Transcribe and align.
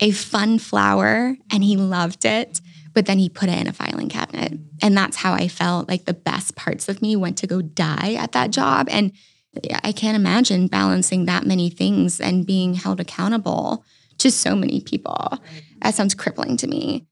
a 0.00 0.10
fun 0.10 0.58
flower 0.58 1.36
and 1.50 1.64
he 1.64 1.76
loved 1.76 2.24
it, 2.24 2.60
but 2.92 3.06
then 3.06 3.18
he 3.18 3.28
put 3.28 3.48
it 3.48 3.58
in 3.58 3.66
a 3.66 3.72
filing 3.72 4.08
cabinet. 4.08 4.58
And 4.82 4.96
that's 4.96 5.16
how 5.16 5.32
I 5.32 5.48
felt 5.48 5.88
like 5.88 6.04
the 6.04 6.14
best 6.14 6.56
parts 6.56 6.88
of 6.88 7.02
me 7.02 7.16
went 7.16 7.38
to 7.38 7.46
go 7.46 7.62
die 7.62 8.14
at 8.14 8.32
that 8.32 8.50
job. 8.50 8.88
And 8.90 9.12
I 9.82 9.92
can't 9.92 10.16
imagine 10.16 10.66
balancing 10.66 11.24
that 11.26 11.46
many 11.46 11.70
things 11.70 12.20
and 12.20 12.46
being 12.46 12.74
held 12.74 13.00
accountable 13.00 13.84
to 14.18 14.30
so 14.30 14.54
many 14.54 14.80
people. 14.80 15.38
That 15.82 15.94
sounds 15.94 16.14
crippling 16.14 16.56
to 16.58 16.66
me. 16.66 17.06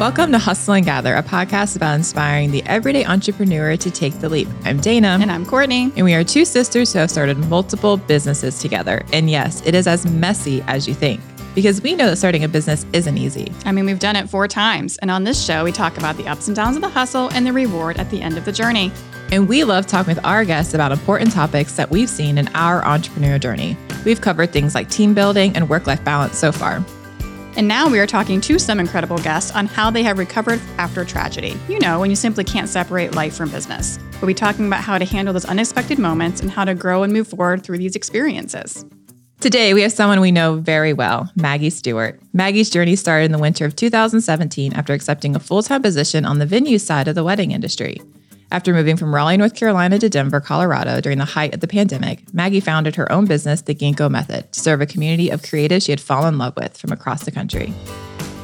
Welcome 0.00 0.32
to 0.32 0.38
Hustle 0.38 0.74
and 0.74 0.84
Gather, 0.84 1.14
a 1.14 1.22
podcast 1.22 1.76
about 1.76 1.94
inspiring 1.94 2.50
the 2.50 2.64
everyday 2.64 3.04
entrepreneur 3.04 3.76
to 3.76 3.90
take 3.92 4.12
the 4.18 4.28
leap. 4.28 4.48
I'm 4.64 4.80
Dana. 4.80 5.18
And 5.20 5.30
I'm 5.30 5.46
Courtney. 5.46 5.92
And 5.94 6.04
we 6.04 6.14
are 6.14 6.24
two 6.24 6.44
sisters 6.44 6.92
who 6.92 6.98
have 6.98 7.12
started 7.12 7.38
multiple 7.38 7.96
businesses 7.96 8.58
together. 8.58 9.04
And 9.12 9.30
yes, 9.30 9.64
it 9.64 9.72
is 9.72 9.86
as 9.86 10.04
messy 10.04 10.62
as 10.62 10.88
you 10.88 10.94
think 10.94 11.20
because 11.54 11.80
we 11.80 11.94
know 11.94 12.06
that 12.06 12.16
starting 12.16 12.42
a 12.42 12.48
business 12.48 12.84
isn't 12.92 13.16
easy. 13.16 13.52
I 13.64 13.70
mean, 13.70 13.86
we've 13.86 14.00
done 14.00 14.16
it 14.16 14.28
four 14.28 14.48
times. 14.48 14.98
And 14.98 15.12
on 15.12 15.22
this 15.22 15.42
show, 15.42 15.62
we 15.62 15.70
talk 15.70 15.96
about 15.96 16.16
the 16.16 16.26
ups 16.26 16.48
and 16.48 16.56
downs 16.56 16.74
of 16.74 16.82
the 16.82 16.88
hustle 16.88 17.30
and 17.32 17.46
the 17.46 17.52
reward 17.52 17.96
at 17.98 18.10
the 18.10 18.20
end 18.20 18.36
of 18.36 18.44
the 18.44 18.52
journey. 18.52 18.90
And 19.30 19.48
we 19.48 19.62
love 19.62 19.86
talking 19.86 20.12
with 20.12 20.24
our 20.24 20.44
guests 20.44 20.74
about 20.74 20.90
important 20.90 21.30
topics 21.30 21.76
that 21.76 21.88
we've 21.88 22.10
seen 22.10 22.36
in 22.36 22.48
our 22.48 22.82
entrepreneurial 22.82 23.38
journey. 23.38 23.76
We've 24.04 24.20
covered 24.20 24.52
things 24.52 24.74
like 24.74 24.90
team 24.90 25.14
building 25.14 25.54
and 25.54 25.68
work 25.68 25.86
life 25.86 26.02
balance 26.02 26.36
so 26.36 26.50
far. 26.50 26.84
And 27.56 27.68
now 27.68 27.88
we 27.88 28.00
are 28.00 28.06
talking 28.06 28.40
to 28.42 28.58
some 28.58 28.80
incredible 28.80 29.18
guests 29.18 29.52
on 29.52 29.66
how 29.66 29.88
they 29.88 30.02
have 30.02 30.18
recovered 30.18 30.60
after 30.76 31.04
tragedy. 31.04 31.56
You 31.68 31.78
know, 31.78 32.00
when 32.00 32.10
you 32.10 32.16
simply 32.16 32.42
can't 32.42 32.68
separate 32.68 33.14
life 33.14 33.36
from 33.36 33.50
business. 33.50 33.98
We'll 34.20 34.26
be 34.26 34.34
talking 34.34 34.66
about 34.66 34.82
how 34.82 34.98
to 34.98 35.04
handle 35.04 35.32
those 35.32 35.44
unexpected 35.44 35.98
moments 35.98 36.40
and 36.40 36.50
how 36.50 36.64
to 36.64 36.74
grow 36.74 37.04
and 37.04 37.12
move 37.12 37.28
forward 37.28 37.62
through 37.62 37.78
these 37.78 37.94
experiences. 37.94 38.84
Today, 39.40 39.74
we 39.74 39.82
have 39.82 39.92
someone 39.92 40.20
we 40.20 40.32
know 40.32 40.56
very 40.56 40.92
well, 40.92 41.30
Maggie 41.36 41.70
Stuart. 41.70 42.20
Maggie's 42.32 42.70
journey 42.70 42.96
started 42.96 43.26
in 43.26 43.32
the 43.32 43.38
winter 43.38 43.66
of 43.66 43.76
2017 43.76 44.72
after 44.72 44.92
accepting 44.92 45.36
a 45.36 45.40
full 45.40 45.62
time 45.62 45.82
position 45.82 46.24
on 46.24 46.38
the 46.38 46.46
venue 46.46 46.78
side 46.78 47.08
of 47.08 47.14
the 47.14 47.22
wedding 47.22 47.52
industry. 47.52 48.00
After 48.50 48.72
moving 48.72 48.96
from 48.96 49.14
Raleigh, 49.14 49.36
North 49.36 49.54
Carolina 49.54 49.98
to 49.98 50.08
Denver, 50.08 50.40
Colorado 50.40 51.00
during 51.00 51.18
the 51.18 51.24
height 51.24 51.54
of 51.54 51.60
the 51.60 51.66
pandemic, 51.66 52.32
Maggie 52.32 52.60
founded 52.60 52.94
her 52.96 53.10
own 53.10 53.24
business, 53.24 53.62
The 53.62 53.74
Ginkgo 53.74 54.10
Method, 54.10 54.52
to 54.52 54.60
serve 54.60 54.80
a 54.80 54.86
community 54.86 55.30
of 55.30 55.42
creatives 55.42 55.86
she 55.86 55.92
had 55.92 56.00
fallen 56.00 56.34
in 56.34 56.38
love 56.38 56.54
with 56.56 56.76
from 56.76 56.92
across 56.92 57.24
the 57.24 57.32
country. 57.32 57.72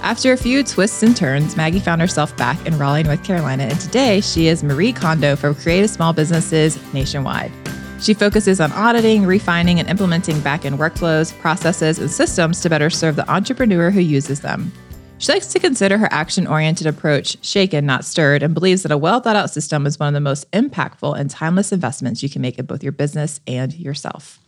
After 0.03 0.33
a 0.33 0.37
few 0.37 0.65
twists 0.65 1.03
and 1.03 1.15
turns, 1.15 1.57
Maggie 1.57 1.79
found 1.79 2.01
herself 2.01 2.35
back 2.37 2.65
in 2.67 2.79
Raleigh, 2.79 3.03
North 3.03 3.23
Carolina, 3.23 3.65
and 3.65 3.79
today 3.79 4.21
she 4.23 4.47
is 4.47 4.65
Marie 4.65 4.93
Kondo 4.93 5.37
for 5.37 5.53
creative 5.53 5.91
small 5.91 6.13
businesses 6.13 6.79
nationwide. 6.95 7.53
She 8.01 8.15
focuses 8.15 8.61
on 8.61 8.73
auditing, 8.73 9.27
refining, 9.27 9.79
and 9.79 9.89
implementing 9.89 10.41
back 10.41 10.65
end 10.65 10.79
workflows, 10.79 11.39
processes, 11.41 11.99
and 11.99 12.11
systems 12.11 12.61
to 12.63 12.71
better 12.71 12.89
serve 12.89 13.17
the 13.17 13.31
entrepreneur 13.31 13.91
who 13.91 14.01
uses 14.01 14.41
them. 14.41 14.73
She 15.21 15.33
likes 15.33 15.49
to 15.49 15.59
consider 15.59 15.99
her 15.99 16.09
action 16.11 16.47
oriented 16.47 16.87
approach 16.87 17.37
shaken, 17.45 17.85
not 17.85 18.07
stirred, 18.07 18.43
and 18.43 18.55
believes 18.55 18.85
that 18.85 18.91
a 18.91 18.97
well 18.97 19.21
thought 19.21 19.37
out 19.37 19.51
system 19.51 19.87
is 19.87 19.99
one 19.99 20.09
of 20.09 20.15
the 20.15 20.21
most 20.21 20.51
impactful 20.53 21.15
and 21.21 21.29
timeless 21.29 21.73
investments 21.73 22.23
you 22.23 22.31
can 22.31 22.41
make 22.41 22.59
in 22.59 22.65
both 22.65 22.83
your 22.83 22.91
business 22.91 23.39
and 23.47 23.75
yourself. 23.75 24.39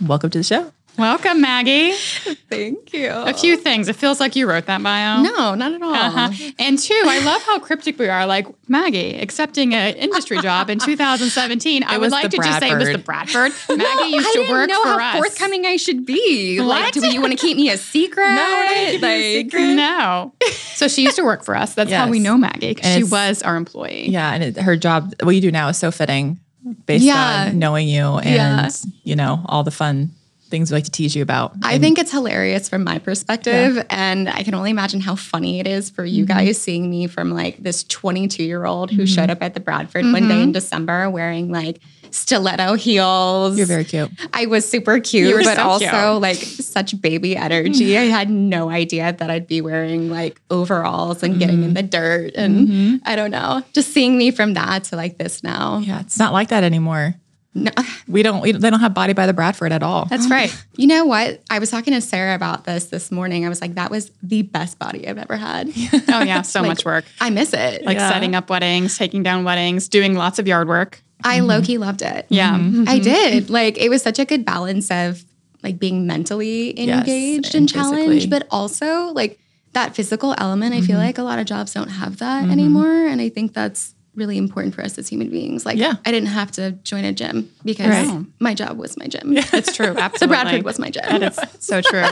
Welcome 0.00 0.30
to 0.30 0.38
the 0.38 0.44
show. 0.44 0.70
Welcome, 0.98 1.40
Maggie. 1.42 1.92
Thank 1.92 2.92
you. 2.92 3.10
A 3.10 3.32
few 3.34 3.56
things. 3.56 3.88
It 3.88 3.96
feels 3.96 4.18
like 4.18 4.34
you 4.34 4.48
wrote 4.48 4.66
that 4.66 4.82
bio. 4.82 5.20
No, 5.22 5.54
not 5.54 5.72
at 5.72 5.82
all. 5.82 5.94
Uh-huh. 5.94 6.50
And 6.58 6.78
two, 6.78 7.00
I 7.06 7.18
love 7.24 7.42
how 7.42 7.58
cryptic 7.58 7.98
we 7.98 8.08
are. 8.08 8.26
Like 8.26 8.46
Maggie 8.68 9.16
accepting 9.18 9.74
an 9.74 9.94
industry 9.96 10.40
job 10.40 10.70
in 10.70 10.78
2017. 10.78 11.82
I 11.86 11.98
would 11.98 12.10
like 12.10 12.30
to 12.30 12.36
just 12.38 12.58
say 12.60 12.70
it 12.70 12.78
was 12.78 12.88
the 12.90 12.98
Bradford. 12.98 13.52
Maggie 13.68 14.10
used 14.14 14.28
I 14.28 14.32
to 14.46 14.50
work 14.50 14.68
know 14.70 14.82
for 14.82 14.98
how 15.00 15.18
us. 15.18 15.18
forthcoming 15.18 15.66
I 15.66 15.76
should 15.76 16.06
be. 16.06 16.60
Like, 16.60 16.94
What? 16.94 16.94
do 16.94 17.08
you 17.08 17.20
want 17.20 17.32
to 17.32 17.38
keep 17.38 17.56
me 17.56 17.70
a 17.70 17.76
secret? 17.76 18.24
No, 18.34 18.98
like, 19.02 19.52
No. 19.52 20.32
So 20.74 20.88
she 20.88 21.02
used 21.02 21.16
to 21.16 21.24
work 21.24 21.44
for 21.44 21.56
us. 21.56 21.74
That's 21.74 21.92
how 21.92 22.08
we 22.08 22.18
know 22.20 22.36
Maggie. 22.36 22.76
She 22.82 23.04
was 23.04 23.42
our 23.42 23.56
employee. 23.56 24.08
Yeah, 24.08 24.32
and 24.32 24.42
it, 24.42 24.56
her 24.58 24.76
job, 24.76 25.14
what 25.22 25.34
you 25.34 25.40
do 25.40 25.50
now, 25.50 25.68
is 25.68 25.76
so 25.78 25.90
fitting 25.90 26.40
based 26.86 27.04
Yeah. 27.04 27.46
on 27.48 27.58
knowing 27.58 27.86
you 27.88 28.18
and 28.18 28.26
Yeah. 28.34 28.68
you 29.04 29.14
know 29.14 29.42
all 29.46 29.62
the 29.62 29.70
fun 29.70 30.10
things 30.48 30.70
we 30.70 30.76
like 30.76 30.84
to 30.84 30.90
tease 30.90 31.14
you 31.16 31.22
about. 31.22 31.52
I 31.62 31.74
And- 31.74 31.82
think 31.82 31.98
it's 31.98 32.10
hilarious 32.12 32.68
from 32.68 32.84
my 32.84 32.98
perspective. 32.98 33.84
And 33.90 34.28
I 34.28 34.42
can 34.42 34.54
only 34.54 34.70
imagine 34.70 35.00
how 35.00 35.14
funny 35.16 35.60
it 35.60 35.66
is 35.66 35.90
for 35.90 36.04
you 36.04 36.24
Mm-hmm. 36.24 36.38
guys 36.38 36.60
seeing 36.60 36.88
me 36.90 37.06
from 37.06 37.30
like 37.32 37.62
this 37.62 37.84
22 37.84 38.42
year 38.44 38.64
old 38.64 38.90
who 38.90 39.06
showed 39.06 39.30
up 39.30 39.42
at 39.42 39.54
the 39.54 39.60
Bradford 39.60 40.04
one 40.04 40.14
Mm-hmm. 40.14 40.28
day 40.28 40.42
in 40.42 40.52
December 40.52 41.10
wearing 41.10 41.50
like 41.50 41.80
stiletto 42.12 42.74
heels. 42.74 43.58
you're 43.58 43.66
very 43.66 43.84
cute. 43.84 44.10
I 44.32 44.46
was 44.46 44.66
super 44.68 45.00
cute, 45.00 45.44
but 45.44 45.56
so 45.56 45.62
also 45.62 45.88
cute. 45.88 46.22
like 46.22 46.36
such 46.36 46.98
baby 47.02 47.36
energy. 47.36 47.98
I 47.98 48.04
had 48.04 48.30
no 48.30 48.70
idea 48.70 49.12
that 49.12 49.30
I'd 49.30 49.46
be 49.46 49.60
wearing 49.60 50.08
like 50.08 50.40
overalls 50.50 51.22
and 51.22 51.38
getting 51.38 51.56
Mm-hmm. 51.58 51.64
in 51.68 51.74
the 51.74 51.82
dirt. 51.82 52.32
And 52.36 53.00
I 53.04 53.16
don't 53.16 53.30
know, 53.30 53.62
just 53.72 53.92
seeing 53.92 54.16
me 54.16 54.30
from 54.30 54.54
that 54.54 54.84
to 54.84 54.96
like 54.96 55.18
this 55.18 55.42
now. 55.42 55.78
Yeah, 55.78 56.00
it's 56.00 56.18
not 56.18 56.32
like 56.32 56.48
that 56.48 56.64
anymore. 56.64 57.14
No. 57.56 57.70
We 58.06 58.22
don't. 58.22 58.42
We, 58.42 58.52
they 58.52 58.68
don't 58.68 58.80
have 58.80 58.92
body 58.92 59.14
by 59.14 59.26
the 59.26 59.32
Bradford 59.32 59.72
at 59.72 59.82
all. 59.82 60.04
That's 60.04 60.28
right. 60.28 60.54
You 60.76 60.86
know 60.88 61.06
what? 61.06 61.40
I 61.48 61.58
was 61.58 61.70
talking 61.70 61.94
to 61.94 62.02
Sarah 62.02 62.34
about 62.34 62.64
this 62.64 62.86
this 62.86 63.10
morning. 63.10 63.46
I 63.46 63.48
was 63.48 63.62
like, 63.62 63.76
that 63.76 63.90
was 63.90 64.10
the 64.22 64.42
best 64.42 64.78
body 64.78 65.08
I've 65.08 65.16
ever 65.16 65.34
had. 65.34 65.68
Oh, 66.08 66.22
yeah. 66.22 66.42
So 66.42 66.60
Like, 66.66 66.68
much 66.68 66.84
work. 66.84 67.06
I 67.18 67.30
miss 67.30 67.54
it. 67.54 67.82
Like 67.86 67.96
Yeah. 67.96 68.10
setting 68.10 68.34
up 68.34 68.50
weddings, 68.50 68.98
taking 68.98 69.22
down 69.22 69.44
weddings, 69.44 69.88
doing 69.88 70.14
lots 70.14 70.38
of 70.38 70.46
yard 70.46 70.68
work. 70.68 71.00
I 71.24 71.38
mm-hmm. 71.38 71.46
low 71.46 71.62
key 71.62 71.78
loved 71.78 72.02
it. 72.02 72.26
Yeah. 72.28 72.56
Mm-hmm. 72.56 72.80
Mm-hmm. 72.82 72.88
I 72.90 72.98
did. 72.98 73.48
Like 73.48 73.78
it 73.78 73.88
was 73.88 74.02
such 74.02 74.18
a 74.18 74.26
good 74.26 74.44
balance 74.44 74.90
of 74.90 75.24
like 75.62 75.78
being 75.78 76.06
mentally 76.06 76.78
Yes, 76.78 77.00
engaged 77.00 77.54
and 77.54 77.62
and 77.62 77.68
challenged, 77.68 78.28
but 78.28 78.46
also 78.50 79.06
like 79.14 79.40
that 79.72 79.96
physical 79.96 80.34
element. 80.36 80.74
I 80.74 80.82
feel 80.82 80.98
like 80.98 81.16
a 81.16 81.22
lot 81.22 81.38
of 81.38 81.46
jobs 81.46 81.72
don't 81.72 81.88
have 81.88 82.18
that 82.18 82.50
anymore. 82.50 83.06
And 83.06 83.20
I 83.20 83.30
think 83.30 83.54
that's 83.54 83.94
really 84.16 84.38
important 84.38 84.74
for 84.74 84.82
us 84.82 84.96
as 84.98 85.08
human 85.08 85.28
beings. 85.30 85.64
Like 85.66 85.76
Yeah. 85.76 85.94
I 86.04 86.10
didn't 86.10 86.30
have 86.30 86.50
to 86.52 86.72
join 86.72 87.04
a 87.04 87.12
gym 87.12 87.50
because 87.64 87.86
Right. 87.88 88.24
my 88.40 88.54
job 88.54 88.78
was 88.78 88.96
my 88.96 89.06
gym. 89.06 89.32
Yeah, 89.34 89.44
It's 89.52 89.74
true. 89.76 89.86
Absolutely. 89.98 90.18
The 90.18 90.26
Bradford 90.28 90.62
was 90.64 90.78
my 90.78 90.90
gym. 90.90 91.02
That 91.06 91.22
is 91.22 91.38
so 91.64 91.80
true. 91.82 92.04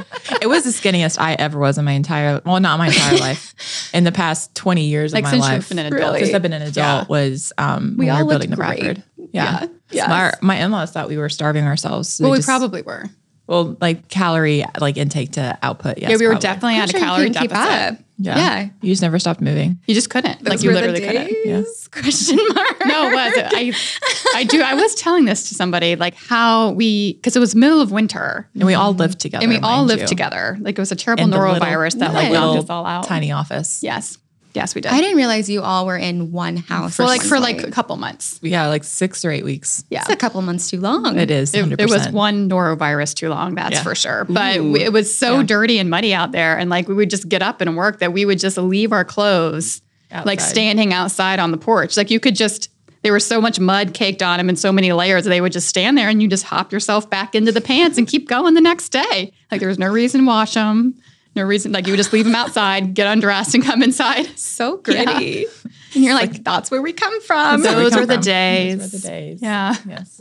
it 0.42 0.46
was 0.48 0.64
the 0.64 0.70
skinniest 0.70 1.18
I 1.18 1.34
ever 1.34 1.58
was 1.58 1.78
in 1.78 1.84
my 1.84 1.92
entire. 1.92 2.40
Well, 2.44 2.60
not 2.60 2.78
my 2.78 2.88
entire 2.88 3.18
life. 3.18 3.54
In 3.94 4.04
the 4.04 4.12
past 4.12 4.54
twenty 4.54 4.86
years 4.86 5.12
Like 5.12 5.22
of 5.22 5.26
my 5.26 5.30
since 5.30 5.42
life, 5.42 5.56
you've 5.56 5.68
been 5.70 5.78
an 5.78 5.86
adult. 5.86 6.00
Really? 6.02 6.20
since 6.24 6.34
I've 6.34 6.42
been 6.42 6.52
an 6.52 6.62
adult, 6.62 6.74
Yeah. 6.76 7.04
was 7.08 7.52
um, 7.58 7.94
We 7.96 8.08
all 8.10 8.18
we 8.18 8.22
were 8.24 8.28
building 8.30 8.50
the. 8.50 8.56
Bradford. 8.56 9.02
Yeah, 9.32 9.66
Yeah. 9.90 10.04
So 10.04 10.08
my, 10.08 10.32
my 10.56 10.62
in-laws 10.62 10.90
thought 10.92 11.08
we 11.08 11.16
were 11.16 11.28
starving 11.28 11.64
ourselves. 11.64 12.18
They 12.18 12.24
Well, 12.24 12.32
we 12.32 12.42
probably 12.42 12.82
were. 12.82 13.08
Well 13.46 13.76
like 13.80 14.08
calorie 14.08 14.64
like 14.80 14.96
intake 14.96 15.32
to 15.32 15.58
output. 15.62 15.98
Yes, 15.98 16.10
yeah, 16.10 16.16
we 16.16 16.26
were 16.26 16.32
probably. 16.32 16.40
definitely 16.42 16.74
I'm 16.76 16.82
at 16.82 16.90
sure 16.90 17.00
a 17.00 17.02
calorie 17.04 17.26
couldn't 17.28 17.42
keep 17.42 17.50
up. 17.54 17.98
Yeah. 18.16 18.36
Yeah. 18.38 18.68
you 18.80 18.92
just 18.92 19.02
never 19.02 19.18
stopped 19.18 19.40
moving. 19.40 19.80
You 19.86 19.94
just 19.94 20.08
couldn't. 20.08 20.44
like 20.44 20.62
you 20.62 20.70
were 20.70 20.74
literally 20.76 21.00
the 21.00 21.06
couldn't. 21.06 21.26
days? 21.44 21.88
Question 21.90 22.36
mark. 22.54 22.86
No, 22.86 23.08
it 23.08 23.12
was. 23.14 23.32
I 23.36 23.72
I 24.38 24.44
do. 24.44 24.62
I 24.62 24.74
was 24.74 24.94
telling 24.94 25.24
this 25.24 25.48
to 25.48 25.54
somebody 25.56 25.96
like 25.96 26.14
how 26.14 26.70
we 26.70 27.14
because 27.14 27.34
it 27.34 27.40
was 27.40 27.56
middle 27.56 27.80
of 27.80 27.90
winter 27.90 28.48
And 28.54 28.64
we 28.64 28.74
all 28.74 28.92
lived 28.94 29.18
together. 29.18 29.42
and 29.44 29.52
we 29.52 29.58
all 29.58 29.82
lived 29.84 30.02
you. 30.02 30.06
together. 30.06 30.56
Like 30.60 30.78
it 30.78 30.80
was 30.80 30.92
a 30.92 30.96
terrible 30.96 31.24
In 31.24 31.30
the 31.30 31.38
little- 31.38 31.56
norovirus 31.56 31.98
that 31.98 32.14
like 32.14 32.30
knocked 32.32 32.64
us 32.64 32.70
all 32.70 32.86
out. 32.86 33.04
tiny 33.04 33.32
office. 33.32 33.82
Yes, 33.82 34.16
yes, 34.54 34.74
we 34.74 34.80
did. 34.80 34.92
I 34.92 35.00
didn't 35.00 35.16
realize 35.16 35.48
you 35.50 35.62
all 35.62 35.84
were 35.86 35.96
in 35.96 36.32
one 36.32 36.56
house. 36.56 36.96
for 36.96 37.04
like 37.04 37.20
one 37.20 37.28
for 37.28 37.40
like 37.40 37.62
a 37.62 37.70
couple 37.70 37.96
months. 37.96 38.38
Yeah, 38.42 38.68
like 38.68 38.84
six 38.84 39.24
or 39.24 39.30
eight 39.30 39.44
weeks. 39.44 39.84
Yeah. 39.90 40.00
It's 40.02 40.10
a 40.10 40.16
couple 40.16 40.40
months 40.42 40.70
too 40.70 40.80
long. 40.80 41.18
It 41.18 41.30
is. 41.30 41.54
It, 41.54 41.64
100%. 41.64 41.80
it 41.80 41.90
was 41.90 42.08
one 42.08 42.48
norovirus 42.48 43.14
too 43.14 43.28
long, 43.28 43.54
that's 43.56 43.72
Yeah. 43.74 43.82
for 43.82 43.94
sure. 43.94 44.24
But 44.28 44.60
we- 44.62 44.80
it 44.82 44.92
was 44.92 45.14
so 45.14 45.42
dirty 45.42 45.78
and 45.78 45.90
muddy 45.90 46.14
out 46.14 46.32
there, 46.32 46.56
and 46.58 46.70
like 46.70 46.88
we 46.88 46.94
would 46.94 47.10
just 47.10 47.28
get 47.28 47.42
up 47.42 47.60
and 47.60 47.76
work 47.76 47.98
that 47.98 48.12
we 48.12 48.24
would 48.24 48.38
just 48.38 48.56
leave 48.56 48.92
our 48.92 49.04
clothes 49.04 49.82
like 50.24 50.40
standing 50.40 50.92
outside 50.92 51.40
on 51.40 51.50
the 51.50 51.56
porch. 51.58 51.96
Like 51.96 52.10
you 52.10 52.20
could 52.20 52.36
just 52.36 52.70
there 53.02 53.12
was 53.12 53.26
so 53.26 53.38
much 53.38 53.60
mud 53.60 53.92
caked 53.92 54.22
on 54.22 54.38
them 54.38 54.48
and 54.48 54.58
so 54.58 54.72
many 54.72 54.90
layers 54.92 55.24
that 55.24 55.30
they 55.30 55.42
would 55.42 55.52
just 55.52 55.68
stand 55.68 55.98
there 55.98 56.08
and 56.08 56.22
you 56.22 56.28
just 56.28 56.44
hop 56.44 56.72
yourself 56.72 57.10
back 57.10 57.34
into 57.34 57.52
the 57.52 57.60
pants 57.60 57.98
and 57.98 58.08
keep 58.08 58.26
going 58.28 58.54
the 58.54 58.62
next 58.62 58.88
day. 58.90 59.30
Like 59.50 59.60
there 59.60 59.68
was 59.68 59.78
no 59.78 59.90
reason 59.90 60.22
to 60.22 60.26
wash 60.26 60.54
them. 60.54 60.94
No 61.36 61.42
reason, 61.42 61.72
like 61.72 61.86
you 61.86 61.92
would 61.92 61.96
just 61.98 62.12
leave 62.12 62.24
them 62.24 62.34
outside, 62.34 62.94
get 62.94 63.06
undressed, 63.06 63.54
and 63.54 63.64
come 63.64 63.82
inside. 63.82 64.38
so 64.38 64.76
gritty. 64.82 65.46
And 65.94 66.04
you're 66.04 66.14
like, 66.14 66.44
that's 66.44 66.70
where 66.70 66.80
we 66.82 66.92
come 66.92 67.20
from. 67.22 67.62
Those 67.62 67.84
we 67.84 67.90
come 67.90 68.00
were 68.00 68.06
the 68.06 68.14
from. 68.14 68.22
days. 68.22 68.78
Those 68.78 68.92
were 68.92 68.98
the 68.98 69.08
days. 69.08 69.42
Yeah. 69.42 69.74
Yes. 69.88 70.20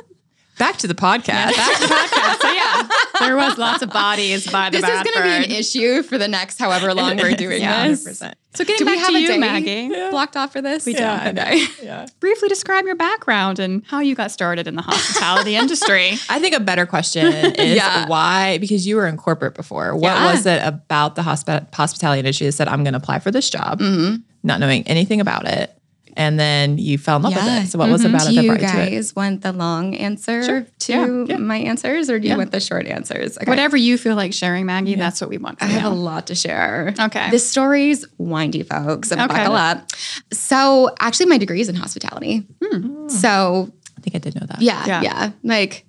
Back 0.59 0.77
to 0.77 0.87
the 0.87 0.93
podcast. 0.95 1.55
Back 1.55 1.75
to 1.81 1.87
the 1.87 1.93
podcast. 1.93 2.41
So 2.41 2.51
yeah, 2.51 2.87
there 3.19 3.35
was 3.35 3.57
lots 3.57 3.81
of 3.81 3.89
bodies 3.89 4.49
by 4.51 4.69
the 4.69 4.79
This 4.81 4.89
is 4.89 5.03
going 5.03 5.17
to 5.17 5.23
be 5.23 5.45
an 5.53 5.59
issue 5.59 6.03
for 6.03 6.17
the 6.19 6.27
next 6.27 6.57
however 6.59 6.93
long 6.93 7.17
we're 7.17 7.35
doing 7.35 7.61
Yeah, 7.61 7.87
this. 7.87 8.05
100%. 8.21 8.33
So 8.55 8.63
getting 8.63 8.85
Do 8.85 8.91
we 8.91 8.95
back 8.97 9.05
have 9.05 9.09
to 9.13 9.17
a 9.17 9.19
you, 9.19 9.27
day 9.27 9.37
Maggie. 9.39 9.87
blocked 10.11 10.37
off 10.37 10.51
for 10.53 10.61
this? 10.61 10.85
We 10.85 10.93
Yeah, 10.95 11.13
I 11.13 11.31
know. 11.31 11.41
Okay. 11.41 11.65
Yeah. 11.83 12.05
Briefly 12.19 12.49
describe 12.49 12.85
your 12.85 12.95
background 12.95 13.59
and 13.59 13.83
how 13.87 13.99
you 13.99 14.13
got 14.15 14.31
started 14.31 14.67
in 14.67 14.75
the 14.75 14.81
hospitality 14.83 15.55
industry. 15.63 16.11
I 16.29 16.39
think 16.39 16.55
a 16.55 16.59
better 16.59 16.85
question 16.85 17.25
is 17.27 17.75
Yeah. 17.75 18.07
why, 18.07 18.57
because 18.59 18.85
you 18.87 18.95
were 18.95 19.07
in 19.07 19.17
corporate 19.17 19.55
before. 19.55 19.95
What 19.95 20.03
Yeah. 20.13 20.31
was 20.31 20.45
it 20.45 20.61
about 20.63 21.15
the 21.15 21.23
hospi- 21.23 21.73
hospitality 21.73 22.19
industry 22.19 22.45
that 22.47 22.53
said, 22.53 22.67
I'm 22.67 22.83
going 22.83 22.93
to 22.93 22.99
apply 22.99 23.19
for 23.19 23.31
this 23.31 23.49
job, 23.49 23.79
Mm-hmm. 23.79 24.17
not 24.43 24.59
knowing 24.59 24.87
anything 24.87 25.19
about 25.19 25.47
it? 25.47 25.75
And 26.15 26.39
then 26.39 26.77
you 26.77 26.97
fell 26.97 27.17
in 27.17 27.23
love 27.23 27.33
Yeah. 27.33 27.57
with 27.57 27.65
it. 27.65 27.71
So, 27.71 27.79
what 27.79 27.89
was 27.89 28.01
mm-hmm. 28.03 28.13
about 28.15 28.27
Do 28.27 28.31
it 28.31 28.35
that 28.35 28.43
you 28.43 28.49
brought 28.49 28.61
you 28.61 28.67
to 28.67 28.81
it? 28.83 28.89
guys 28.91 29.15
want 29.15 29.41
the 29.41 29.51
long 29.51 29.95
answer 29.95 30.43
Sure. 30.43 30.65
to 30.79 30.93
Yeah, 30.93 31.35
yeah. 31.35 31.37
my 31.37 31.57
answers 31.57 32.09
or 32.09 32.19
do 32.19 32.27
Yeah. 32.27 32.33
you 32.33 32.37
want 32.37 32.51
the 32.51 32.59
short 32.59 32.85
answers? 32.85 33.37
Okay. 33.37 33.49
Whatever 33.49 33.77
you 33.77 33.97
feel 33.97 34.15
like 34.15 34.31
sharing, 34.33 34.65
Maggie, 34.67 34.95
that's 34.95 35.19
what 35.21 35.29
we 35.29 35.37
want 35.39 35.57
I 35.61 35.67
from 35.67 35.75
have 35.79 35.91
a 35.91 35.95
lot 35.95 36.27
to 36.27 36.35
share. 36.35 36.93
Okay. 36.99 37.29
This 37.31 37.49
story's 37.49 38.05
windy, 38.17 38.63
folks. 38.63 39.09
So 39.09 39.15
Okay. 39.15 39.27
buckle 39.27 39.55
up. 39.55 39.91
So, 40.31 40.93
actually, 40.99 41.27
my 41.27 41.37
degree 41.37 41.61
is 41.61 41.69
in 41.69 41.75
hospitality. 41.75 42.45
Hmm. 42.63 43.09
So, 43.09 43.71
I 43.97 44.01
think 44.01 44.15
I 44.15 44.19
did 44.19 44.35
know 44.35 44.45
that. 44.47 44.61
yeah, 44.61 44.85
Yeah. 44.85 45.01
yeah, 45.01 45.31
Like, 45.43 45.85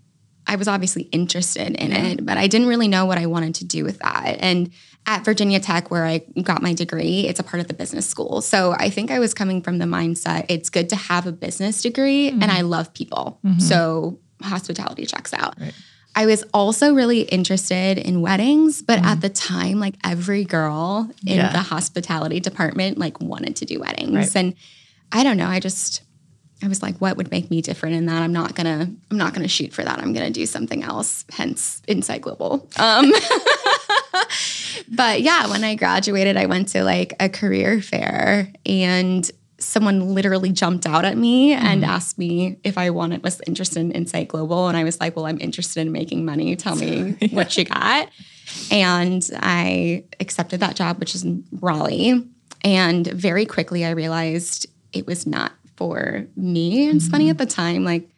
I 0.55 0.57
was 0.57 0.69
obviously 0.69 1.03
interested 1.11 1.75
in 1.75 1.93
it, 1.93 2.25
but 2.25 2.39
I 2.39 2.47
didn't 2.47 2.69
really 2.69 2.87
know 2.87 3.07
what 3.07 3.19
I 3.19 3.27
wanted 3.27 3.57
to 3.57 3.65
do 3.65 3.83
with 3.83 3.99
that. 3.99 4.37
And 4.39 4.71
at 5.05 5.25
Virginia 5.25 5.59
Tech, 5.59 5.91
where 5.91 6.07
I 6.07 6.19
got 6.41 6.63
my 6.63 6.73
degree, 6.73 7.27
it's 7.27 7.41
a 7.41 7.43
part 7.43 7.61
of 7.61 7.67
the 7.67 7.75
business 7.75 8.07
school. 8.07 8.41
So 8.41 8.73
I 8.79 8.89
think 8.89 9.11
I 9.11 9.19
was 9.19 9.35
coming 9.35 9.63
from 9.63 9.79
the 9.79 9.85
mindset 9.85 10.47
it's 10.49 10.71
good 10.71 10.89
to 10.91 10.97
have 10.97 11.27
a 11.27 11.33
business 11.33 11.83
degree, 11.83 12.29
and 12.29 12.45
I 12.45 12.61
mm-hmm. 12.61 12.69
love 12.69 12.95
people. 12.95 13.41
Mm-hmm. 13.45 13.59
So 13.59 14.21
hospitality 14.41 15.07
checks 15.07 15.35
out. 15.35 15.61
Right. 15.61 15.75
I 16.15 16.27
was 16.27 16.45
also 16.55 16.95
really 16.95 17.23
interested 17.23 17.99
in 17.99 18.21
weddings, 18.21 18.81
but 18.81 19.01
at 19.01 19.05
mm-hmm. 19.05 19.21
the 19.21 19.29
time, 19.31 19.81
like 19.81 19.97
every 20.05 20.45
girl 20.45 21.11
in 21.27 21.39
Yeah. 21.39 21.51
the 21.51 21.59
hospitality 21.59 22.39
department, 22.39 22.97
like 22.97 23.21
wanted 23.21 23.57
to 23.57 23.65
do 23.65 23.81
weddings. 23.81 24.15
Right. 24.15 24.37
And 24.37 24.55
I 25.11 25.25
don't 25.25 25.37
know, 25.37 25.49
I 25.49 25.59
just 25.59 26.04
I 26.65 26.69
was 26.69 26.83
like, 26.83 26.97
what 26.97 27.17
would 27.19 27.31
make 27.31 27.51
me 27.51 27.61
different 27.61 27.95
in 27.95 28.07
that? 28.07 28.23
I'm 28.23 28.33
not 28.33 28.55
gonna, 28.55 28.91
I'm 29.11 29.17
not 29.17 29.35
gonna 29.35 29.49
shoot 29.49 29.73
for 29.73 29.85
that. 29.85 29.99
I'm 29.99 30.13
gonna 30.15 30.31
do 30.31 30.47
something 30.47 30.83
else. 30.83 31.25
Hence 31.31 31.83
Insight 31.87 32.23
Global. 32.23 32.67
Um, 32.79 33.13
but 34.89 35.21
yeah, 35.21 35.47
when 35.49 35.63
I 35.63 35.75
graduated, 35.75 36.37
I 36.37 36.47
went 36.47 36.69
to 36.69 36.83
like 36.83 37.15
a 37.21 37.29
career 37.29 37.83
fair 37.83 38.51
and 38.65 39.31
someone 39.59 40.15
literally 40.15 40.53
jumped 40.53 40.87
out 40.87 41.05
at 41.05 41.17
me 41.17 41.53
and 41.53 41.85
asked 41.85 42.19
me 42.19 42.59
if 42.65 42.77
I 42.79 42.91
wanted 42.91 43.23
was 43.23 43.41
interested 43.47 43.81
in 43.81 43.93
Insight 43.93 44.29
Global. 44.29 44.69
And 44.69 44.77
I 44.77 44.85
was 44.85 45.01
like, 45.01 45.17
well, 45.17 45.27
I'm 45.27 45.41
interested 45.41 45.81
in 45.81 45.93
making 45.93 46.25
money. 46.25 46.55
Tell 46.57 46.77
me 46.77 47.13
what 47.31 47.57
you 47.57 47.65
got. 47.65 48.09
And 48.71 49.29
I 49.37 50.05
accepted 50.21 50.61
that 50.61 50.77
job, 50.77 50.99
which 50.99 51.15
is 51.15 51.25
in 51.25 51.45
Raleigh. 51.61 52.27
And 52.63 53.07
very 53.07 53.47
quickly 53.47 53.85
I 53.85 53.91
realized 53.91 54.67
it 54.93 55.07
was 55.07 55.27
not 55.27 55.53
for 55.77 56.27
me. 56.37 56.89
And 56.89 56.97
it's 56.97 57.09
funny 57.09 57.25
mm-hmm. 57.25 57.31
at 57.31 57.39
the 57.39 57.47
time, 57.47 57.85
like 57.85 58.09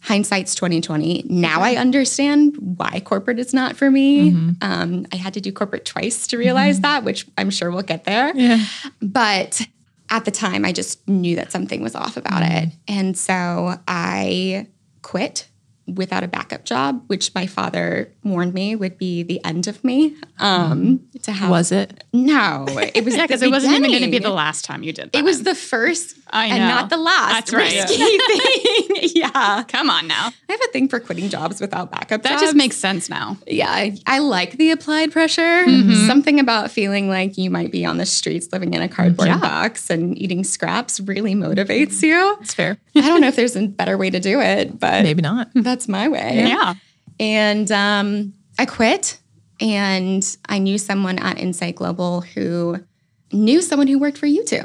hindsight's 0.00 0.54
2020. 0.54 1.24
Now 1.28 1.62
I 1.62 1.76
understand 1.76 2.56
why 2.58 3.00
corporate 3.00 3.38
is 3.38 3.52
not 3.52 3.76
for 3.76 3.90
me. 3.90 4.30
Mm-hmm. 4.30 4.50
Um, 4.60 5.06
I 5.12 5.16
had 5.16 5.34
to 5.34 5.40
do 5.40 5.52
corporate 5.52 5.84
twice 5.84 6.26
to 6.28 6.38
realize 6.38 6.76
mm-hmm. 6.76 6.82
that, 6.82 7.04
which 7.04 7.26
I'm 7.36 7.50
sure 7.50 7.70
we'll 7.70 7.82
get 7.82 8.04
there. 8.04 8.32
Yeah. 8.36 8.64
But 9.02 9.66
at 10.10 10.24
the 10.24 10.30
time, 10.30 10.64
I 10.64 10.72
just 10.72 11.06
knew 11.08 11.36
that 11.36 11.50
something 11.50 11.82
was 11.82 11.94
off 11.94 12.16
about 12.16 12.42
it. 12.44 12.72
And 12.86 13.18
so 13.18 13.80
I 13.88 14.68
quit 15.02 15.48
without 15.86 16.24
a 16.24 16.28
backup 16.28 16.64
job, 16.64 17.02
which 17.06 17.32
my 17.34 17.46
father 17.46 18.12
warned 18.24 18.52
me 18.54 18.74
would 18.74 18.98
be 18.98 19.22
the 19.22 19.42
end 19.44 19.66
of 19.68 19.82
me. 19.84 20.16
Um, 20.38 21.00
To 21.22 21.32
have 21.32 21.50
Was 21.50 21.70
it? 21.72 22.04
no, 22.12 22.66
it 22.68 23.04
was 23.04 23.14
Yeah, 23.16 23.26
because 23.26 23.42
it 23.42 23.50
wasn't 23.50 23.74
even 23.74 23.90
going 23.90 24.02
to 24.02 24.10
be 24.10 24.18
the 24.18 24.30
last 24.30 24.64
time 24.64 24.82
you 24.82 24.92
did 24.92 25.12
that. 25.12 25.18
It 25.18 25.24
was 25.24 25.42
the 25.44 25.54
first 25.54 26.16
I 26.30 26.46
and 26.46 26.58
not 26.68 26.90
the 26.90 26.96
last. 26.96 27.32
That's 27.32 27.52
right. 27.52 27.72
risky 27.72 27.96
thing. 28.18 29.10
yeah, 29.14 29.62
Come 29.68 29.90
on 29.90 30.06
now. 30.08 30.30
I 30.48 30.52
have 30.52 30.60
a 30.68 30.72
thing 30.72 30.88
for 30.88 30.98
quitting 31.00 31.28
jobs 31.28 31.60
without 31.60 31.90
backup. 31.92 32.22
That 32.22 32.30
jobs. 32.30 32.42
just 32.42 32.56
makes 32.56 32.76
sense 32.76 33.08
now. 33.08 33.36
yeah. 33.46 33.68
I, 33.70 33.96
I 34.06 34.18
like 34.18 34.52
the 34.58 34.70
applied 34.72 35.12
pressure. 35.12 35.64
Something 36.06 36.40
about 36.40 36.70
feeling 36.70 37.08
like 37.08 37.38
you 37.38 37.50
might 37.50 37.70
be 37.70 37.84
on 37.84 37.98
the 37.98 38.06
streets 38.06 38.48
living 38.52 38.74
in 38.74 38.82
a 38.82 38.88
cardboard 38.88 39.28
Yeah. 39.28 39.38
box 39.38 39.90
and 39.90 40.16
eating 40.18 40.42
scraps 40.44 40.98
really 41.00 41.34
motivates 41.34 42.02
you. 42.02 42.36
It's 42.40 42.54
fair. 42.54 42.78
I 42.96 43.00
don't 43.02 43.20
know 43.20 43.28
if 43.28 43.36
there's 43.36 43.56
a 43.56 43.66
better 43.68 43.96
way 43.98 44.10
to 44.10 44.18
do 44.20 44.40
it, 44.40 44.78
but 44.80 45.02
Maybe 45.02 45.20
not. 45.22 45.50
that's 45.54 45.75
my 45.88 46.08
way. 46.08 46.44
Yeah. 46.46 46.74
And 47.18 47.70
um, 47.70 48.34
I 48.58 48.66
quit. 48.66 49.18
And 49.58 50.36
I 50.48 50.58
knew 50.58 50.76
someone 50.76 51.18
at 51.18 51.38
Insight 51.38 51.76
Global 51.76 52.20
who 52.20 52.84
knew 53.32 53.62
someone 53.62 53.86
who 53.86 53.98
worked 53.98 54.18
for 54.18 54.26
you 54.26 54.44
too. 54.44 54.60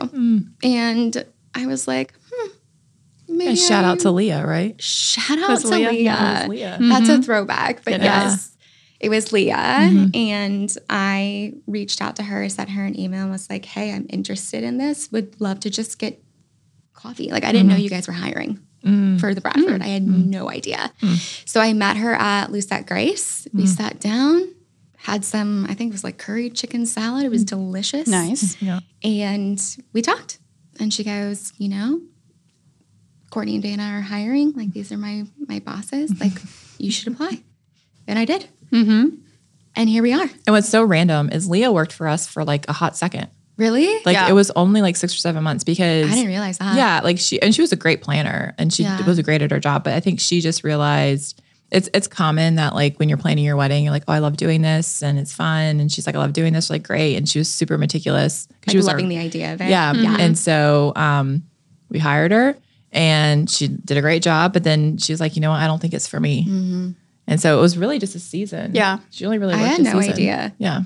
And 0.63 1.25
I 1.55 1.65
was 1.65 1.87
like, 1.87 2.13
hmm, 2.29 2.49
maybe 3.29 3.51
And 3.51 3.57
shout 3.57 3.85
out 3.85 3.99
to 4.01 4.11
Leah, 4.11 4.45
right? 4.45 4.81
shout 4.81 5.39
out 5.39 5.61
to 5.61 5.67
Leah? 5.69 5.91
Leah. 5.91 6.01
Yeah, 6.01 6.39
it 6.39 6.41
was 6.41 6.49
Leah. 6.49 6.77
That's 6.81 7.09
a 7.09 7.21
throwback, 7.21 7.85
but 7.85 7.93
It 7.93 8.01
yes, 8.01 8.55
it 8.99 9.07
was 9.09 9.31
Leah. 9.31 10.09
And 10.13 10.77
I 10.89 11.53
reached 11.67 12.01
out 12.01 12.17
to 12.17 12.23
her, 12.23 12.47
sent 12.49 12.71
her 12.71 12.83
an 12.85 12.99
email, 12.99 13.23
and 13.23 13.31
was 13.31 13.49
like, 13.49 13.63
hey, 13.63 13.93
I'm 13.93 14.07
interested 14.09 14.63
in 14.63 14.77
this. 14.77 15.09
Would 15.13 15.39
love 15.39 15.61
to 15.61 15.69
just 15.69 15.99
get 15.99 16.21
coffee. 16.93 17.31
Like, 17.31 17.45
I 17.45 17.53
didn't 17.53 17.69
know 17.69 17.77
you 17.77 17.89
guys 17.89 18.07
were 18.07 18.13
hiring 18.13 18.59
Mm. 18.83 19.19
for 19.19 19.33
the 19.33 19.41
Bradford. 19.41 19.81
Mm. 19.81 19.83
I 19.83 19.87
had 19.87 20.05
mm. 20.05 20.25
no 20.25 20.49
idea. 20.49 20.91
So 21.45 21.59
I 21.59 21.73
met 21.73 21.97
her 21.97 22.13
at 22.13 22.47
Lucettegrace. 22.47 23.47
We 23.53 23.67
sat 23.67 23.99
down, 23.99 24.55
had 24.97 25.23
some, 25.23 25.65
I 25.69 25.73
think 25.75 25.89
it 25.89 25.93
was 25.93 26.03
like 26.03 26.17
curry 26.17 26.49
chicken 26.49 26.85
salad. 26.85 27.23
It 27.23 27.29
was 27.29 27.43
delicious. 27.43 28.07
Nice. 28.07 28.59
Yeah. 28.61 28.79
And 29.03 29.61
we 29.93 30.01
talked. 30.01 30.39
And 30.79 30.91
she 30.93 31.03
goes, 31.03 31.53
you 31.57 31.69
know, 31.69 32.01
Courtney 33.31 33.55
and 33.55 33.63
Dana 33.63 33.83
are 33.83 34.01
hiring. 34.01 34.51
Like 34.53 34.73
these 34.73 34.91
are 34.91 34.97
my 34.97 35.25
my 35.47 35.59
bosses. 35.59 36.13
Like 36.19 36.33
you 36.77 36.91
should 36.91 37.13
apply. 37.13 37.41
And 38.07 38.19
I 38.19 38.25
did. 38.25 38.47
Mm-hmm. 38.71 39.15
And 39.75 39.89
here 39.89 40.03
we 40.03 40.13
are. 40.13 40.29
And 40.45 40.53
what's 40.53 40.69
so 40.69 40.83
random 40.83 41.29
is 41.29 41.49
Leah 41.49 41.71
worked 41.71 41.93
for 41.93 42.07
us 42.07 42.27
for 42.27 42.43
like 42.43 42.67
a 42.67 42.73
hot 42.73 42.97
second. 42.97 43.29
Really? 43.61 43.87
Like 44.05 44.15
Yeah. 44.15 44.27
it 44.29 44.33
was 44.33 44.49
only 44.55 44.81
like 44.81 44.95
six 44.95 45.13
or 45.13 45.17
seven 45.17 45.43
months 45.43 45.63
because 45.63 46.09
I 46.11 46.15
didn't 46.15 46.27
realize 46.27 46.57
that. 46.57 46.75
yeah, 46.75 47.01
like 47.03 47.19
she 47.19 47.41
and 47.41 47.53
she 47.53 47.61
was 47.61 47.71
a 47.71 47.75
great 47.75 48.01
planner 48.01 48.53
and 48.57 48.73
she 48.73 48.83
Yeah. 48.83 49.05
was 49.05 49.19
great 49.21 49.41
at 49.41 49.51
her 49.51 49.59
job. 49.59 49.83
But 49.83 49.93
I 49.93 49.99
think 49.99 50.19
she 50.19 50.41
just 50.41 50.63
realized 50.63 51.41
it's 51.71 51.87
it's 51.93 52.07
common 52.07 52.55
that 52.55 52.73
like 52.75 52.97
when 52.99 53.07
you're 53.07 53.17
planning 53.17 53.45
your 53.45 53.55
wedding, 53.55 53.83
you're 53.83 53.93
like, 53.93 54.03
oh, 54.07 54.13
I 54.13 54.19
love 54.19 54.35
doing 54.35 54.61
this 54.61 55.01
and 55.03 55.17
it's 55.19 55.31
fun. 55.33 55.79
And 55.79 55.91
she's 55.91 56.05
like, 56.05 56.15
I 56.15 56.19
love 56.19 56.33
doing 56.33 56.51
this. 56.53 56.69
Like 56.69 56.83
great, 56.83 57.15
and 57.15 57.29
she 57.29 57.39
was 57.39 57.49
super 57.49 57.77
meticulous. 57.77 58.47
'cause 58.47 58.67
Like 58.67 58.71
she 58.71 58.77
was 58.77 58.87
our- 58.87 58.95
loving 58.95 59.09
the 59.09 59.17
idea 59.19 59.53
of 59.53 59.61
it. 59.61 59.69
yeah, 59.69 59.93
Yeah. 59.93 60.17
And 60.19 60.37
so 60.37 60.91
um, 60.97 61.43
we 61.89 61.99
hired 61.99 62.31
her 62.31 62.57
and 62.91 63.49
she 63.49 63.67
did 63.69 63.95
a 63.97 64.01
great 64.01 64.21
job. 64.23 64.51
But 64.53 64.63
then 64.63 64.97
she 64.97 65.13
was 65.13 65.21
like, 65.21 65.35
you 65.35 65.41
know 65.41 65.51
what? 65.51 65.61
I 65.61 65.67
don't 65.67 65.79
think 65.79 65.93
it's 65.93 66.07
for 66.07 66.19
me. 66.19 66.45
And 67.27 67.39
so 67.39 67.57
it 67.57 67.61
was 67.61 67.77
really 67.77 67.99
just 67.99 68.15
a 68.15 68.19
season. 68.19 68.71
Yeah. 68.73 68.97
She 69.11 69.23
only 69.25 69.37
really 69.37 69.53
Mm-hmm. 69.53 69.63
I 69.63 69.67
had 69.67 69.79
a 69.79 69.83
no 69.83 69.99
season. 70.01 70.13
idea. 70.13 70.53
Yeah. 70.57 70.81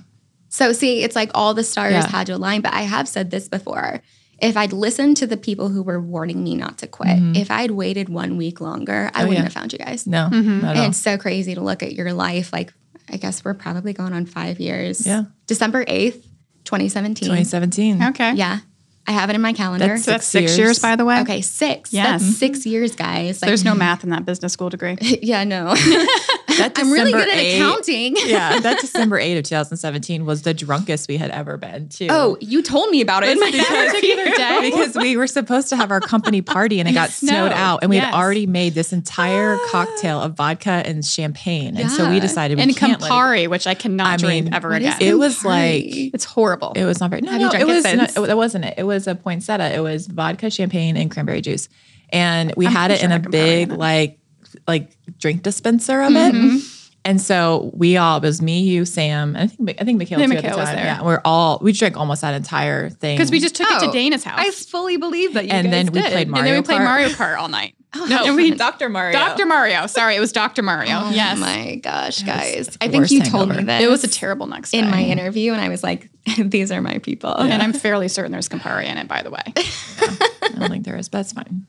So 0.56 0.72
see, 0.72 1.04
it's 1.04 1.18
like 1.18 1.32
all 1.36 1.54
the 1.54 1.64
stars 1.66 1.92
Yeah. 1.92 2.08
had 2.08 2.28
to 2.28 2.34
align. 2.38 2.62
But 2.62 2.74
I 2.74 2.84
have 2.84 3.10
said 3.10 3.30
this 3.30 3.50
before. 3.50 4.02
If 4.42 4.56
I'd 4.56 4.72
listened 4.72 5.18
to 5.18 5.28
the 5.28 5.36
people 5.38 5.68
who 5.70 5.84
were 5.84 6.00
warning 6.00 6.44
me 6.46 6.56
not 6.56 6.78
to 6.78 6.88
quit, 6.88 7.18
if 7.38 7.52
I'd 7.52 7.72
waited 7.72 8.08
one 8.08 8.38
week 8.38 8.62
longer, 8.62 9.12
I 9.14 9.24
Oh, 9.24 9.28
wouldn't 9.28 9.38
yeah. 9.40 9.44
have 9.44 9.54
found 9.54 9.74
you 9.74 9.80
guys. 9.80 10.08
No, 10.08 10.30
Mm-hmm. 10.32 10.64
And 10.66 10.80
it's 10.80 10.98
so 10.98 11.18
crazy 11.18 11.56
to 11.56 11.62
look 11.62 11.84
at 11.84 11.92
your 11.94 12.14
life. 12.14 12.54
Like, 12.54 12.74
I 13.10 13.18
guess 13.18 13.44
we're 13.44 13.54
probably 13.54 13.92
going 13.94 14.14
on 14.14 14.26
five 14.26 14.60
years. 14.62 15.06
Yeah. 15.06 15.24
December 15.48 15.84
8th, 15.86 16.24
2017. 16.64 17.28
2017. 17.28 18.02
Okay. 18.04 18.34
Yeah. 18.36 18.60
I 19.08 19.12
have 19.12 19.30
it 19.30 19.36
in 19.36 19.42
my 19.42 19.54
calendar. 19.54 19.88
That's 19.88 20.06
that's 20.06 20.26
Six 20.26 20.52
six 20.52 20.58
years. 20.58 20.58
years, 20.58 20.80
by 20.80 20.96
the 20.96 21.06
way. 21.06 21.20
okay, 21.22 21.42
six. 21.42 21.94
Yes. 21.94 22.22
That's 22.24 22.38
six 22.38 22.66
years, 22.66 22.96
guys. 22.96 23.40
Like, 23.42 23.48
There's 23.50 23.64
no 23.64 23.76
math 23.76 24.04
in 24.04 24.10
that 24.10 24.26
business 24.26 24.54
school 24.54 24.70
degree. 24.70 24.98
yeah, 25.22 25.44
no. 25.44 25.76
That 26.58 26.74
I'm 26.78 26.92
really 26.92 27.12
December 27.12 27.26
good 27.26 27.34
at 27.34 27.44
8 27.44 27.56
accounting. 27.56 28.16
yeah, 28.26 28.60
that 28.60 28.80
December 28.82 29.20
8 29.20 29.38
of 29.38 29.44
2017 29.44 30.26
was 30.26 30.42
the 30.44 30.54
drunkest 30.54 31.08
we 31.08 31.18
had 31.18 31.32
ever 31.32 31.58
been, 31.58 31.90
too. 31.90 32.08
Oh, 32.10 32.38
you 32.42 32.62
told 32.62 32.90
me 32.90 33.02
about 33.02 33.24
it. 33.24 33.38
because, 33.40 33.92
particular 33.92 34.26
day? 34.36 34.60
because 34.64 34.96
we 34.96 35.18
were 35.18 35.28
supposed 35.28 35.70
to 35.70 35.76
have 35.76 35.92
our 35.92 36.02
company 36.02 36.42
party 36.42 36.80
and 36.80 36.90
it 36.90 36.94
got 36.94 37.10
snowed 37.10 37.36
snowed, 37.36 37.52
out 37.52 37.80
and 37.82 37.90
we 37.90 37.98
had 37.98 38.14
already 38.14 38.46
made 38.46 38.74
this 38.74 38.94
entire 38.94 39.58
cocktail 39.70 40.22
of 40.22 40.36
vodka 40.36 40.70
and 40.86 41.06
champagne 41.06 41.78
and 41.78 41.92
so 41.92 42.10
we 42.10 42.20
decided 42.20 42.58
we 42.58 42.64
and 42.64 42.76
can't 42.76 43.02
Campari, 43.02 43.48
which 43.48 43.68
I 43.68 43.74
cannot 43.74 44.08
I 44.08 44.18
drink 44.18 44.46
mean, 44.46 44.54
ever 44.54 44.74
again. 44.74 44.98
it 45.02 45.18
was 45.18 45.44
like 45.44 45.84
it's 45.86 46.26
horrible. 46.26 46.74
it 46.76 46.86
was 46.86 47.00
not 47.00 47.10
very 47.10 47.22
no, 47.22 47.32
Have 47.32 47.42
you 47.42 47.50
drank 47.50 47.62
it 47.64 47.70
it 47.70 47.74
was 47.74 48.16
no, 48.16 48.24
it, 48.24 48.28
that 48.28 48.38
wasn't 48.38 48.66
it 48.66 48.76
it 48.78 48.84
was 48.84 49.08
a 49.08 49.16
poinsettia 49.16 49.74
it 49.76 49.82
was 49.82 50.08
vodka 50.08 50.50
champagne 50.50 50.98
and 50.98 51.12
cranberry 51.12 51.42
juice 51.42 51.70
and 52.10 52.54
we 52.56 52.68
I'm 52.68 52.72
had 52.72 52.92
it 52.92 53.00
pretty 53.00 53.14
in 53.14 53.22
sure 53.22 53.28
a 53.28 53.32
big 53.32 53.72
like 53.72 54.20
like 54.68 54.96
drink 55.20 55.44
dispenser 55.44 56.02
of 56.02 56.12
it 56.16 56.34
mm-hmm. 56.34 56.58
and 57.06 57.22
so 57.22 57.70
we 57.74 57.98
all 57.98 58.18
it 58.18 58.22
was 58.24 58.42
me 58.42 58.62
you 58.64 58.86
Sam 58.86 59.36
and 59.36 59.44
I 59.44 59.48
think 59.48 59.82
I 59.82 59.84
think 59.86 59.98
Mikhail 60.00 60.20
Yeah, 60.20 60.26
too 60.26 60.34
Mikhail 60.34 60.52
at 60.52 60.54
the 60.56 60.60
was 60.60 60.70
time 60.70 60.76
there. 60.78 60.86
yeah 60.86 61.02
we're 61.04 61.22
all 61.24 61.60
we 61.62 61.72
drank 61.72 61.98
almost 61.98 62.22
that 62.22 62.34
entire 62.34 62.90
thing 62.90 63.16
Because 63.18 63.32
we 63.32 63.40
just 63.40 63.56
took 63.56 63.70
it 63.70 63.78
Oh, 63.82 63.86
to 63.86 63.92
Dana's 63.92 64.24
house. 64.24 64.40
I 64.40 64.52
fully 64.52 64.98
believe 64.98 65.34
that 65.36 65.46
you 65.46 65.52
And 65.52 65.66
guys 65.68 65.72
then 65.72 65.86
we 65.94 66.02
did. 66.02 66.12
played 66.12 66.28
and 66.28 66.36
then 66.36 66.44
Mario 66.44 66.56
we 66.56 66.62
played 66.64 66.80
Kart. 66.80 66.84
Mario 66.84 67.08
Kart 67.20 67.38
all 67.38 67.48
night. 67.50 67.76
Oh, 67.98 68.06
No, 68.10 68.26
And 68.26 68.36
we- 68.36 68.52
Dr. 68.56 68.90
Mario. 68.90 69.14
Dr. 69.18 69.46
Mario. 69.46 69.88
Sorry, 69.88 70.16
it 70.16 70.20
was 70.20 70.32
Dr. 70.34 70.62
Mario. 70.64 70.92
Oh 71.04 71.12
yes. 71.12 71.38
Oh 71.38 71.42
my 71.42 71.76
gosh, 71.76 72.24
guys. 72.24 72.76
I 72.82 72.88
think 72.90 73.10
you 73.12 73.22
told 73.24 73.50
me 73.50 73.64
that 73.64 73.82
It 73.82 73.90
was 73.90 74.04
a 74.04 74.08
terrible 74.10 74.48
next 74.48 74.72
day. 74.72 74.80
in 74.80 74.90
my 74.90 75.02
interview, 75.04 75.54
and 75.54 75.62
I 75.62 75.70
was 75.70 75.82
like, 75.84 76.10
these 76.38 76.72
are 76.72 76.82
my 76.82 76.98
people. 76.98 77.34
And 77.34 77.62
I'm 77.64 77.72
fairly 77.72 78.08
certain 78.10 78.32
there's 78.34 78.50
Campari 78.50 78.86
in 78.86 78.98
it, 78.98 79.08
by 79.08 79.22
the 79.22 79.30
way. 79.30 79.44
I 79.56 80.50
don't 80.58 80.70
think 80.70 80.84
there 80.86 80.98
is, 80.98 81.08
but 81.08 81.20
that's 81.20 81.34
fine. 81.34 81.66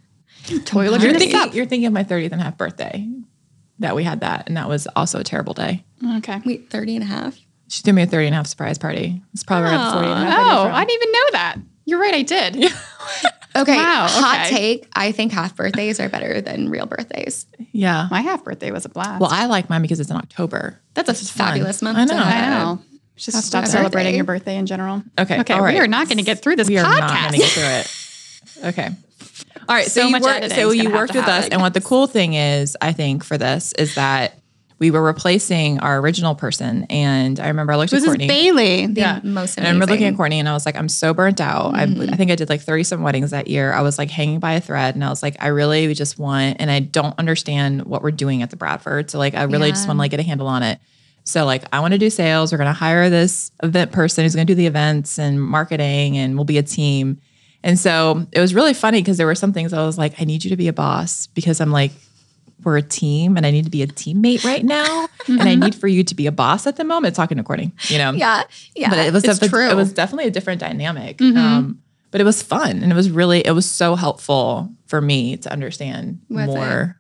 Totally 0.47 0.89
looked 0.89 1.03
You're 1.05 1.15
thinking, 1.15 1.37
up. 1.39 1.55
you're 1.55 1.67
thinking 1.67 1.87
of 1.87 1.93
my 1.93 2.05
30th 2.05 2.33
and 2.33 2.41
a 2.41 2.45
half 2.45 2.57
birthday 2.59 3.09
that 3.81 3.95
we 3.97 4.05
had 4.05 4.21
that. 4.21 4.47
And 4.47 4.57
that 4.57 4.69
was 4.69 4.87
also 4.97 5.21
a 5.21 5.25
terrible 5.25 5.55
day. 5.55 5.85
Okay. 6.19 6.41
Wait, 6.45 6.71
30 6.71 6.97
and 6.97 7.03
a 7.05 7.07
half? 7.07 7.39
She 7.69 7.83
threw 7.83 7.93
me 7.93 8.03
a 8.03 8.07
30 8.07 8.27
and 8.27 8.35
a 8.35 8.37
half 8.39 8.47
surprise 8.47 8.79
party. 8.79 9.23
It's 9.35 9.43
probably 9.43 9.71
where 9.71 9.79
I 9.79 9.93
40 9.93 10.07
and 10.09 10.23
a 10.23 10.31
half. 10.31 10.39
Oh, 10.41 10.69
I 10.73 10.85
didn't 10.85 11.03
even 11.03 11.13
know 11.13 11.27
that. 11.33 11.57
You're 11.85 12.01
right, 12.01 12.15
I 12.15 12.23
did. 12.23 12.73
Okay, 13.57 13.75
Wow, 13.75 14.07
hot 14.11 14.49
take. 14.51 14.87
I 14.95 15.13
think 15.13 15.33
half 15.33 15.57
birthdays 15.57 15.99
are 15.99 16.11
better 16.11 16.43
than 16.43 16.69
real 16.69 16.85
birthdays. 16.85 17.47
yeah. 17.73 18.07
My 18.11 18.21
half 18.21 18.45
birthday 18.45 18.71
was 18.71 18.85
a 18.85 18.91
blast. 18.91 19.19
Well, 19.19 19.31
I 19.33 19.47
like 19.47 19.71
mine 19.71 19.81
because 19.81 19.99
it's 19.99 20.11
in 20.11 20.17
October. 20.17 20.79
That's 20.93 21.09
a 21.09 21.15
fun. 21.15 21.47
fabulous 21.49 21.81
month. 21.81 21.97
I 21.97 22.05
to 22.05 22.15
know. 22.15 22.21
I 22.23 22.49
know. 22.51 22.83
Just 23.17 23.35
Happy 23.35 23.47
stop 23.47 23.63
birthday. 23.65 23.79
celebrating 23.79 24.15
your 24.15 24.25
birthday 24.25 24.57
in 24.59 24.67
general. 24.67 25.03
Okay, 25.19 25.41
Okay. 25.41 25.55
all 25.55 25.63
right. 25.63 25.73
We 25.73 25.81
are 25.81 25.87
not 25.87 26.07
going 26.07 26.19
to 26.19 26.23
get 26.23 26.43
through 26.43 26.57
this 26.57 26.69
We 26.69 26.77
are 26.77 26.83
not 26.83 27.09
going 27.31 27.33
to 27.33 27.39
get 27.39 27.51
through 27.51 27.65
it. 27.65 28.73
Okay. 28.75 28.91
All 29.69 29.75
right. 29.75 29.87
So, 29.87 30.03
So 30.03 30.07
you 30.09 30.21
worked, 30.21 30.51
so 30.53 30.71
you 30.71 30.91
worked 30.91 31.15
with 31.15 31.27
us, 31.27 31.49
and 31.49 31.61
what 31.61 31.75
the 31.75 31.81
cool 31.81 32.07
thing 32.07 32.35
is, 32.35 32.77
I 32.81 32.93
think, 32.93 33.25
for 33.25 33.39
this 33.39 33.73
is 33.75 33.95
that 33.95 34.39
we 34.79 34.91
were 34.91 35.03
replacing 35.03 35.79
our 35.81 35.99
original 35.99 36.35
person, 36.35 36.85
and 36.91 37.41
I 37.41 37.49
remember 37.49 37.73
I 37.73 37.77
looked 37.77 37.93
This 37.93 38.07
at 38.07 38.21
is 38.21 38.29
Bailey. 38.29 38.87
The 38.87 39.01
Yeah. 39.01 39.21
most 39.25 39.57
And 39.57 39.67
I 39.67 39.71
remember 39.71 39.93
looking 39.93 40.07
at 40.07 40.17
Courtney 40.17 40.39
and 40.39 40.47
I 40.47 40.53
was 40.53 40.67
like, 40.67 40.77
I'm 40.77 40.91
so 40.91 41.15
burnt 41.15 41.41
out. 41.41 41.75
I, 41.75 41.87
mm-hmm. 41.87 42.13
I 42.13 42.17
think 42.17 42.31
I 42.31 42.35
did 42.35 42.51
like 42.51 42.61
30 42.61 42.85
some 42.85 43.03
weddings 43.03 43.31
that 43.31 43.49
year. 43.49 43.73
I 43.73 43.81
was 43.81 43.97
like 43.97 44.11
hanging 44.11 44.39
by 44.39 44.53
a 44.53 44.61
thread 44.61 44.95
and 44.95 45.03
I 45.03 45.09
was 45.09 45.23
like, 45.23 45.37
I 45.41 45.47
really 45.47 45.95
just 45.95 46.19
want, 46.19 46.57
and 46.61 46.71
I 46.71 46.81
don't 46.81 47.19
understand 47.19 47.87
what 47.87 48.03
we're 48.03 48.11
doing 48.11 48.43
at 48.43 48.51
the 48.51 48.57
Bradford. 48.57 49.11
So 49.11 49.19
like, 49.19 49.35
I 49.35 49.45
really 49.45 49.71
just 49.71 49.89
want 49.89 49.97
to 49.97 50.01
like 50.01 50.11
get 50.11 50.21
a 50.21 50.25
handle 50.25 50.47
on 50.47 50.63
it. 50.63 50.79
So 51.25 51.47
like, 51.47 51.65
I 51.73 51.81
want 51.81 51.93
to 51.93 51.99
do 51.99 52.11
sales. 52.11 52.53
We're 52.53 52.59
going 52.59 52.69
to 52.69 52.79
hire 52.79 53.09
this 53.09 53.51
event 53.63 53.93
person 53.93 54.25
who's 54.25 54.35
going 54.35 54.47
to 54.47 54.51
do 54.53 54.57
the 54.57 54.67
events 54.67 55.19
and 55.19 55.43
marketing 55.43 56.19
and 56.19 56.37
we'll 56.37 56.45
be 56.45 56.59
a 56.59 56.63
team. 56.63 57.19
And 57.67 57.79
so 57.79 58.27
it 58.33 58.41
was 58.41 58.55
really 58.55 58.73
funny 58.75 59.03
because 59.03 59.17
there 59.19 59.27
were 59.27 59.35
some 59.35 59.53
things 59.53 59.73
I 59.73 59.85
was 59.85 59.99
like, 59.99 60.21
I 60.21 60.25
need 60.25 60.45
you 60.45 60.51
to 60.51 60.57
be 60.57 60.69
a 60.69 60.73
boss 60.73 61.27
because 61.27 61.61
I'm 61.61 61.71
like, 61.73 61.91
we're 62.65 62.79
a 62.79 62.83
team 62.83 63.37
and 63.37 63.45
I 63.45 63.51
need 63.51 63.65
to 63.65 63.71
be 63.71 63.83
a 63.83 63.87
teammate 63.87 64.45
right 64.45 64.65
now. 64.79 65.09
And 65.29 65.43
I 65.43 65.55
need 65.57 65.75
for 65.75 65.89
you 65.89 66.05
to 66.05 66.15
be 66.15 66.27
a 66.27 66.33
boss 66.33 66.67
at 66.67 66.77
the 66.77 66.85
moment. 66.85 67.15
Talking 67.17 67.37
to 67.39 67.43
Courtney, 67.45 67.73
you 67.89 67.99
know? 67.99 68.13
Yeah, 68.13 68.45
yeah. 68.75 68.89
but 68.89 68.99
it 69.01 69.13
was 69.13 69.25
defi- 69.25 69.49
true. 69.49 69.69
it 69.69 69.75
was 69.75 69.93
definitely 69.93 70.27
a 70.27 70.31
different 70.31 70.61
dynamic. 70.61 71.19
Mm-hmm. 71.19 71.37
Um, 71.37 71.83
but 72.13 72.21
it 72.21 72.25
was 72.25 72.43
fun 72.43 72.83
and 72.83 72.91
it 72.91 72.95
was 72.95 73.11
really 73.11 73.41
it 73.45 73.51
was 73.51 73.69
so 73.69 73.95
helpful 73.95 74.71
for 74.87 75.01
me 75.03 75.37
to 75.39 75.53
understand 75.53 76.21
Was 76.31 76.47
more 76.47 76.97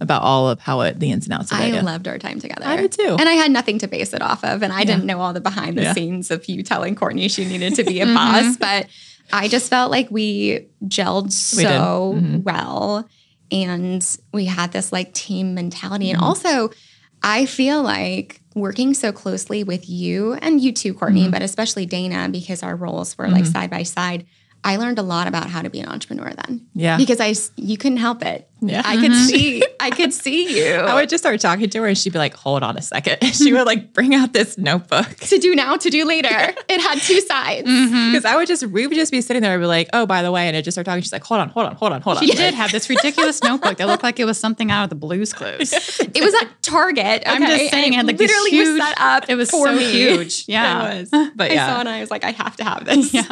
about 0.00 0.22
all 0.22 0.48
of 0.48 0.58
how 0.58 0.80
it 0.80 0.98
the 0.98 1.10
ins 1.12 1.26
and 1.26 1.34
outs 1.34 1.52
of 1.52 1.58
I 1.58 1.66
it. 1.66 1.74
yeah. 1.74 1.82
loved 1.82 2.08
our 2.08 2.18
time 2.18 2.40
together. 2.40 2.64
I 2.64 2.76
did 2.76 2.92
too. 2.92 3.16
And 3.20 3.28
I 3.28 3.32
had 3.32 3.50
nothing 3.52 3.78
to 3.80 3.88
base 3.88 4.12
it 4.14 4.22
off 4.22 4.42
of. 4.42 4.62
And 4.62 4.72
I 4.72 4.84
didn't 4.84 5.04
know 5.04 5.20
all 5.20 5.32
the 5.32 5.40
behind 5.40 5.76
the 5.76 5.82
Yeah. 5.82 5.92
scenes 5.92 6.30
of 6.30 6.48
you 6.48 6.62
telling 6.62 6.94
Courtney 6.96 7.28
she 7.28 7.44
needed 7.44 7.74
to 7.76 7.84
be 7.84 8.00
a 8.00 8.06
boss. 8.14 8.56
But 8.56 8.86
I 9.32 9.48
just 9.48 9.68
felt 9.70 9.90
like 9.90 10.10
we 10.10 10.68
gelled 10.84 11.56
We 11.56 11.62
did. 11.62 11.68
so 11.68 12.14
mm-hmm. 12.16 12.42
well. 12.42 13.08
And 13.50 14.04
we 14.32 14.44
had 14.44 14.72
this 14.72 14.92
like 14.92 15.12
team 15.14 15.54
mentality. 15.54 16.10
And 16.10 16.18
mm-hmm. 16.18 16.26
also, 16.26 16.70
I 17.22 17.46
feel 17.46 17.82
like 17.82 18.42
working 18.54 18.94
so 18.94 19.12
closely 19.12 19.64
with 19.64 19.88
you 19.88 20.34
and 20.34 20.60
you 20.60 20.72
too, 20.72 20.94
Courtney, 20.94 21.22
mm-hmm. 21.22 21.30
but 21.30 21.42
especially 21.42 21.86
Dana, 21.86 22.28
because 22.28 22.62
our 22.62 22.76
roles 22.76 23.16
were 23.16 23.28
like 23.28 23.46
side 23.46 23.70
by 23.70 23.82
side. 23.82 24.26
I 24.64 24.76
learned 24.76 24.98
a 24.98 25.02
lot 25.02 25.28
about 25.28 25.48
how 25.48 25.62
to 25.62 25.70
be 25.70 25.80
an 25.80 25.88
entrepreneur 25.88 26.32
then. 26.46 26.66
Yeah. 26.74 26.96
Because 26.96 27.20
I, 27.20 27.34
you 27.56 27.78
couldn't 27.78 27.98
help 27.98 28.24
it. 28.24 28.48
Yeah. 28.60 28.82
I 28.84 28.96
could 28.96 29.12
mm-hmm. 29.12 29.26
see 29.26 29.64
I 29.78 29.90
could 29.90 30.12
see 30.12 30.58
you. 30.58 30.74
I 30.74 30.94
would 30.94 31.08
just 31.08 31.22
start 31.22 31.38
talking 31.40 31.70
to 31.70 31.78
her 31.82 31.86
and 31.86 31.96
she'd 31.96 32.12
be 32.12 32.18
like, 32.18 32.34
hold 32.34 32.62
on 32.62 32.76
a 32.76 32.82
second. 32.82 33.24
she 33.32 33.52
would 33.52 33.66
like 33.66 33.92
bring 33.92 34.14
out 34.14 34.32
this 34.32 34.58
notebook. 34.58 35.08
to 35.16 35.38
do 35.38 35.54
now, 35.54 35.76
to 35.76 35.90
do 35.90 36.04
later. 36.04 36.28
It 36.68 36.80
had 36.80 37.00
two 37.00 37.20
sides. 37.20 37.68
Mm-hmm. 37.68 38.12
Because 38.12 38.24
I 38.24 38.36
would 38.36 38.48
just, 38.48 38.66
we 38.66 38.86
would 38.86 38.96
just 38.96 39.12
be 39.12 39.20
sitting 39.20 39.42
there 39.42 39.54
and 39.54 39.62
be 39.62 39.66
like, 39.66 39.88
oh, 39.92 40.06
by 40.06 40.22
the 40.22 40.32
way, 40.32 40.48
and 40.48 40.56
it 40.56 40.62
just 40.62 40.74
start 40.74 40.86
talking. 40.86 41.02
She's 41.02 41.12
like, 41.12 41.24
hold 41.24 41.40
on, 41.40 41.48
hold 41.50 41.66
on, 41.66 41.76
hold 41.76 41.92
on, 41.92 42.02
hold 42.02 42.18
on. 42.18 42.26
She 42.26 42.32
did 42.32 42.54
have 42.54 42.72
this 42.72 42.88
ridiculous 42.90 43.42
notebook 43.42 43.78
that 43.78 43.86
looked 43.86 44.02
like 44.02 44.18
it 44.18 44.24
was 44.24 44.38
something 44.38 44.70
out 44.70 44.84
of 44.84 44.90
the 44.90 44.96
Blues 44.96 45.32
Clues. 45.32 45.72
It 46.18 46.24
was 46.24 46.34
at 46.42 46.62
Target. 46.62 47.22
I'm 47.26 47.42
just 47.42 47.52
okay? 47.52 47.68
saying, 47.68 47.92
it 47.92 47.96
had 47.96 48.06
like 48.06 48.18
literally 48.18 48.50
huge. 48.50 48.68
was 48.68 48.82
set 48.82 49.00
up. 49.00 49.24
It 49.28 49.36
was 49.36 49.50
for 49.50 49.66
so 49.66 49.76
me. 49.76 49.90
huge. 49.90 50.46
Yeah. 50.48 50.92
It 50.92 51.00
was. 51.00 51.30
But 51.36 51.50
I 51.50 51.54
yeah. 51.54 51.66
saw 51.68 51.76
it 51.76 51.80
and 51.80 51.88
I 51.90 52.00
was 52.00 52.10
like, 52.10 52.24
I 52.24 52.32
have 52.32 52.56
to 52.56 52.64
have 52.64 52.84
this. 52.84 53.14
Yeah. 53.14 53.24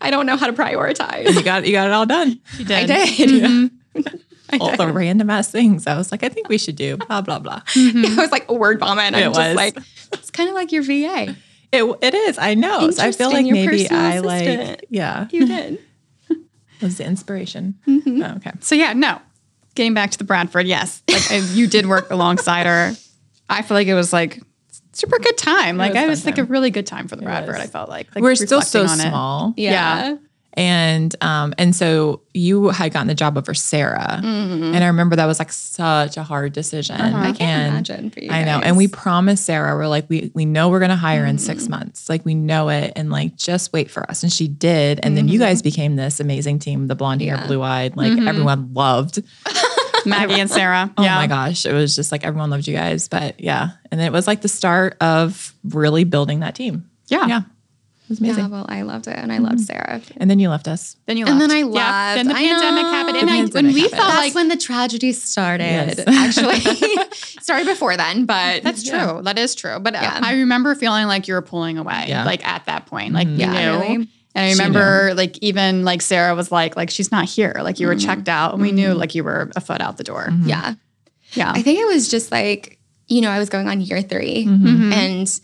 I 0.00 0.10
don't 0.10 0.26
know 0.26 0.36
how 0.36 0.46
to 0.46 0.52
prioritize. 0.52 1.34
you 1.34 1.42
got 1.42 1.66
you 1.66 1.72
got 1.72 1.86
it 1.88 1.92
all 1.92 2.06
done. 2.06 2.40
She 2.56 2.64
I 2.72 2.86
did. 2.86 3.16
did. 3.94 4.20
All 4.62 4.74
the 4.74 4.90
random 4.90 5.28
ass 5.28 5.50
things. 5.50 5.86
I 5.86 5.94
was 5.98 6.10
like, 6.10 6.22
I 6.22 6.30
think 6.30 6.48
we 6.48 6.56
should 6.56 6.76
do 6.76 6.96
blah 6.96 7.20
blah 7.20 7.38
blah. 7.38 7.60
It 7.76 8.16
was 8.16 8.30
like 8.30 8.48
a 8.48 8.54
word 8.54 8.78
vomit. 8.80 9.04
And 9.12 9.16
It 9.16 9.22
I'm 9.24 9.28
was. 9.30 9.36
just 9.36 9.56
like, 9.56 9.76
it's 10.14 10.30
kind 10.30 10.48
of 10.48 10.54
like 10.54 10.72
your 10.72 10.82
VA. 10.82 11.36
It 11.70 11.84
it 12.00 12.14
is. 12.14 12.38
I 12.38 12.54
know. 12.54 12.90
So 12.90 13.02
I 13.02 13.12
feel 13.12 13.30
like 13.30 13.44
your 13.44 13.54
maybe 13.56 13.82
personal 13.84 14.00
I 14.00 14.18
like 14.20 14.86
yeah. 14.88 15.28
You 15.30 15.46
did. 15.46 15.78
was 16.80 16.96
the 16.96 17.04
inspiration. 17.04 17.74
Mm-hmm. 17.86 18.22
Oh, 18.22 18.34
okay. 18.36 18.52
So 18.60 18.74
yeah, 18.74 18.94
no. 18.94 19.20
Getting 19.74 19.92
back 19.94 20.12
to 20.12 20.18
the 20.18 20.24
Bradford, 20.24 20.66
yes, 20.66 21.02
like 21.10 21.30
I, 21.30 21.36
you 21.52 21.66
did 21.66 21.86
work 21.86 22.10
alongside 22.10 22.64
her. 22.66 22.94
I 23.50 23.60
feel 23.62 23.76
like 23.76 23.86
it 23.86 23.94
was 23.94 24.12
like 24.14 24.40
super 24.98 25.18
good 25.18 25.38
time. 25.38 25.76
Like 25.76 25.94
was 25.94 26.02
I 26.02 26.06
was 26.06 26.26
like 26.26 26.38
a 26.38 26.44
really 26.44 26.70
good 26.70 26.86
time 26.86 27.08
for 27.08 27.16
the 27.16 27.22
Bradford. 27.22 27.54
was. 27.54 27.64
I 27.64 27.66
felt 27.66 27.88
like, 27.88 28.14
like 28.14 28.22
We're 28.22 28.34
still 28.34 28.60
so 28.62 28.82
reflecting 28.82 29.00
on 29.02 29.06
it. 29.06 29.10
small. 29.10 29.54
Yeah. 29.56 30.16
And 30.54 31.14
um 31.22 31.54
and 31.56 31.76
so 31.76 32.22
you 32.34 32.70
had 32.70 32.92
gotten 32.92 33.06
the 33.06 33.14
job 33.14 33.38
over 33.38 33.54
Sarah. 33.54 34.20
And 34.24 34.76
I 34.76 34.86
remember 34.88 35.14
that 35.14 35.26
was 35.26 35.38
like 35.38 35.52
such 35.52 36.16
a 36.16 36.24
hard 36.24 36.52
decision. 36.52 36.96
Mm-hmm. 36.96 37.16
I 37.16 37.26
can't 37.32 37.40
and 37.40 37.72
imagine 37.74 38.10
for 38.10 38.18
you 38.20 38.30
I 38.32 38.42
know. 38.42 38.58
guys. 38.58 38.62
And 38.64 38.76
we 38.76 38.88
promised 38.88 39.44
Sarah, 39.44 39.76
we're 39.76 39.86
like, 39.86 40.08
we 40.10 40.32
we 40.34 40.44
know 40.46 40.68
we're 40.68 40.80
gonna 40.80 40.96
hire 40.96 41.24
in 41.26 41.36
Mm-hmm. 41.36 41.44
six 41.44 41.68
months. 41.68 42.08
Like 42.08 42.24
we 42.24 42.34
know 42.34 42.70
it. 42.70 42.92
And 42.96 43.08
like 43.10 43.36
just 43.36 43.72
wait 43.72 43.88
for 43.88 44.08
us. 44.10 44.24
And 44.24 44.32
she 44.32 44.48
did. 44.48 44.98
And 45.04 45.16
then 45.16 45.28
you 45.28 45.38
guys 45.38 45.62
became 45.62 45.94
this 45.94 46.18
amazing 46.18 46.58
team, 46.58 46.88
the 46.88 46.96
blonde 46.96 47.20
hair, 47.22 47.34
Mm-hmm. 47.34 47.42
Yeah. 47.42 47.46
blue 47.46 47.62
eyed, 47.62 47.96
like 47.96 48.18
everyone 48.26 48.74
loved. 48.74 49.22
Maggie 50.06 50.40
and 50.40 50.50
Sarah. 50.50 50.92
Oh 50.98 51.02
yeah. 51.02 51.14
my 51.16 51.26
gosh. 51.26 51.64
It 51.66 51.72
was 51.72 51.94
just 51.96 52.10
like 52.12 52.24
everyone 52.24 52.50
loved 52.50 52.66
you 52.66 52.74
guys. 52.74 53.08
But 53.08 53.38
yeah. 53.40 53.70
And 53.90 54.00
it 54.00 54.12
was 54.12 54.26
like 54.26 54.40
the 54.42 54.48
start 54.48 54.96
of 55.00 55.54
really 55.64 56.04
building 56.04 56.40
that 56.40 56.54
team. 56.54 56.88
Yeah. 57.08 57.26
Yeah. 57.26 57.40
It 57.40 58.12
was 58.12 58.20
amazing. 58.20 58.44
Yeah, 58.44 58.48
well, 58.50 58.66
I 58.70 58.82
loved 58.82 59.06
it. 59.06 59.16
And 59.18 59.30
I 59.30 59.36
loved 59.36 59.60
Sarah. 59.60 60.00
And 60.16 60.30
then 60.30 60.38
you 60.38 60.48
left 60.48 60.66
us. 60.66 60.96
Then 61.04 61.18
you 61.18 61.26
left. 61.26 61.32
And 61.32 61.40
then 61.42 61.50
I 61.50 61.58
Yeah. 61.58 62.14
Then 62.14 62.28
the. 62.28 62.34
I 62.34 62.38
pandemic 62.38 62.82
know. 62.84 62.90
happened. 62.90 63.16
The 63.16 63.20
And 63.20 63.30
I, 63.30 63.44
when 63.44 63.66
we 63.74 63.80
happened. 63.82 63.90
felt 64.00 64.08
That's 64.12 64.18
like 64.18 64.34
when 64.34 64.48
the 64.48 64.56
tragedy 64.56 65.12
started. 65.12 65.98
Yes. 65.98 66.04
Actually, 66.06 67.04
started 67.42 67.66
before 67.66 67.98
then, 67.98 68.24
but 68.24 68.62
That's 68.62 68.82
true. 68.82 69.20
That 69.24 69.38
is 69.38 69.54
true. 69.54 69.78
But 69.78 69.94
uh, 69.94 69.98
Yeah. 70.00 70.20
I 70.22 70.36
remember 70.36 70.74
feeling 70.74 71.06
like 71.06 71.28
you 71.28 71.34
were 71.34 71.42
pulling 71.42 71.76
away, 71.76 72.06
Yeah. 72.08 72.24
like 72.24 72.46
at 72.48 72.64
that 72.64 72.86
point, 72.86 73.12
like 73.12 73.28
you 73.28 73.36
Yeah, 73.36 73.52
knew. 73.52 73.78
really. 73.88 74.08
And 74.38 74.60
I 74.60 74.64
remember, 74.64 75.14
like 75.14 75.38
even 75.38 75.84
like 75.84 76.02
Sarah 76.02 76.34
was 76.34 76.52
like, 76.52 76.76
like 76.76 76.90
she's 76.90 77.10
not 77.10 77.26
here. 77.26 77.54
Like 77.60 77.80
you 77.80 77.86
were 77.86 77.94
mm-hmm. 77.94 78.06
checked 78.06 78.28
out, 78.28 78.52
and 78.52 78.62
we 78.62 78.72
knew 78.72 78.90
mm-hmm. 78.90 78.98
like 78.98 79.14
you 79.14 79.24
were 79.24 79.50
a 79.56 79.60
foot 79.60 79.80
out 79.80 79.96
the 79.96 80.04
door. 80.04 80.28
Mm-hmm. 80.30 80.48
yeah. 80.48 80.74
Yeah. 81.32 81.52
I 81.54 81.62
think 81.62 81.78
it 81.78 81.86
was 81.86 82.08
just 82.08 82.32
like, 82.32 82.78
you 83.06 83.20
know, 83.20 83.30
I 83.30 83.38
was 83.38 83.48
going 83.48 83.68
on 83.68 83.80
year 83.80 84.02
3 84.02 84.44
and 84.46 85.40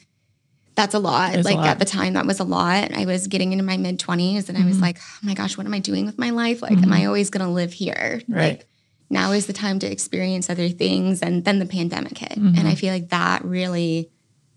that's 0.74 0.94
a 0.94 0.98
lot. 0.98 1.34
It's 1.34 1.46
a 1.46 1.50
like 1.50 1.58
lot. 1.58 1.68
at 1.68 1.78
the 1.78 1.84
time, 1.84 2.14
that 2.14 2.26
was 2.26 2.40
a 2.40 2.44
lot. 2.44 2.92
I 2.96 3.04
was 3.04 3.26
getting 3.26 3.52
into 3.52 3.64
my 3.64 3.76
mid 3.76 3.98
20s 3.98 4.48
and 4.48 4.58
I 4.58 4.64
was 4.64 4.80
like, 4.80 4.98
oh 4.98 5.18
my 5.22 5.34
gosh, 5.34 5.56
what 5.56 5.66
am 5.66 5.74
I 5.74 5.78
doing 5.78 6.06
with 6.06 6.18
my 6.18 6.30
life? 6.30 6.62
Like, 6.62 6.72
am 6.72 6.92
I 6.92 7.06
always 7.06 7.30
going 7.30 7.44
to 7.44 7.52
live 7.52 7.72
here? 7.72 8.22
Right. 8.28 8.58
Like, 8.58 8.66
now 9.10 9.32
is 9.32 9.46
the 9.46 9.52
time 9.52 9.78
to 9.80 9.90
experience 9.90 10.50
other 10.50 10.68
things. 10.68 11.22
And 11.22 11.44
then 11.44 11.58
the 11.58 11.66
pandemic 11.66 12.18
hit. 12.18 12.36
And 12.36 12.66
I 12.66 12.74
feel 12.74 12.92
like 12.92 13.10
that 13.10 13.44
really, 13.44 14.10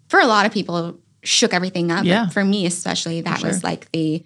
for 0.08 0.20
a 0.20 0.25
lot 0.25 0.46
of 0.46 0.51
people, 0.51 1.00
shook 1.24 1.53
everything 1.53 1.91
up. 1.91 2.00
But 2.00 2.07
Yeah. 2.07 2.29
for 2.29 2.43
me, 2.43 2.65
especially, 2.65 3.21
that 3.21 3.43
was 3.43 3.63
like 3.63 3.91
the, 3.91 4.24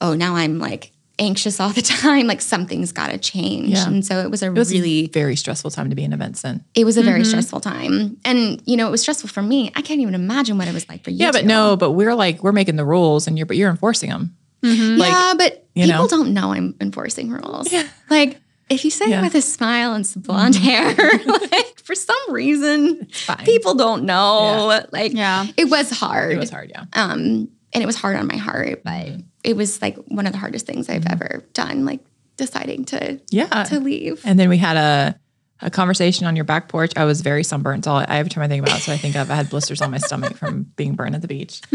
oh, 0.00 0.14
now 0.14 0.36
I'm 0.36 0.58
like 0.58 0.92
anxious 1.18 1.60
all 1.60 1.70
the 1.70 1.82
time. 2.02 2.26
Like 2.26 2.40
something's 2.40 2.92
got 2.92 3.10
to 3.10 3.18
change. 3.18 3.70
Yeah. 3.70 3.86
And 3.86 4.04
so 4.04 4.18
it 4.20 4.30
was 4.30 4.42
a 4.42 4.46
It 4.46 4.52
was 4.52 4.72
really, 4.72 5.04
a 5.04 5.08
very 5.08 5.34
stressful 5.36 5.70
time 5.70 5.90
to 5.90 5.96
be 5.96 6.04
in 6.04 6.12
events 6.12 6.44
in. 6.44 6.62
it 6.74 6.84
was 6.84 6.96
a 6.96 7.02
very 7.02 7.20
mm-hmm. 7.20 7.30
stressful 7.30 7.60
time. 7.60 8.18
And, 8.24 8.62
you 8.66 8.76
know, 8.76 8.86
it 8.86 8.90
was 8.90 9.00
stressful 9.00 9.30
for 9.30 9.42
me. 9.42 9.72
I 9.74 9.82
can't 9.82 10.00
even 10.00 10.14
imagine 10.14 10.58
what 10.58 10.68
it 10.68 10.74
was 10.74 10.88
like 10.88 11.02
for 11.04 11.10
you. 11.10 11.18
Yeah, 11.18 11.32
but 11.32 11.40
two. 11.42 11.46
no, 11.46 11.76
but 11.76 11.92
we're 11.92 12.14
like 12.14 12.42
we're 12.42 12.52
making 12.52 12.76
the 12.76 12.84
rules 12.84 13.26
and 13.26 13.36
you're 13.38 13.46
but 13.46 13.56
you're 13.56 13.70
enforcing 13.70 14.10
them. 14.10 14.36
Mm-hmm. 14.62 14.98
Like 14.98 15.10
yeah, 15.10 15.34
but 15.36 15.66
you 15.74 15.84
people 15.86 16.02
know? 16.02 16.08
don't 16.08 16.34
know 16.34 16.52
I'm 16.52 16.74
enforcing 16.80 17.30
rules. 17.30 17.72
Yeah. 17.72 17.86
Like, 18.10 18.38
if 18.68 18.84
you 18.84 18.90
say 18.90 19.08
Yeah. 19.08 19.20
it 19.20 19.22
with 19.22 19.34
a 19.36 19.42
smile 19.42 19.94
and 19.94 20.06
some 20.06 20.22
blonde 20.22 20.54
mm-hmm. 20.54 20.64
hair, 20.64 21.24
like 21.50 21.65
for 21.86 21.94
some 21.94 22.16
reason, 22.32 23.06
people 23.44 23.74
don't 23.74 24.04
know. 24.04 24.82
Like, 24.92 25.12
Yeah. 25.14 25.46
it 25.56 25.70
was 25.70 25.88
hard. 25.90 26.32
it 26.32 26.38
was 26.38 26.50
hard, 26.50 26.70
yeah. 26.70 26.84
Um, 26.94 27.48
and 27.72 27.82
it 27.82 27.86
was 27.86 27.96
hard 27.96 28.16
on 28.16 28.26
my 28.26 28.36
heart, 28.36 28.82
but 28.84 29.08
it 29.44 29.56
was 29.56 29.80
like 29.80 29.96
one 30.08 30.26
of 30.26 30.32
the 30.32 30.38
hardest 30.38 30.66
things 30.66 30.88
I've 30.88 31.06
ever 31.06 31.44
done. 31.52 31.84
Like 31.84 32.00
deciding 32.36 32.84
to 32.86 33.20
Yeah. 33.30 33.64
to 33.64 33.80
leave. 33.80 34.20
And 34.24 34.38
then 34.38 34.48
we 34.48 34.58
had 34.58 34.76
a 34.76 35.18
a 35.62 35.70
conversation 35.70 36.26
on 36.26 36.36
your 36.36 36.44
back 36.44 36.68
porch. 36.68 36.92
I 36.96 37.04
was 37.04 37.22
very 37.22 37.42
sunburned. 37.42 37.84
So 37.84 37.92
I 37.92 38.04
every 38.18 38.28
time 38.30 38.42
I 38.44 38.48
think 38.48 38.62
about 38.66 38.78
it, 38.78 38.82
so 38.82 38.92
I 38.92 38.98
think 38.98 39.16
of 39.16 39.30
I 39.30 39.36
had 39.36 39.48
blisters 39.48 39.80
on 39.80 39.90
my 39.90 39.96
stomach 39.98 40.36
from 40.36 40.64
being 40.76 40.94
burned 40.94 41.14
at 41.14 41.22
the 41.22 41.28
beach. 41.28 41.62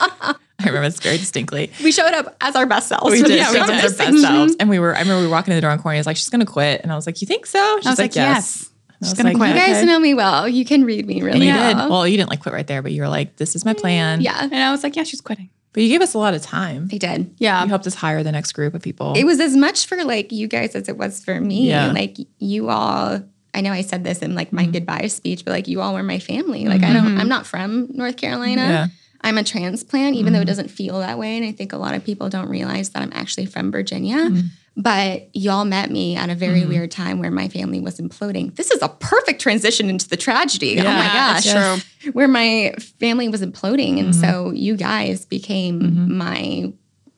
I 0.00 0.34
remember 0.66 0.88
this 0.88 0.98
very 1.00 1.16
distinctly. 1.18 1.70
We 1.82 1.92
showed 1.92 2.12
up 2.12 2.36
as 2.40 2.56
our 2.56 2.66
best 2.66 2.88
selves. 2.88 3.10
We 3.12 3.22
did. 3.22 3.28
this 3.30 3.50
She 3.52 3.58
was 3.60 3.70
our 3.70 3.76
best 3.76 3.96
selves. 4.20 4.56
And 4.58 4.68
we 4.68 4.78
were, 4.78 4.94
I 4.94 5.00
remember 5.00 5.20
we 5.20 5.26
were 5.26 5.30
walking 5.32 5.52
in 5.52 5.56
the 5.56 5.60
door 5.62 5.70
and 5.70 5.80
Courtney 5.80 5.98
was 5.98 6.06
like, 6.06 6.16
she's 6.16 6.28
going 6.30 6.44
to 6.44 6.50
quit. 6.50 6.80
And 6.82 6.90
I 6.92 6.96
was 6.96 7.06
like, 7.06 7.20
you 7.22 7.26
think 7.26 7.46
so? 7.46 7.76
She's 7.78 7.86
I 7.86 7.90
was 7.90 7.98
like, 7.98 8.14
yes. 8.16 8.68
I 8.68 8.74
She's 9.00 9.10
was 9.10 9.14
gonna 9.18 9.28
like, 9.30 9.36
quit. 9.36 9.50
You 9.50 9.54
guys 9.56 9.76
okay. 9.78 9.86
know 9.86 9.98
me 9.98 10.14
well. 10.14 10.48
You 10.48 10.64
can 10.64 10.84
read 10.84 11.06
me 11.06 11.22
really 11.22 11.46
you 11.46 11.54
well. 11.54 11.74
did. 11.84 11.90
Well, 11.90 12.08
you 12.08 12.16
didn't 12.16 12.30
like 12.30 12.40
quit 12.40 12.52
right 12.54 12.66
there, 12.66 12.82
but 12.82 12.92
you 12.92 13.02
were 13.02 13.08
like, 13.08 13.36
this 13.36 13.54
is 13.54 13.64
my 13.64 13.72
plan. 13.74 14.20
yeah, 14.20 14.42
And 14.42 14.54
I 14.54 14.70
was 14.72 14.82
like, 14.82 14.96
yeah, 14.96 15.04
she's 15.04 15.20
quitting. 15.20 15.50
But 15.72 15.82
you 15.82 15.88
gave 15.90 16.00
us 16.00 16.14
a 16.14 16.18
lot 16.18 16.34
of 16.34 16.42
time. 16.42 16.88
I 16.92 16.96
did. 16.98 17.34
Yeah. 17.38 17.62
You 17.62 17.68
helped 17.68 17.86
us 17.86 17.94
hire 17.94 18.22
the 18.24 18.32
next 18.32 18.52
group 18.52 18.74
of 18.74 18.82
people. 18.82 19.12
It 19.16 19.24
was 19.24 19.38
as 19.38 19.54
much 19.56 19.86
for 19.86 20.02
like 20.02 20.32
you 20.32 20.48
guys 20.48 20.74
as 20.74 20.88
it 20.88 20.96
was 20.96 21.22
for 21.24 21.40
me. 21.40 21.68
Yeah. 21.68 21.92
Like 21.92 22.16
you 22.38 22.70
all, 22.70 23.20
I 23.54 23.60
know 23.60 23.70
I 23.72 23.82
said 23.82 24.02
this 24.02 24.18
in 24.20 24.34
like 24.34 24.52
my 24.52 24.62
Mm-hmm. 24.62 24.72
goodbye 24.72 25.06
speech, 25.08 25.44
but 25.44 25.52
like 25.52 25.68
you 25.68 25.80
all 25.80 25.94
were 25.94 26.02
my 26.02 26.18
family. 26.18 26.66
Like 26.66 26.82
I 26.82 26.92
don't, 26.92 27.18
I'm 27.18 27.28
not 27.28 27.46
from 27.46 27.88
North 27.92 28.16
Carolina. 28.16 28.62
Yeah. 28.62 28.86
I'm 29.20 29.38
a 29.38 29.44
transplant, 29.44 30.16
even 30.16 30.32
though 30.32 30.38
it 30.38 30.42
mm-hmm. 30.42 30.48
doesn't 30.48 30.68
feel 30.68 31.00
that 31.00 31.18
way. 31.18 31.36
And 31.36 31.44
I 31.44 31.52
think 31.52 31.72
a 31.72 31.76
lot 31.76 31.94
of 31.94 32.04
people 32.04 32.28
don't 32.28 32.48
realize 32.48 32.90
that 32.90 33.02
I'm 33.02 33.12
actually 33.12 33.46
from 33.46 33.72
Virginia. 33.72 34.16
Mm-hmm. 34.16 34.40
But 34.76 35.34
y'all 35.34 35.64
met 35.64 35.90
me 35.90 36.14
at 36.14 36.30
a 36.30 36.36
very 36.36 36.60
mm-hmm. 36.60 36.68
weird 36.68 36.90
time 36.92 37.18
where 37.18 37.32
my 37.32 37.48
family 37.48 37.80
was 37.80 37.98
imploding. 37.98 38.54
This 38.54 38.70
is 38.70 38.80
a 38.80 38.88
perfect 38.88 39.40
transition 39.40 39.90
into 39.90 40.08
the 40.08 40.16
tragedy. 40.16 40.78
oh 40.78 40.84
my 40.84 41.06
gosh. 41.06 41.82
Where 42.12 42.28
my 42.28 42.74
family 43.00 43.28
was 43.28 43.42
imploding. 43.42 43.98
And 43.98 44.14
so 44.14 44.52
you 44.52 44.76
guys 44.76 45.24
became 45.24 46.16
my 46.16 46.72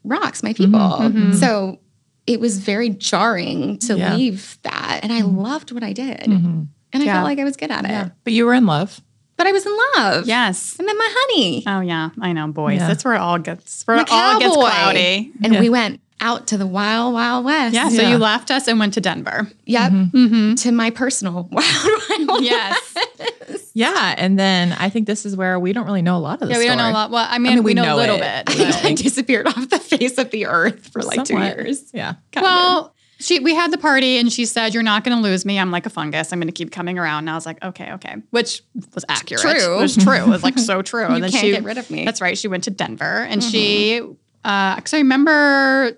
rocks, 0.04 0.42
my 0.42 0.54
people. 0.54 1.34
So 1.34 1.80
it 2.26 2.40
was 2.40 2.58
very 2.58 2.88
jarring 2.88 3.76
to 3.80 3.98
Yeah. 3.98 4.14
leave 4.14 4.56
that. 4.62 5.00
And 5.02 5.12
I 5.12 5.20
loved 5.20 5.70
what 5.72 5.82
I 5.82 5.92
did. 5.92 6.22
And 6.22 6.68
I 6.94 6.98
Yeah. 6.98 7.14
felt 7.14 7.24
like 7.24 7.38
I 7.38 7.44
was 7.44 7.56
good 7.56 7.70
at 7.70 7.84
it. 7.84 7.90
Yeah. 7.90 8.08
But 8.24 8.32
you 8.32 8.46
were 8.46 8.54
in 8.54 8.64
love. 8.64 9.02
But 9.40 9.46
I 9.46 9.52
was 9.52 9.64
in 9.64 9.72
love. 9.96 10.26
Yes. 10.26 10.76
I 10.78 10.82
met 10.82 10.94
my 10.98 11.08
honey. 11.10 11.64
Oh 11.66 11.80
yeah, 11.80 12.10
I 12.20 12.34
know, 12.34 12.46
boys. 12.48 12.78
Yeah. 12.78 12.88
That's 12.88 13.06
where 13.06 13.14
it 13.14 13.20
all 13.20 13.38
gets. 13.38 13.84
Where 13.84 13.96
it 13.96 14.08
all 14.10 14.38
gets 14.38 14.54
cloudy. 14.54 15.32
And 15.42 15.54
Yeah. 15.54 15.60
we 15.60 15.70
went 15.70 15.98
out 16.20 16.48
to 16.48 16.58
the 16.58 16.66
wild, 16.66 17.14
wild 17.14 17.46
west. 17.46 17.74
Yeah. 17.74 17.88
So 17.88 18.02
Yeah. 18.02 18.10
you 18.10 18.18
left 18.18 18.50
us 18.50 18.68
and 18.68 18.78
went 18.78 18.92
to 18.94 19.00
Denver. 19.00 19.48
Yep. 19.64 19.92
Mm-hmm. 19.92 20.54
To 20.56 20.72
my 20.72 20.90
personal 20.90 21.48
wild, 21.50 22.00
wild 22.10 22.28
west. 22.28 22.42
Yes. 22.42 23.70
Yeah. 23.72 24.14
And 24.18 24.38
then 24.38 24.72
I 24.74 24.90
think 24.90 25.06
this 25.06 25.24
is 25.24 25.34
where 25.36 25.58
we 25.58 25.72
don't 25.72 25.86
really 25.86 26.02
know 26.02 26.16
a 26.16 26.20
lot 26.20 26.42
of 26.42 26.48
the 26.48 26.52
yeah, 26.54 26.58
we 26.58 26.66
don't 26.66 26.76
know 26.76 26.90
a 26.90 26.92
lot. 26.92 27.10
Well, 27.10 27.26
I 27.26 27.38
mean, 27.38 27.54
mean, 27.54 27.62
we, 27.64 27.70
we 27.70 27.74
know, 27.74 27.84
know 27.84 27.94
a 27.94 27.96
little 27.96 28.16
it. 28.20 28.44
bit. 28.44 28.76
I 28.84 28.92
disappeared 28.92 29.46
off 29.46 29.70
the 29.70 29.78
face 29.78 30.18
of 30.18 30.30
the 30.32 30.44
earth 30.44 30.88
for 30.92 31.00
like 31.00 31.26
Somewhat. 31.26 31.54
two 31.56 31.62
years. 31.62 31.90
Yeah. 31.94 32.16
Kind 32.32 32.46
of. 32.46 32.92
She 33.20 33.38
we 33.38 33.54
had 33.54 33.72
the 33.72 33.78
party 33.78 34.18
and 34.18 34.32
she 34.32 34.46
said, 34.46 34.74
"You're 34.74 34.82
not 34.82 35.04
going 35.04 35.16
to 35.16 35.22
lose 35.22 35.44
me. 35.44 35.58
I'm 35.58 35.70
like 35.70 35.86
a 35.86 35.90
fungus. 35.90 36.32
I'm 36.32 36.40
going 36.40 36.48
to 36.48 36.52
keep 36.52 36.72
coming 36.72 36.98
around." 36.98 37.20
And 37.20 37.30
I 37.30 37.34
was 37.34 37.46
like, 37.46 37.62
"Okay, 37.62 37.92
okay," 37.92 38.16
which 38.30 38.62
was 38.94 39.04
accurate. 39.08 39.42
True. 39.42 39.78
It 39.78 39.80
was 39.80 39.96
true. 39.96 40.14
It 40.14 40.26
was 40.26 40.42
like 40.42 40.58
so 40.58 40.82
true. 40.90 41.02
you 41.02 41.14
and 41.14 41.24
then 41.24 41.30
can't 41.30 41.44
she 41.44 41.50
get 41.50 41.62
rid 41.62 41.78
of 41.78 41.90
me. 41.90 42.04
That's 42.04 42.20
right. 42.20 42.36
She 42.36 42.48
went 42.48 42.64
to 42.64 42.70
Denver 42.70 43.04
and 43.04 43.42
she, 43.44 44.00
mm-hmm. 44.00 44.12
uh, 44.48 44.76
because 44.76 44.94
I 44.94 44.98
remember 44.98 45.92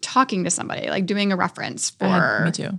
talking 0.00 0.44
to 0.44 0.50
somebody, 0.50 0.88
like 0.88 1.06
doing 1.06 1.32
a 1.32 1.36
reference 1.36 1.90
for 1.90 2.06
had- 2.06 2.44
me 2.44 2.52
too. 2.52 2.78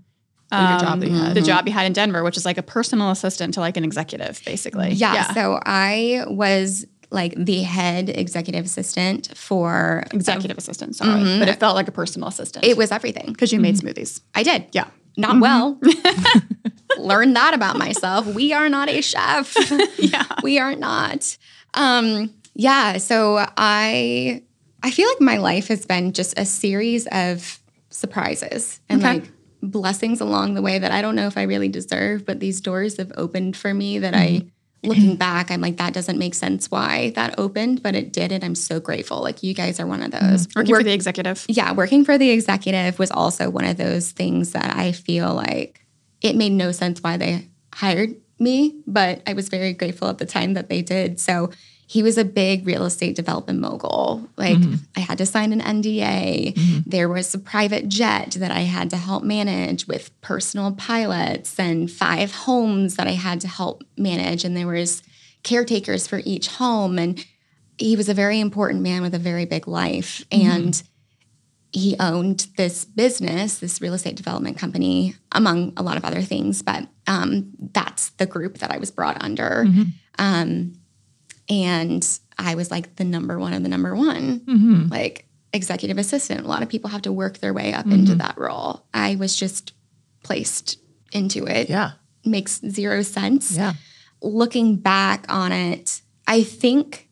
Your 0.49 0.61
um, 0.61 0.79
job 0.79 0.99
that 1.01 1.09
you 1.09 1.15
had. 1.15 1.35
the 1.35 1.41
mm-hmm. 1.41 1.47
job 1.47 1.67
you 1.67 1.73
had 1.73 1.85
in 1.87 1.91
Denver, 1.91 2.23
which 2.23 2.37
is 2.37 2.45
like 2.45 2.57
a 2.57 2.63
personal 2.63 3.11
assistant 3.11 3.55
to 3.55 3.59
like 3.59 3.75
an 3.75 3.83
executive, 3.83 4.41
basically. 4.45 4.91
yeah, 4.91 5.33
So 5.33 5.59
I 5.65 6.23
was 6.25 6.85
like 7.09 7.33
the 7.35 7.61
head 7.63 8.09
executive 8.09 8.65
assistant 8.65 9.35
for 9.35 10.03
executive 10.11 10.57
assistant. 10.57 10.95
Sorry, 10.95 11.21
mm-hmm. 11.21 11.39
but 11.39 11.47
it 11.47 11.59
felt 11.59 11.75
like 11.75 11.87
a 11.87 11.91
personal 11.91 12.27
assistant. 12.27 12.65
It 12.65 12.77
was 12.77 12.91
everything. 12.91 13.27
because 13.27 13.51
you 13.53 13.59
made 13.59 13.75
mm-hmm. 13.75 13.87
smoothies. 13.87 14.21
I 14.35 14.43
did. 14.43 14.65
Yeah. 14.71 14.87
Not 15.15 15.35
mm-hmm. 15.35 15.39
well. 15.39 15.79
Learned 16.99 17.35
that 17.35 17.53
about 17.53 17.77
myself. 17.77 18.25
We 18.27 18.53
are 18.53 18.69
not 18.69 18.89
a 18.89 19.01
chef. 19.01 19.55
Yeah. 19.97 20.25
we 20.43 20.59
are 20.59 20.75
not. 20.75 21.37
Um, 21.73 22.33
yeah, 22.53 22.97
so 22.97 23.45
I 23.57 24.43
I 24.83 24.91
feel 24.91 25.07
like 25.07 25.21
my 25.21 25.37
life 25.37 25.67
has 25.67 25.85
been 25.85 26.13
just 26.13 26.37
a 26.37 26.45
series 26.45 27.07
of 27.11 27.59
surprises 27.89 28.79
and 28.89 29.01
Okay. 29.01 29.13
like 29.13 29.31
blessings 29.61 30.21
along 30.21 30.53
the 30.53 30.61
way 30.61 30.77
that 30.79 30.91
I 30.91 31.01
don't 31.01 31.15
know 31.15 31.27
if 31.27 31.37
I 31.37 31.43
really 31.43 31.67
deserve, 31.67 32.25
but 32.25 32.39
these 32.39 32.61
doors 32.61 32.97
have 32.97 33.11
opened 33.15 33.57
for 33.57 33.73
me 33.73 33.99
that 33.99 34.13
I 34.13 34.45
looking 34.83 35.15
back, 35.27 35.51
I'm 35.51 35.61
like, 35.61 35.77
that 35.77 35.93
doesn't 35.93 36.17
make 36.17 36.35
sense 36.35 36.69
why 36.71 37.11
that 37.15 37.35
opened, 37.37 37.83
but 37.83 37.95
it 37.95 38.13
did, 38.13 38.31
and 38.31 38.43
I'm 38.43 38.55
so 38.55 38.79
grateful. 38.79 39.21
Like 39.21 39.43
you 39.43 39.53
guys 39.53 39.79
are 39.79 39.87
one 39.87 40.01
of 40.01 40.11
those. 40.11 40.47
Mm-hmm. 40.47 40.59
Working 40.59 40.71
Work- 40.71 40.79
for 40.81 40.83
the 40.83 40.93
executive. 40.93 41.45
yeah, 41.49 41.73
working 41.73 42.05
for 42.05 42.17
the 42.17 42.29
executive 42.31 42.99
was 42.99 43.11
also 43.11 43.49
one 43.49 43.65
of 43.65 43.77
those 43.77 44.11
things 44.11 44.51
that 44.51 44.75
I 44.75 44.91
feel 44.91 45.33
like 45.33 45.85
it 46.21 46.35
made 46.35 46.51
no 46.51 46.71
sense 46.71 47.01
why 47.01 47.17
they 47.17 47.47
hired 47.73 48.15
me, 48.39 48.81
but 48.85 49.21
I 49.27 49.33
was 49.33 49.49
very 49.49 49.73
grateful 49.73 50.07
at 50.09 50.17
the 50.19 50.25
time 50.25 50.53
that 50.53 50.69
they 50.69 50.81
did. 50.81 51.19
So 51.19 51.49
he 51.89 52.03
was 52.03 52.17
a 52.17 52.25
big 52.25 52.67
real 52.67 52.83
estate 52.83 53.15
development 53.15 53.59
mogul. 53.59 54.29
Like 54.35 54.57
I 54.97 54.99
had 54.99 55.17
to 55.19 55.25
sign 55.25 55.53
an 55.53 55.61
NDA. 55.61 56.83
There 56.85 57.07
was 57.07 57.33
a 57.33 57.39
private 57.39 57.87
jet 57.87 58.31
that 58.31 58.51
I 58.51 58.61
had 58.61 58.89
to 58.89 58.97
help 58.97 59.23
manage 59.23 59.87
with 59.87 60.19
personal 60.19 60.73
pilots 60.73 61.57
and 61.57 61.89
five 61.89 62.33
homes 62.33 62.97
that 62.97 63.07
I 63.07 63.11
had 63.11 63.39
to 63.41 63.47
help 63.47 63.85
manage. 63.97 64.43
And 64.43 64.55
there 64.55 64.67
was 64.67 65.01
caretakers 65.43 66.07
for 66.07 66.21
each 66.25 66.47
home. 66.47 66.99
And 66.99 67.25
he 67.77 67.95
was 67.95 68.09
a 68.09 68.13
very 68.13 68.41
important 68.41 68.81
man 68.81 69.01
with 69.01 69.15
a 69.15 69.19
very 69.19 69.45
big 69.45 69.65
life. 69.65 70.25
And 70.29 70.83
he 71.71 71.95
owned 72.01 72.47
this 72.57 72.83
business 72.83 73.59
this 73.59 73.81
real 73.81 73.93
estate 73.93 74.15
development 74.15 74.57
company 74.57 75.15
among 75.31 75.71
a 75.77 75.83
lot 75.83 75.95
of 75.95 76.03
other 76.03 76.21
things. 76.21 76.61
But 76.61 76.85
um, 77.07 77.53
that's 77.71 78.09
the 78.11 78.25
group 78.25 78.57
that 78.57 78.71
i 78.71 78.77
was 78.77 78.91
brought 78.91 79.23
under. 79.23 79.65
Um, 80.19 80.73
and 81.49 82.19
i 82.37 82.55
was 82.55 82.71
like 82.71 82.95
the 82.95 83.03
number 83.03 83.37
one 83.39 83.53
of 83.53 83.63
the 83.63 83.69
number 83.69 83.95
one 83.95 84.39
Mm-hmm. 84.41 84.87
like 84.89 85.25
executive 85.53 85.97
assistant 85.97 86.45
a 86.45 86.47
lot 86.47 86.61
of 86.61 86.69
people 86.69 86.89
have 86.89 87.01
to 87.03 87.11
work 87.11 87.37
their 87.39 87.53
way 87.53 87.73
up 87.73 87.85
mm-hmm. 87.85 87.99
into 87.99 88.15
that 88.15 88.37
role 88.37 88.85
i 88.93 89.15
was 89.15 89.35
just 89.35 89.73
placed 90.23 90.77
into 91.13 91.45
it 91.45 91.69
Yeah. 91.69 91.91
makes 92.25 92.59
zero 92.59 93.01
sense 93.01 93.55
Yeah. 93.55 93.73
looking 94.21 94.75
back 94.75 95.25
on 95.29 95.51
it, 95.51 96.01
I 96.27 96.43
think 96.43 97.07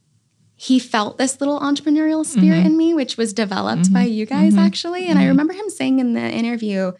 he 0.55 0.79
felt 0.79 1.17
this 1.17 1.39
little 1.39 1.59
entrepreneurial 1.59 2.25
spirit 2.25 2.57
mm-hmm. 2.57 2.65
in 2.65 2.77
me, 2.77 2.93
which 2.93 3.15
was 3.17 3.31
developed 3.33 3.83
mm-hmm. 3.83 3.93
by 3.93 4.03
you 4.03 4.25
guys 4.25 4.57
actually. 4.57 5.07
And 5.07 5.19
I 5.19 5.25
remember 5.27 5.53
him 5.53 5.69
saying 5.69 5.99
in 5.99 6.13
the 6.13 6.21
interview, 6.29 6.91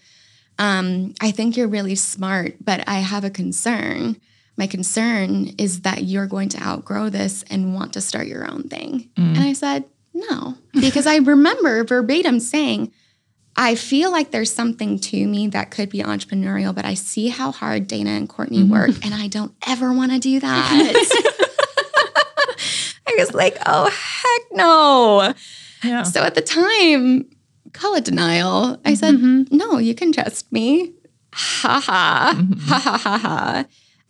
um, 0.60 1.13
I 1.19 1.32
think 1.32 1.58
you're 1.58 1.67
really 1.67 1.95
smart, 1.95 2.56
but 2.63 2.88
I 2.88 2.95
have 3.00 3.24
a 3.26 3.30
concern. 3.30 4.17
My 4.57 4.67
concern 4.67 5.53
is 5.57 5.81
that 5.81 6.03
you're 6.03 6.27
going 6.27 6.49
to 6.49 6.61
outgrow 6.61 7.09
this 7.09 7.43
and 7.49 7.73
want 7.73 7.93
to 7.93 8.01
start 8.01 8.27
your 8.27 8.49
own 8.49 8.63
thing. 8.63 9.09
Mm. 9.17 9.35
And 9.35 9.39
I 9.39 9.53
said, 9.53 9.85
no, 10.13 10.55
because 10.73 11.05
I 11.05 11.17
remember 11.17 11.83
verbatim 11.83 12.39
saying, 12.39 12.91
I 13.57 13.75
feel 13.75 14.11
like 14.11 14.31
there's 14.31 14.51
something 14.51 14.99
to 14.99 15.27
me 15.27 15.47
that 15.47 15.71
could 15.71 15.89
be 15.89 15.99
entrepreneurial, 15.99 16.75
but 16.75 16.85
I 16.85 16.93
see 16.93 17.29
how 17.29 17.51
hard 17.51 17.87
Dana 17.87 18.11
and 18.11 18.27
Courtney 18.27 18.59
mm-hmm. 18.59 18.71
work, 18.71 19.05
and 19.05 19.13
I 19.13 19.27
don't 19.27 19.53
ever 19.65 19.93
want 19.93 20.11
to 20.11 20.19
do 20.19 20.39
that. 20.39 20.71
I 23.07 23.15
was 23.17 23.33
like, 23.33 23.57
oh, 23.65 23.89
heck 23.89 24.57
no. 24.57 25.33
Yeah. 25.83 26.03
So 26.03 26.23
at 26.23 26.35
the 26.35 26.41
time, 26.41 27.29
call 27.73 27.95
it 27.95 28.05
denial. 28.05 28.79
I 28.83 28.93
said, 28.93 29.15
mm-hmm. 29.15 29.55
no, 29.55 29.77
you 29.77 29.95
can 29.95 30.11
trust 30.11 30.51
me. 30.51 30.93
Ha 31.33 31.79
ha. 31.79 32.35
Mm-hmm. 32.37 32.59
Ha 32.67 32.79
ha 32.79 32.97
ha 32.97 33.17
ha. 33.17 33.65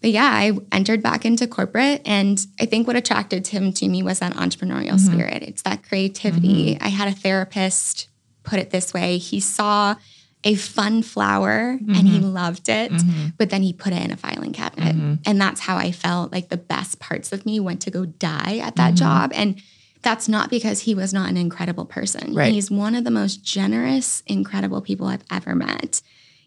But 0.05 0.11
yeah, 0.11 0.29
I 0.31 0.51
entered 0.71 1.01
back 1.01 1.25
into 1.25 1.47
corporate. 1.47 1.99
And 2.05 2.45
I 2.59 2.67
think 2.67 2.85
what 2.85 2.95
attracted 2.95 3.47
him 3.47 3.73
to 3.73 3.87
me 3.87 4.03
was 4.03 4.19
that 4.19 4.33
entrepreneurial 4.33 4.99
mm-hmm. 4.99 5.13
spirit. 5.13 5.41
It's 5.41 5.63
that 5.63 5.81
creativity. 5.81 6.75
Mm-hmm. 6.75 6.83
I 6.85 6.89
had 6.89 7.07
a 7.07 7.11
therapist 7.11 8.07
put 8.43 8.59
it 8.59 8.69
this 8.69 8.93
way 8.93 9.17
he 9.17 9.39
saw 9.39 9.95
a 10.43 10.53
fun 10.53 11.01
flower 11.01 11.79
and 11.79 12.07
he 12.07 12.19
mm-hmm. 12.19 12.33
loved 12.33 12.69
it, 12.69 12.91
but 13.39 13.49
then 13.49 13.63
he 13.63 13.73
put 13.73 13.93
it 13.93 14.03
in 14.03 14.11
a 14.11 14.15
filing 14.15 14.53
cabinet. 14.53 15.19
And 15.25 15.41
that's 15.41 15.61
how 15.61 15.75
I 15.75 15.91
felt 15.91 16.31
like 16.31 16.49
the 16.49 16.57
best 16.57 16.99
parts 16.99 17.33
of 17.33 17.43
me 17.43 17.59
went 17.59 17.81
to 17.81 17.89
go 17.89 18.05
die 18.05 18.59
at 18.59 18.75
that 18.75 18.93
job. 18.93 19.31
And 19.33 19.59
that's 20.03 20.29
not 20.29 20.51
because 20.51 20.81
he 20.81 20.93
was 20.93 21.15
not 21.15 21.31
an 21.31 21.37
incredible 21.37 21.85
person. 21.85 22.35
Right. 22.35 22.53
He's 22.53 22.69
one 22.69 22.93
of 22.93 23.05
the 23.05 23.09
most 23.09 23.43
generous, 23.43 24.21
incredible 24.27 24.81
people 24.81 25.07
I've 25.07 25.23
ever 25.31 25.55
met. 25.55 26.03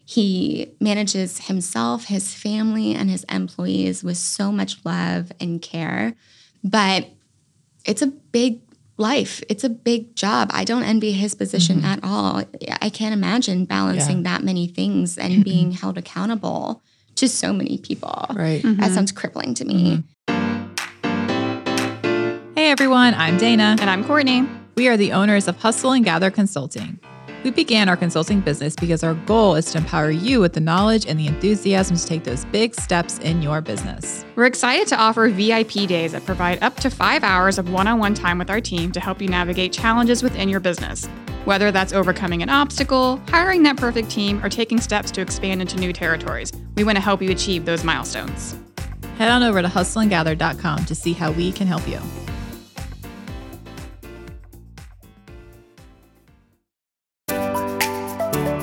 He 0.09 0.71
manages 0.79 1.37
himself, 1.37 2.05
his 2.05 2.33
family, 2.33 2.95
and 2.95 3.11
his 3.11 3.25
employees 3.25 4.03
with 4.03 4.17
so 4.17 4.51
much 4.51 4.83
love 4.83 5.31
and 5.39 5.61
care. 5.61 6.15
But 6.63 7.09
it's 7.85 8.01
a 8.01 8.07
big 8.07 8.59
life. 8.97 9.43
It's 9.49 9.63
a 9.63 9.69
big 9.69 10.15
job. 10.15 10.49
I 10.51 10.63
don't 10.63 10.81
envy 10.81 11.11
his 11.11 11.35
position 11.35 11.81
mm-hmm. 11.81 11.85
at 11.85 11.99
all. 12.01 12.41
I 12.81 12.89
can't 12.89 13.13
imagine 13.13 13.65
balancing 13.65 14.23
Yeah. 14.23 14.31
that 14.31 14.43
many 14.43 14.65
things 14.65 15.15
and 15.15 15.31
mm-hmm. 15.31 15.41
being 15.43 15.71
held 15.73 15.95
accountable 15.95 16.81
to 17.13 17.29
so 17.29 17.53
many 17.53 17.77
people. 17.77 18.25
Right. 18.33 18.63
Mm-hmm. 18.63 18.81
That 18.81 18.91
sounds 18.93 19.11
crippling 19.11 19.53
to 19.53 19.65
me. 19.65 20.03
Hey 22.55 22.71
everyone, 22.71 23.13
I'm 23.13 23.37
Dana. 23.37 23.77
And 23.79 23.87
I'm 23.87 24.03
Courtney. 24.03 24.49
We 24.75 24.87
are 24.87 24.97
the 24.97 25.11
owners 25.11 25.47
of 25.47 25.57
Hustle 25.57 25.91
and 25.91 26.03
Gather 26.03 26.31
Consulting. 26.31 26.99
We 27.43 27.51
began 27.51 27.87
our 27.87 27.95
consulting 27.95 28.41
business 28.41 28.75
because 28.75 29.01
our 29.01 29.13
goal 29.13 29.55
is 29.55 29.71
to 29.71 29.77
empower 29.77 30.11
you 30.11 30.41
with 30.41 30.53
the 30.53 30.59
knowledge 30.59 31.05
and 31.05 31.17
the 31.17 31.27
enthusiasm 31.27 31.95
to 31.95 32.05
take 32.05 32.25
those 32.25 32.43
big 32.45 32.75
steps 32.75 33.17
in 33.19 33.41
your 33.41 33.61
business. 33.61 34.25
We're 34.35 34.45
excited 34.45 34.87
to 34.89 34.97
offer 34.97 35.29
VIP 35.29 35.87
days 35.87 36.11
that 36.11 36.25
provide 36.25 36.61
up 36.61 36.75
to 36.77 36.89
five 36.89 37.23
hours 37.23 37.57
of 37.57 37.71
one 37.71 37.87
on 37.87 37.97
one 37.97 38.13
time 38.13 38.39
with 38.39 38.49
our 38.49 38.59
team 38.59 38.91
to 38.91 38.99
help 38.99 39.21
you 39.21 39.29
navigate 39.29 39.71
challenges 39.71 40.21
within 40.21 40.49
your 40.49 40.59
business. 40.59 41.05
Whether 41.45 41.71
that's 41.71 41.93
overcoming 41.93 42.43
an 42.43 42.49
obstacle, 42.49 43.21
hiring 43.29 43.63
that 43.63 43.77
perfect 43.77 44.09
team, 44.09 44.43
or 44.43 44.49
taking 44.49 44.81
steps 44.81 45.09
to 45.11 45.21
expand 45.21 45.61
into 45.61 45.77
new 45.77 45.93
territories, 45.93 46.51
we 46.75 46.83
want 46.83 46.97
to 46.97 47.01
help 47.01 47.21
you 47.21 47.31
achieve 47.31 47.63
those 47.63 47.85
milestones. 47.85 48.57
Head 49.17 49.31
on 49.31 49.43
over 49.43 49.61
to 49.61 49.69
hustleandgather.com 49.69 50.85
to 50.85 50.95
see 50.95 51.13
how 51.13 51.31
we 51.31 51.53
can 51.53 51.67
help 51.67 51.87
you. 51.87 51.99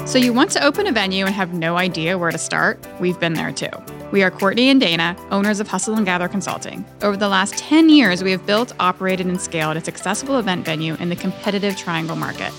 So, 0.06 0.18
you 0.18 0.32
want 0.32 0.52
to 0.52 0.64
open 0.64 0.86
a 0.86 0.92
venue 0.92 1.26
and 1.26 1.34
have 1.34 1.52
no 1.52 1.76
idea 1.76 2.16
where 2.16 2.30
to 2.30 2.38
start? 2.38 2.78
We've 3.00 3.18
been 3.18 3.34
there 3.34 3.50
too. 3.50 3.70
We 4.12 4.22
are 4.22 4.30
Courtney 4.30 4.68
and 4.68 4.80
Dana, 4.80 5.16
owners 5.32 5.58
of 5.58 5.66
Hustle 5.66 5.96
and 5.96 6.06
Gather 6.06 6.28
Consulting. 6.28 6.84
Over 7.02 7.16
the 7.16 7.28
last 7.28 7.58
10 7.58 7.88
years, 7.88 8.22
we 8.22 8.30
have 8.30 8.46
built, 8.46 8.72
operated, 8.78 9.26
and 9.26 9.40
scaled 9.40 9.76
a 9.76 9.84
successful 9.84 10.38
event 10.38 10.64
venue 10.64 10.94
in 11.00 11.08
the 11.08 11.16
competitive 11.16 11.76
triangle 11.76 12.14
market. 12.14 12.52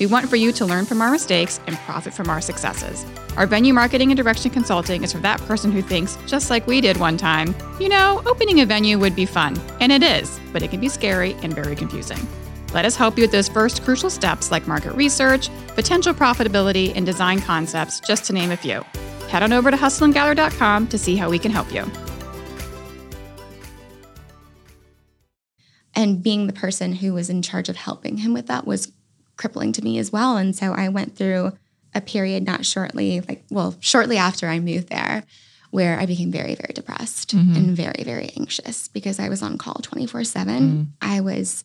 We 0.00 0.06
want 0.06 0.30
for 0.30 0.36
you 0.36 0.52
to 0.52 0.64
learn 0.64 0.86
from 0.86 1.02
our 1.02 1.10
mistakes 1.10 1.60
and 1.66 1.76
profit 1.76 2.14
from 2.14 2.30
our 2.30 2.40
successes. 2.40 3.04
Our 3.36 3.46
venue 3.46 3.74
marketing 3.74 4.10
and 4.10 4.16
direction 4.16 4.50
consulting 4.50 5.04
is 5.04 5.12
for 5.12 5.18
that 5.18 5.38
person 5.42 5.70
who 5.70 5.82
thinks, 5.82 6.16
just 6.26 6.48
like 6.48 6.66
we 6.66 6.80
did 6.80 6.96
one 6.96 7.18
time, 7.18 7.54
you 7.78 7.90
know, 7.90 8.22
opening 8.24 8.62
a 8.62 8.66
venue 8.66 8.98
would 8.98 9.14
be 9.14 9.26
fun. 9.26 9.60
And 9.80 9.92
it 9.92 10.02
is, 10.02 10.40
but 10.50 10.62
it 10.62 10.70
can 10.70 10.80
be 10.80 10.88
scary 10.88 11.34
and 11.42 11.54
very 11.54 11.76
confusing. 11.76 12.26
Let 12.72 12.84
us 12.84 12.96
help 12.96 13.16
you 13.16 13.22
with 13.22 13.32
those 13.32 13.48
first 13.48 13.84
crucial 13.84 14.10
steps 14.10 14.50
like 14.50 14.66
market 14.66 14.94
research, 14.94 15.48
potential 15.68 16.12
profitability, 16.12 16.92
and 16.94 17.06
design 17.06 17.40
concepts, 17.40 18.00
just 18.00 18.24
to 18.24 18.32
name 18.32 18.50
a 18.50 18.56
few. 18.56 18.84
Head 19.28 19.42
on 19.42 19.52
over 19.52 19.70
to 19.70 19.76
hustleandgather.com 19.76 20.88
to 20.88 20.98
see 20.98 21.16
how 21.16 21.30
we 21.30 21.38
can 21.38 21.50
help 21.50 21.72
you. 21.72 21.84
And 25.94 26.22
being 26.22 26.46
the 26.46 26.52
person 26.52 26.92
who 26.92 27.14
was 27.14 27.30
in 27.30 27.40
charge 27.40 27.68
of 27.68 27.76
helping 27.76 28.18
him 28.18 28.34
with 28.34 28.48
that 28.48 28.66
was 28.66 28.92
crippling 29.36 29.72
to 29.72 29.82
me 29.82 29.98
as 29.98 30.12
well. 30.12 30.36
And 30.36 30.54
so 30.54 30.72
I 30.72 30.88
went 30.90 31.16
through 31.16 31.52
a 31.94 32.00
period 32.00 32.44
not 32.44 32.66
shortly, 32.66 33.22
like, 33.22 33.44
well, 33.50 33.74
shortly 33.80 34.18
after 34.18 34.48
I 34.48 34.60
moved 34.60 34.88
there, 34.88 35.24
where 35.70 35.98
I 35.98 36.06
became 36.06 36.30
very, 36.30 36.54
very 36.54 36.72
depressed 36.74 37.34
mm-hmm. 37.34 37.56
and 37.56 37.76
very, 37.76 38.02
very 38.04 38.30
anxious 38.36 38.88
because 38.88 39.18
I 39.18 39.28
was 39.28 39.42
on 39.42 39.56
call 39.56 39.76
24 39.82 40.24
7. 40.24 40.60
Mm-hmm. 40.60 40.82
I 41.00 41.20
was 41.20 41.64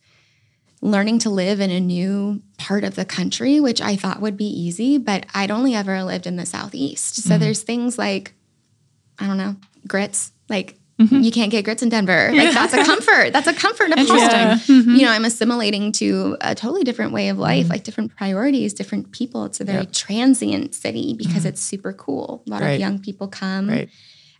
learning 0.81 1.19
to 1.19 1.29
live 1.29 1.59
in 1.59 1.69
a 1.69 1.79
new 1.79 2.41
part 2.57 2.83
of 2.83 2.95
the 2.95 3.05
country, 3.05 3.59
which 3.59 3.81
I 3.81 3.95
thought 3.95 4.19
would 4.19 4.35
be 4.35 4.45
easy, 4.47 4.97
but 4.97 5.25
I'd 5.33 5.51
only 5.51 5.75
ever 5.75 6.03
lived 6.03 6.25
in 6.25 6.37
the 6.37 6.45
Southeast. 6.45 7.15
So 7.15 7.31
mm-hmm. 7.31 7.39
there's 7.39 7.61
things 7.61 7.97
like, 7.99 8.33
I 9.19 9.27
don't 9.27 9.37
know, 9.37 9.55
grits, 9.87 10.31
like, 10.49 10.79
mm-hmm. 10.99 11.19
you 11.21 11.31
can't 11.31 11.51
get 11.51 11.65
grits 11.65 11.83
in 11.83 11.89
Denver. 11.89 12.31
Like 12.33 12.53
that's 12.53 12.73
a 12.73 12.83
comfort. 12.83 13.31
That's 13.31 13.45
a 13.45 13.53
comfort 13.53 13.91
of 13.91 13.99
home. 14.07 14.17
Interesting. 14.17 14.75
Mm-hmm. 14.75 14.95
You 14.95 15.05
know, 15.05 15.11
I'm 15.11 15.25
assimilating 15.25 15.91
to 15.93 16.35
a 16.41 16.55
totally 16.55 16.83
different 16.83 17.13
way 17.13 17.29
of 17.29 17.37
life, 17.37 17.69
like 17.69 17.83
different 17.83 18.15
priorities, 18.15 18.73
different 18.73 19.11
people. 19.11 19.45
It's 19.45 19.59
a 19.61 19.63
very 19.65 19.79
Yep. 19.81 19.91
transient 19.93 20.73
city 20.73 21.13
because 21.13 21.45
it's 21.45 21.61
super 21.61 21.93
cool. 21.93 22.43
A 22.47 22.49
lot 22.49 22.61
Right. 22.61 22.71
of 22.71 22.79
young 22.79 22.97
people 22.97 23.27
come 23.27 23.69
Right. 23.69 23.89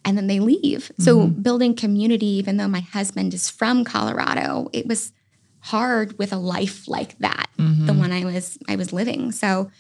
and 0.04 0.18
then 0.18 0.26
they 0.26 0.40
leave. 0.40 0.92
So 0.98 1.28
building 1.28 1.76
community, 1.76 2.26
even 2.26 2.58
though 2.58 2.68
my 2.68 2.82
husband 2.82 3.36
is 3.36 3.48
from 3.48 3.84
Colorado, 3.84 4.70
it 4.74 4.88
was 4.88 5.12
hard 5.62 6.18
with 6.20 6.34
a 6.34 6.38
life 6.38 6.88
like 6.88 7.18
that, 7.20 7.48
the 7.58 7.94
one 7.94 8.12
I 8.12 8.26
was 8.26 8.58
I 8.68 8.76
was 8.76 8.92
living. 8.92 9.32
So 9.32 9.72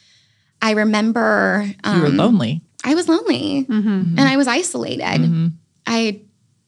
I 0.62 0.72
remember 0.72 1.65
um, 1.84 1.96
You 1.98 2.02
were 2.04 2.10
lonely. 2.10 2.62
I 2.84 2.94
was 2.96 3.08
lonely 3.10 3.65
Mm-hmm. 3.70 4.17
and 4.17 4.20
I 4.22 4.38
was 4.38 4.48
isolated. 4.48 5.04
Mm-hmm. 5.04 5.48
I 5.88 6.22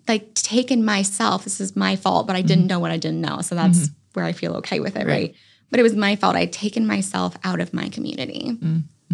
like 0.08 0.34
taken 0.34 0.84
myself. 0.84 1.43
This 1.43 1.62
is 1.62 1.76
my 1.76 1.95
fault, 1.95 2.28
but 2.28 2.36
I 2.36 2.39
Mm-hmm. 2.39 2.47
didn't 2.47 2.67
know 2.67 2.80
what 2.80 2.91
I 2.91 2.97
didn't 2.97 3.21
know. 3.21 3.41
So 3.41 3.56
that's 3.56 3.89
where 4.13 4.26
I 4.26 4.32
feel 4.32 4.54
okay 4.58 4.80
with 4.80 4.95
it, 4.95 5.06
right. 5.08 5.34
But 5.69 5.80
it 5.80 5.84
was 5.84 5.95
my 5.95 6.15
fault. 6.15 6.36
I'd 6.36 6.52
taken 6.54 6.86
myself 6.86 7.36
out 7.43 7.60
of 7.62 7.73
my 7.73 7.89
community. 7.89 8.58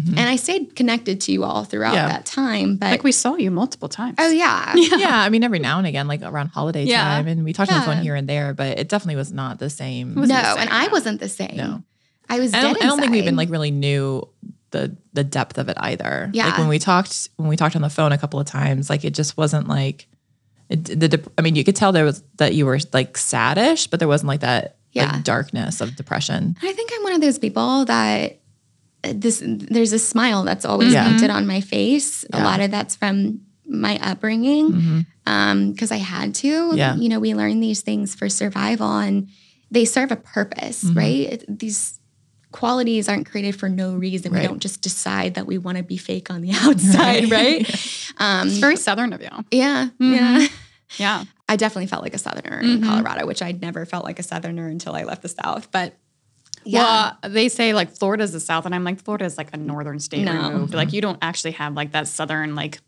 And 0.08 0.20
I 0.20 0.36
stayed 0.36 0.74
connected 0.76 1.20
to 1.22 1.32
you 1.32 1.44
all 1.44 1.64
throughout 1.64 1.94
Mm-hmm. 1.94 1.96
Yeah. 1.96 2.08
that 2.08 2.26
time. 2.26 2.76
But 2.76 2.90
Like 2.90 3.02
we 3.04 3.12
saw 3.12 3.36
you 3.36 3.50
multiple 3.50 3.88
times. 3.88 4.16
oh 4.18 4.30
yeah. 4.44 4.72
yeah, 4.74 5.20
I 5.20 5.28
mean, 5.28 5.42
every 5.44 5.58
now 5.58 5.78
and 5.78 5.86
again, 5.86 6.06
like 6.08 6.22
around 6.22 6.48
holiday 6.48 6.84
Yeah. 6.84 7.02
time, 7.02 7.26
and 7.28 7.44
we 7.44 7.52
talked 7.52 7.72
on 7.72 7.80
the 7.80 7.86
phone 7.86 8.02
here 8.02 8.14
and 8.14 8.28
there, 8.28 8.54
but 8.54 8.78
it 8.78 8.88
definitely 8.88 9.16
was 9.16 9.32
not 9.32 9.58
the 9.58 9.70
same. 9.70 10.14
No, 10.14 10.22
the 10.26 10.26
same, 10.28 10.58
and 10.58 10.70
I 10.70 10.88
wasn't 10.88 11.20
the 11.20 11.28
same. 11.28 11.56
No. 11.56 11.82
I 12.28 12.38
was 12.38 12.54
I 12.54 12.60
don't, 12.62 12.76
I 12.82 12.86
don't 12.86 13.00
think 13.00 13.12
we 13.12 13.18
even 13.18 13.34
like 13.36 13.50
really 13.50 13.70
knew 13.72 14.28
the 14.70 14.96
the 15.14 15.24
depth 15.24 15.58
of 15.58 15.68
it 15.68 15.76
either. 15.80 16.30
Yeah. 16.32 16.46
Like 16.46 16.58
when 16.58 16.68
we 16.68 16.78
talked 16.78 17.28
when 17.36 17.48
we 17.48 17.56
talked 17.56 17.74
on 17.74 17.82
the 17.82 17.90
phone 17.90 18.12
a 18.12 18.18
couple 18.18 18.38
of 18.38 18.46
times, 18.46 18.88
like 18.88 19.04
it 19.04 19.14
just 19.14 19.36
wasn't 19.36 19.66
like 19.68 20.06
it, 20.68 20.84
the. 20.84 21.28
I 21.36 21.42
mean, 21.42 21.56
you 21.56 21.64
could 21.64 21.74
tell 21.74 21.90
there 21.90 22.04
was 22.04 22.22
that 22.36 22.54
you 22.54 22.66
were 22.66 22.78
like 22.92 23.14
saddish, 23.14 23.90
but 23.90 23.98
there 23.98 24.06
wasn't 24.08 24.28
like 24.28 24.40
that 24.40 24.76
Yeah. 24.92 25.10
like 25.12 25.24
darkness 25.24 25.80
of 25.80 25.96
depression. 25.96 26.54
I 26.62 26.72
think 26.72 26.90
I'm 26.94 27.02
one 27.02 27.12
of 27.14 27.20
those 27.20 27.38
people 27.40 27.84
that 27.86 28.38
this 29.02 29.42
there's 29.44 29.92
a 29.92 29.98
smile 29.98 30.42
that's 30.44 30.64
always 30.64 30.92
Yeah. 30.92 31.08
painted 31.08 31.30
on 31.30 31.46
my 31.46 31.60
face. 31.60 32.24
A 32.32 32.42
lot 32.42 32.60
of 32.60 32.70
that's 32.70 32.96
from 32.96 33.40
my 33.66 33.98
upbringing 34.02 35.06
because 35.24 35.92
I 35.92 35.96
had 35.98 36.34
to. 36.36 36.48
Mm-hmm. 36.48 36.76
Yeah. 36.76 36.94
You 36.96 37.08
know, 37.08 37.20
we 37.20 37.34
learn 37.34 37.60
these 37.60 37.80
things 37.82 38.14
for 38.14 38.28
survival 38.28 38.98
and 38.98 39.28
they 39.70 39.84
serve 39.84 40.10
a 40.12 40.16
purpose, 40.16 40.84
Mm-hmm. 40.84 40.98
right? 40.98 41.44
These 41.48 41.98
qualities 42.52 43.08
aren't 43.08 43.30
created 43.30 43.54
for 43.58 43.68
no 43.68 43.94
reason. 43.94 44.32
Right. 44.32 44.42
We 44.42 44.48
don't 44.48 44.58
just 44.60 44.80
decide 44.82 45.34
that 45.34 45.46
we 45.46 45.56
want 45.56 45.78
to 45.78 45.84
be 45.84 45.96
fake 45.96 46.30
on 46.30 46.40
the 46.40 46.50
outside, 46.54 47.30
right? 47.30 47.66
Um, 48.18 48.48
It's 48.48 48.58
very 48.58 48.76
southern 48.76 49.12
of 49.14 49.22
you. 49.22 49.28
yeah, 49.50 49.86
Mm-hmm. 49.98 50.12
yeah. 50.14 50.46
Yeah. 50.98 51.24
I 51.48 51.54
definitely 51.56 51.86
felt 51.86 52.02
like 52.02 52.12
a 52.14 52.18
southerner 52.18 52.58
in 52.60 52.82
Colorado, 52.82 53.24
which 53.26 53.40
I'd 53.42 53.62
never 53.62 53.86
felt 53.86 54.04
like 54.04 54.18
a 54.18 54.22
southerner 54.24 54.66
until 54.68 54.94
I 54.94 55.04
left 55.04 55.22
the 55.22 55.28
South. 55.28 55.70
But 55.70 55.94
yeah, 56.64 57.12
Well, 57.22 57.30
they 57.30 57.48
say 57.48 57.72
like 57.72 57.90
Florida's 57.96 58.32
the 58.32 58.40
South, 58.40 58.66
and 58.66 58.74
I'm 58.74 58.84
like, 58.84 59.02
Florida 59.02 59.24
is 59.24 59.38
like 59.38 59.50
a 59.52 59.56
northern 59.56 59.98
state 60.00 60.24
No. 60.24 60.50
removed. 60.50 60.74
Like 60.74 60.92
you 60.92 61.00
don't 61.00 61.18
actually 61.22 61.52
have 61.52 61.74
like 61.74 61.92
that 61.92 62.08
southern 62.08 62.54
like 62.54 62.80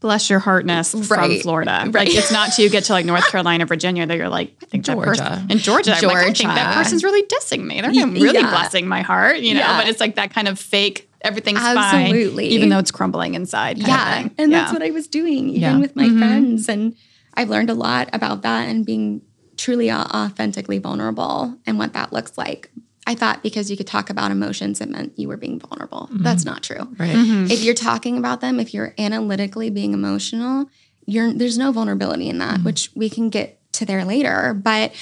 bless 0.00 0.28
your 0.28 0.38
heartness 0.38 0.92
from 0.92 1.38
Florida. 1.40 1.82
Right. 1.86 2.06
Like 2.06 2.14
it's 2.14 2.30
not 2.30 2.52
till 2.52 2.64
you 2.64 2.70
get 2.70 2.84
to 2.84 2.92
like 2.92 3.06
North 3.06 3.26
Carolina, 3.30 3.64
Virginia 3.66 4.06
that 4.06 4.16
you're 4.16 4.28
like, 4.28 4.54
I 4.62 4.66
think 4.66 4.84
that 4.86 4.92
Georgia. 4.92 5.08
person 5.22 5.50
in 5.50 5.58
Georgia, 5.58 5.94
I'm 5.94 6.02
like, 6.04 6.16
I 6.18 6.32
think 6.32 6.48
that 6.50 6.74
person's 6.74 7.02
really 7.02 7.22
dissing 7.26 7.64
me. 7.64 7.80
They're 7.80 7.90
Y- 7.90 8.02
really 8.04 8.42
blessing 8.42 8.86
my 8.86 9.02
heart, 9.02 9.38
you 9.38 9.54
know. 9.54 9.60
Yeah. 9.60 9.80
But 9.80 9.88
it's 9.88 9.98
like 10.00 10.16
that 10.16 10.32
kind 10.32 10.48
of 10.48 10.58
fake. 10.58 11.10
Everything's 11.22 11.58
Absolutely. 11.60 12.44
fine, 12.44 12.52
even 12.52 12.68
though 12.68 12.78
it's 12.78 12.90
crumbling 12.90 13.34
inside. 13.34 13.76
Kind 13.78 13.88
yeah, 13.88 14.28
and 14.38 14.52
yeah. 14.52 14.60
that's 14.60 14.72
what 14.72 14.82
I 14.82 14.90
was 14.90 15.08
doing, 15.08 15.48
even 15.48 15.60
Yeah. 15.60 15.78
with 15.78 15.96
my 15.96 16.04
mm-hmm. 16.04 16.18
friends. 16.18 16.68
And 16.68 16.94
I've 17.34 17.48
learned 17.48 17.70
a 17.70 17.74
lot 17.74 18.10
about 18.12 18.42
that 18.42 18.68
and 18.68 18.84
being 18.86 19.22
truly 19.56 19.88
uh, 19.90 20.04
authentically 20.04 20.78
vulnerable 20.78 21.56
and 21.66 21.78
what 21.78 21.94
that 21.94 22.12
looks 22.12 22.36
like. 22.38 22.70
I 23.06 23.14
thought 23.14 23.42
because 23.42 23.70
you 23.70 23.76
could 23.76 23.86
talk 23.86 24.10
about 24.10 24.30
emotions, 24.30 24.80
it 24.80 24.88
meant 24.88 25.16
you 25.16 25.28
were 25.28 25.36
being 25.36 25.60
vulnerable. 25.60 26.08
Mm-hmm. 26.12 26.22
That's 26.24 26.44
not 26.44 26.62
true. 26.62 26.88
Right. 26.98 27.14
Mm-hmm. 27.14 27.50
If 27.50 27.62
you're 27.62 27.74
talking 27.74 28.18
about 28.18 28.40
them, 28.40 28.58
if 28.58 28.74
you're 28.74 28.94
analytically 28.98 29.70
being 29.70 29.94
emotional, 29.94 30.68
you're 31.06 31.32
there's 31.32 31.56
no 31.56 31.70
vulnerability 31.70 32.28
in 32.28 32.38
that, 32.38 32.56
mm-hmm. 32.56 32.64
which 32.64 32.90
we 32.94 33.08
can 33.08 33.30
get 33.30 33.60
to 33.74 33.86
there 33.86 34.04
later. 34.04 34.54
But 34.54 34.92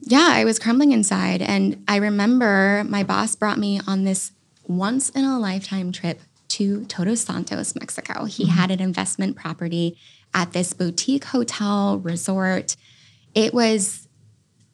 yeah, 0.00 0.28
I 0.32 0.44
was 0.44 0.58
crumbling 0.58 0.92
inside. 0.92 1.40
And 1.40 1.82
I 1.88 1.96
remember 1.96 2.84
my 2.84 3.04
boss 3.04 3.36
brought 3.36 3.58
me 3.58 3.80
on 3.86 4.04
this 4.04 4.32
once 4.66 5.10
in 5.10 5.24
a 5.24 5.38
lifetime 5.38 5.92
trip 5.92 6.20
to 6.48 6.84
Todos 6.86 7.22
Santos, 7.22 7.74
Mexico. 7.74 8.24
He 8.24 8.46
had 8.46 8.70
an 8.70 8.80
investment 8.80 9.36
property 9.36 9.96
at 10.34 10.52
this 10.52 10.72
boutique 10.72 11.24
hotel 11.24 11.98
resort. 11.98 12.76
It 13.34 13.54
was 13.54 14.08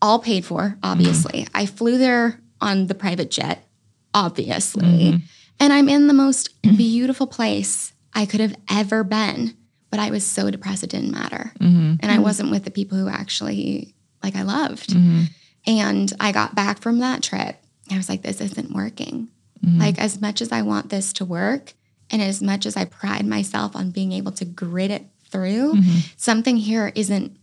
all 0.03 0.19
paid 0.19 0.45
for, 0.45 0.79
obviously. 0.83 1.47
I 1.55 1.66
flew 1.66 1.99
there 1.99 2.39
on 2.61 2.87
the 2.87 2.94
private 2.94 3.31
jet, 3.31 3.66
obviously. 4.14 4.83
Mm-hmm. 4.83 5.16
And 5.59 5.73
I'm 5.73 5.88
in 5.88 6.07
the 6.07 6.14
most 6.14 6.61
beautiful 6.62 7.27
place 7.27 7.92
I 8.14 8.27
could 8.27 8.40
have 8.40 8.57
ever 8.70 9.05
been. 9.05 9.57
But 9.90 10.01
I 10.01 10.11
was 10.11 10.25
so 10.25 10.51
depressed 10.51 10.85
it 10.85 10.90
didn't 10.90 11.11
matter. 11.11 11.53
Mm-hmm. 11.59 11.94
And 12.01 12.12
I 12.12 12.18
wasn't 12.20 12.51
with 12.51 12.64
the 12.64 12.70
people 12.70 12.96
who 12.96 13.09
actually 13.09 13.94
like 14.23 14.37
I 14.37 14.42
loved. 14.42 14.90
Mm-hmm. 14.90 15.25
And 15.66 16.12
I 16.20 16.31
got 16.33 16.55
back 16.55 16.81
from 16.81 17.01
that 17.01 17.23
trip. 17.23 17.57
I 17.90 17.96
was 17.96 18.09
like, 18.09 18.23
this 18.23 18.40
isn't 18.40 18.73
working. 18.73 19.29
Like, 19.62 19.99
as 19.99 20.20
much 20.23 20.40
as 20.40 20.53
I 20.53 20.62
want 20.62 20.88
this 20.88 21.12
to 21.14 21.25
work, 21.27 21.75
and 22.11 22.23
as 22.23 22.40
much 22.42 22.64
as 22.64 22.79
I 22.79 22.87
pride 22.87 23.27
myself 23.27 23.77
on 23.77 23.90
being 23.90 24.12
able 24.12 24.33
to 24.33 24.46
grit 24.46 24.90
it 24.90 25.05
through, 25.25 25.75
something 26.16 26.57
here 26.57 26.92
isn't 26.94 27.37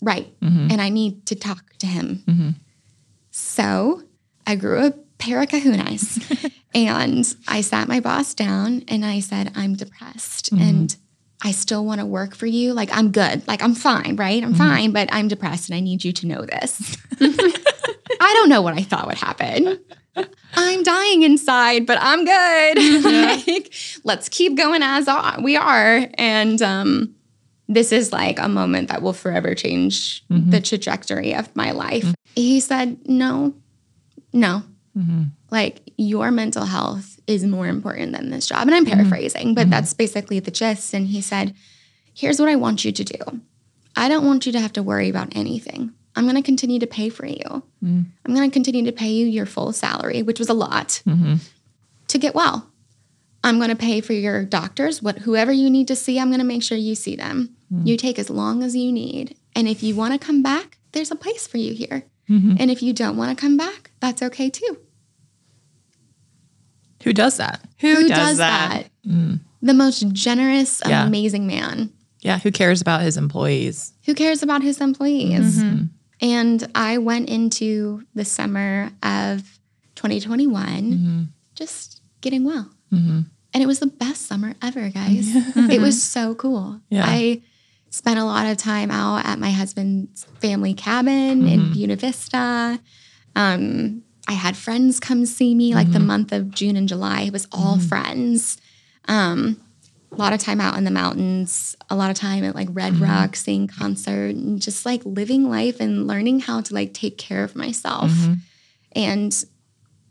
right. 0.00 0.32
And 0.40 0.80
I 0.80 0.90
need 0.90 1.26
to 1.26 1.34
talk 1.34 1.76
to 1.78 1.86
him. 1.86 2.54
So 3.32 4.04
I 4.50 4.56
grew 4.56 4.84
a 4.84 4.90
pair 5.18 5.40
of 5.42 5.48
kahunas 5.48 6.52
and 6.74 7.24
I 7.46 7.60
sat 7.60 7.86
my 7.88 8.00
boss 8.00 8.34
down 8.34 8.82
and 8.88 9.04
I 9.04 9.20
said, 9.20 9.52
I'm 9.54 9.74
depressed 9.74 10.50
and 10.52 10.94
I 11.42 11.52
still 11.52 11.84
want 11.84 12.00
to 12.00 12.06
work 12.06 12.34
for 12.34 12.46
you. 12.46 12.72
Like, 12.74 12.90
I'm 12.94 13.12
good. 13.12 13.46
Like, 13.46 13.62
I'm 13.62 13.74
fine, 13.74 14.16
right? 14.16 14.42
I'm 14.42 14.54
fine, 14.54 14.90
but 14.92 15.08
I'm 15.12 15.28
depressed 15.28 15.68
and 15.70 15.76
I 15.76 15.80
need 15.80 16.04
you 16.04 16.12
to 16.12 16.26
know 16.26 16.44
this. 16.44 16.96
I 17.20 18.32
don't 18.34 18.48
know 18.48 18.60
what 18.62 18.74
I 18.74 18.82
thought 18.82 19.06
would 19.06 19.16
happen. 19.18 19.78
I'm 20.54 20.82
dying 20.82 21.22
inside, 21.22 21.86
but 21.86 21.98
I'm 22.00 22.24
good. 22.24 23.04
like, 23.46 23.72
let's 24.04 24.28
keep 24.28 24.56
going 24.56 24.82
as 24.82 25.08
we 25.42 25.56
are. 25.56 26.06
And 26.14 26.60
um, 26.60 27.14
this 27.68 27.92
is 27.92 28.12
like 28.12 28.38
a 28.40 28.48
moment 28.48 28.88
that 28.88 29.00
will 29.00 29.12
forever 29.12 29.54
change 29.54 30.24
Mm-hmm. 30.28 30.50
the 30.50 30.60
trajectory 30.60 31.34
of 31.34 31.54
my 31.56 31.70
life. 31.70 32.12
He 32.34 32.60
said, 32.60 32.98
No, 33.08 33.54
no. 34.32 34.62
Mm-hmm. 34.96 35.22
Like, 35.50 35.82
your 35.96 36.30
mental 36.30 36.64
health 36.64 37.20
is 37.26 37.44
more 37.44 37.66
important 37.68 38.12
than 38.12 38.30
this 38.30 38.46
job. 38.48 38.62
And 38.62 38.74
I'm 38.74 38.84
Mm-hmm. 38.84 38.94
paraphrasing, 38.94 39.54
but 39.54 39.70
that's 39.70 39.94
basically 39.94 40.40
the 40.40 40.50
gist. 40.50 40.92
And 40.94 41.06
he 41.08 41.20
said, 41.20 41.54
Here's 42.12 42.40
what 42.40 42.48
I 42.48 42.56
want 42.56 42.84
you 42.84 42.90
to 42.92 43.04
do 43.04 43.18
I 43.96 44.08
don't 44.08 44.24
want 44.26 44.46
you 44.46 44.52
to 44.52 44.60
have 44.60 44.72
to 44.74 44.82
worry 44.82 45.08
about 45.08 45.34
anything. 45.36 45.92
I'm 46.16 46.24
going 46.24 46.34
to 46.36 46.42
continue 46.42 46.80
to 46.80 46.86
pay 46.88 47.08
for 47.08 47.24
you. 47.24 47.62
Mm. 47.84 48.06
I'm 48.26 48.34
going 48.34 48.50
to 48.50 48.52
continue 48.52 48.84
to 48.84 48.92
pay 48.92 49.10
you 49.10 49.26
your 49.26 49.46
full 49.46 49.72
salary, 49.72 50.22
which 50.22 50.38
was 50.40 50.48
a 50.48 50.54
lot, 50.54 51.02
Mm-hmm. 51.06 51.34
to 52.08 52.18
get 52.18 52.34
well. 52.34 52.66
I'm 53.44 53.56
going 53.58 53.70
to 53.70 53.76
pay 53.76 54.00
for 54.02 54.12
your 54.12 54.44
doctors, 54.44 55.00
what 55.00 55.20
whoever 55.20 55.52
you 55.52 55.70
need 55.70 55.88
to 55.88 55.96
see, 55.96 56.18
I'm 56.18 56.28
going 56.28 56.40
to 56.40 56.44
make 56.44 56.62
sure 56.64 56.76
you 56.76 56.94
see 56.94 57.16
them. 57.16 57.54
Mm. 57.72 57.86
You 57.86 57.96
take 57.96 58.18
as 58.18 58.28
long 58.28 58.62
as 58.62 58.74
you 58.76 58.90
need. 58.92 59.36
And 59.54 59.66
if 59.68 59.82
you 59.82 59.94
want 59.94 60.12
to 60.12 60.24
come 60.26 60.42
back, 60.42 60.78
there's 60.92 61.10
a 61.12 61.16
place 61.16 61.46
for 61.46 61.56
you 61.58 61.72
here. 61.72 62.02
Mm-hmm. 62.28 62.56
And 62.58 62.70
if 62.70 62.82
you 62.82 62.92
don't 62.92 63.16
want 63.16 63.36
to 63.36 63.40
come 63.40 63.56
back, 63.56 63.89
that's 64.00 64.22
okay 64.22 64.50
too. 64.50 64.78
Who 67.04 67.12
does 67.12 67.38
that? 67.38 67.60
Who, 67.78 68.08
does, 68.08 68.36
that? 68.38 68.84
The 69.04 69.74
most 69.74 70.06
generous, 70.12 70.82
Yeah. 70.86 71.06
amazing 71.06 71.46
man. 71.46 71.92
Yeah, 72.20 72.38
who 72.38 72.50
cares 72.52 72.82
about 72.82 73.00
his 73.00 73.16
employees? 73.16 73.94
Who 74.04 74.14
cares 74.14 74.42
about 74.42 74.62
his 74.62 74.80
employees? 74.80 75.58
Mm-hmm. 75.62 75.84
And 76.20 76.68
I 76.74 76.98
went 76.98 77.30
into 77.30 78.02
the 78.14 78.26
summer 78.26 78.90
of 79.02 79.58
2021 79.94 80.66
Mm-hmm. 80.66 81.22
just 81.54 82.02
getting 82.20 82.44
well. 82.44 82.70
And 82.92 83.62
it 83.62 83.66
was 83.66 83.78
the 83.80 83.86
best 83.86 84.26
summer 84.26 84.54
ever, 84.62 84.90
guys. 84.90 85.28
it 85.56 85.80
was 85.80 86.02
so 86.02 86.34
cool. 86.34 86.80
Yeah. 86.90 87.04
I 87.06 87.40
spent 87.90 88.18
a 88.18 88.24
lot 88.24 88.46
of 88.46 88.56
time 88.58 88.90
out 88.90 89.24
at 89.24 89.38
my 89.38 89.50
husband's 89.52 90.24
family 90.40 90.74
cabin 90.74 91.42
Mm-hmm. 91.42 91.48
in 91.48 91.72
Buena 91.72 91.96
Vista. 91.96 92.78
Um, 93.36 94.02
I 94.28 94.32
had 94.32 94.56
friends 94.56 95.00
come 95.00 95.26
see 95.26 95.54
me 95.54 95.74
like 95.74 95.90
the 95.92 95.98
Mm-hmm. 95.98 96.06
month 96.06 96.32
of 96.32 96.50
June 96.50 96.76
and 96.76 96.88
July. 96.88 97.22
It 97.22 97.32
was 97.32 97.48
all 97.52 97.78
friends. 97.78 98.58
Um, 99.08 99.60
a 100.12 100.16
lot 100.16 100.32
of 100.32 100.40
time 100.40 100.60
out 100.60 100.76
in 100.76 100.84
the 100.84 100.90
mountains, 100.90 101.76
a 101.88 101.96
lot 101.96 102.10
of 102.10 102.16
time 102.16 102.44
at 102.44 102.54
like 102.54 102.68
Red 102.72 102.94
Mm-hmm. 102.94 103.04
Rock, 103.04 103.36
seeing 103.36 103.66
concert, 103.68 104.34
and 104.34 104.60
just 104.60 104.84
like 104.84 105.02
living 105.04 105.48
life 105.48 105.80
and 105.80 106.06
learning 106.06 106.40
how 106.40 106.60
to 106.60 106.74
like 106.74 106.92
take 106.94 107.16
care 107.18 107.44
of 107.44 107.56
myself. 107.56 108.10
Mm-hmm. 108.10 108.32
And 108.92 109.44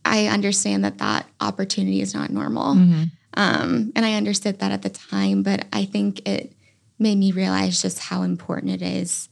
I 0.06 0.28
understand 0.28 0.84
that 0.86 0.98
that 1.00 1.28
opportunity 1.42 2.02
is 2.02 2.14
not 2.14 2.30
normal. 2.30 2.76
Mm-hmm. 2.76 3.04
Um, 3.36 3.92
and 3.96 4.06
I 4.06 4.14
understood 4.16 4.60
that 4.60 4.72
at 4.72 4.82
the 4.82 4.90
time, 4.90 5.44
but 5.44 5.66
I 5.72 5.86
think 5.86 6.28
it 6.28 6.54
made 6.98 7.18
me 7.18 7.32
realize 7.32 7.82
just 7.82 8.00
how 8.00 8.24
important 8.24 8.72
it 8.74 8.82
is 8.82 9.30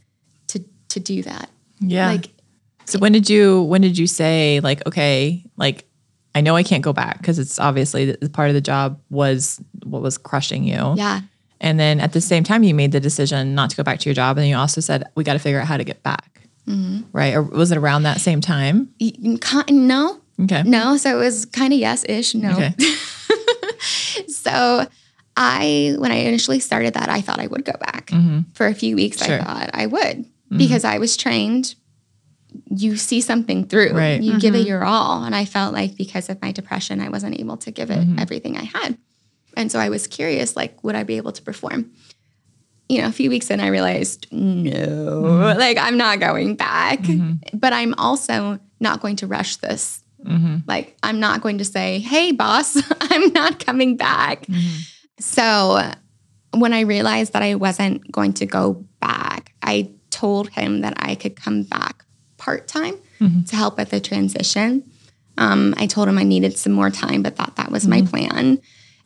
to 0.47 0.63
to 0.89 1.00
do 1.00 1.23
that. 1.23 1.50
Yeah. 1.80 2.08
Like 2.08 2.30
so 2.88 3.00
when 3.00 3.12
did 3.12 3.30
you 3.30 3.63
when 3.63 3.82
did 3.82 3.97
you 3.97 4.08
say 4.08 4.60
like 4.62 4.86
okay, 4.88 5.43
like 5.58 5.88
I 6.36 6.41
know 6.41 6.56
I 6.56 6.63
can't 6.63 6.84
go 6.84 6.93
back 6.93 7.17
because 7.19 7.39
it's 7.39 7.60
obviously 7.60 8.12
the, 8.12 8.30
part 8.30 8.50
of 8.50 8.54
the 8.54 8.62
job 8.62 9.00
was 9.10 9.62
what 9.84 10.02
was 10.02 10.17
crushing 10.17 10.63
you. 10.63 10.93
yeah. 10.95 11.21
And 11.60 11.80
then 11.80 12.00
at 12.00 12.13
the 12.13 12.21
same 12.21 12.43
time 12.43 12.63
you 12.63 12.76
made 12.76 12.91
the 12.91 13.00
decision 13.00 13.56
not 13.56 13.71
to 13.71 13.76
go 13.76 13.84
back 13.84 14.00
to 14.00 14.10
your 14.10 14.13
job 14.13 14.38
and 14.38 14.47
you 14.47 14.56
also 14.56 14.80
said 14.80 15.04
we 15.15 15.23
got 15.23 15.34
to 15.34 15.39
figure 15.39 15.60
out 15.60 15.67
how 15.67 15.78
to 15.78 15.84
get 15.84 16.04
back. 16.04 16.47
Mm-hmm. 16.67 17.04
Right? 17.12 17.34
Or 17.34 17.41
was 17.41 17.71
it 17.71 17.78
around 17.78 18.04
that 18.04 18.19
same 18.19 18.41
time? 18.41 18.89
Y- 19.02 19.13
y- 19.19 19.38
con- 19.39 19.65
No, 19.69 20.19
Okay. 20.43 20.62
no. 20.63 20.97
So 20.97 21.17
it 21.17 21.19
was 21.19 21.45
kind 21.45 21.73
of 21.73 21.80
yes 21.80 22.06
ish. 22.08 22.36
No. 22.36 22.52
Okay. 22.52 22.73
So 24.30 24.88
I, 25.36 25.95
when 25.97 26.12
I 26.12 26.15
initially 26.15 26.60
started 26.60 26.93
that, 26.95 27.10
I 27.10 27.21
thought 27.21 27.39
I 27.39 27.47
would 27.47 27.65
go 27.65 27.73
back 27.73 28.08
mm-hmm. 28.08 28.39
for 28.54 28.65
a 28.65 28.73
few 28.73 28.95
weeks. 28.95 29.23
Sure. 29.23 29.39
I 29.39 29.43
thought 29.43 29.69
I 29.73 29.86
would 29.86 30.17
mm-hmm. 30.19 30.58
because 30.58 30.84
I 30.84 30.97
was 30.97 31.17
trained. 31.17 31.76
You 32.70 32.96
see 32.98 33.22
something 33.22 33.68
through, 33.68 33.92
Right. 33.94 34.22
you 34.22 34.40
give 34.40 34.56
it 34.56 34.66
your 34.68 34.84
all. 34.86 35.24
And 35.24 35.36
I 35.36 35.46
felt 35.46 35.74
like 35.74 35.96
because 35.98 36.30
of 36.30 36.42
my 36.42 36.52
depression, 36.52 37.02
I 37.02 37.10
wasn't 37.10 37.40
able 37.40 37.58
to 37.58 37.72
give 37.72 37.92
it 37.92 38.00
Mm-hmm. 38.00 38.20
everything 38.20 38.58
I 38.58 38.64
had. 38.64 38.98
And 39.56 39.72
so 39.72 39.80
I 39.80 39.90
was 39.90 40.08
curious, 40.08 40.56
like, 40.56 40.84
would 40.84 40.96
I 40.96 41.04
be 41.04 41.18
able 41.18 41.32
to 41.34 41.42
perform? 41.42 41.92
You 42.90 43.02
know, 43.02 43.08
a 43.08 43.12
few 43.12 43.30
weeks 43.30 43.50
in, 43.52 43.60
I 43.60 43.68
realized, 43.68 44.28
no, 44.32 44.72
Mm-hmm. 44.72 45.60
like, 45.60 45.78
I'm 45.78 45.98
not 45.98 46.20
going 46.20 46.56
back. 46.56 47.00
But 47.54 47.74
I'm 47.74 47.94
also 47.96 48.60
not 48.80 49.02
going 49.02 49.18
to 49.18 49.28
rush 49.28 49.58
this. 49.58 50.04
Mm-hmm. 50.26 50.58
Like, 50.68 50.96
I'm 51.04 51.20
not 51.20 51.42
going 51.42 51.58
to 51.60 51.66
say, 51.66 52.00
hey, 52.00 52.32
boss, 52.32 52.78
I'm 53.02 53.34
not 53.34 53.64
coming 53.66 53.98
back. 53.98 54.46
Mm-hmm. 54.46 54.78
So 55.20 55.92
when 56.54 56.74
I 56.74 56.82
realized 56.82 57.34
that 57.34 57.44
I 57.44 57.56
wasn't 57.56 58.10
going 58.12 58.34
to 58.34 58.46
go 58.46 58.86
back, 59.02 59.54
I 59.62 59.92
told 60.12 60.50
him 60.50 60.82
that 60.82 60.94
I 60.98 61.16
could 61.16 61.36
come 61.36 61.64
back 61.64 61.97
part 62.48 62.66
time 62.66 62.96
mm-hmm. 63.20 63.44
to 63.44 63.56
help 63.58 63.78
with 63.78 63.90
the 63.90 64.00
transition. 64.00 64.90
Um, 65.38 65.74
I 65.76 65.86
told 65.86 66.08
him 66.08 66.18
I 66.18 66.24
needed 66.24 66.58
some 66.58 66.72
more 66.72 66.90
time, 66.90 67.22
but 67.22 67.36
thought 67.36 67.58
that 67.58 67.72
was 67.72 67.86
my 67.86 68.00
mm-hmm. 68.00 68.08
plan. 68.08 68.62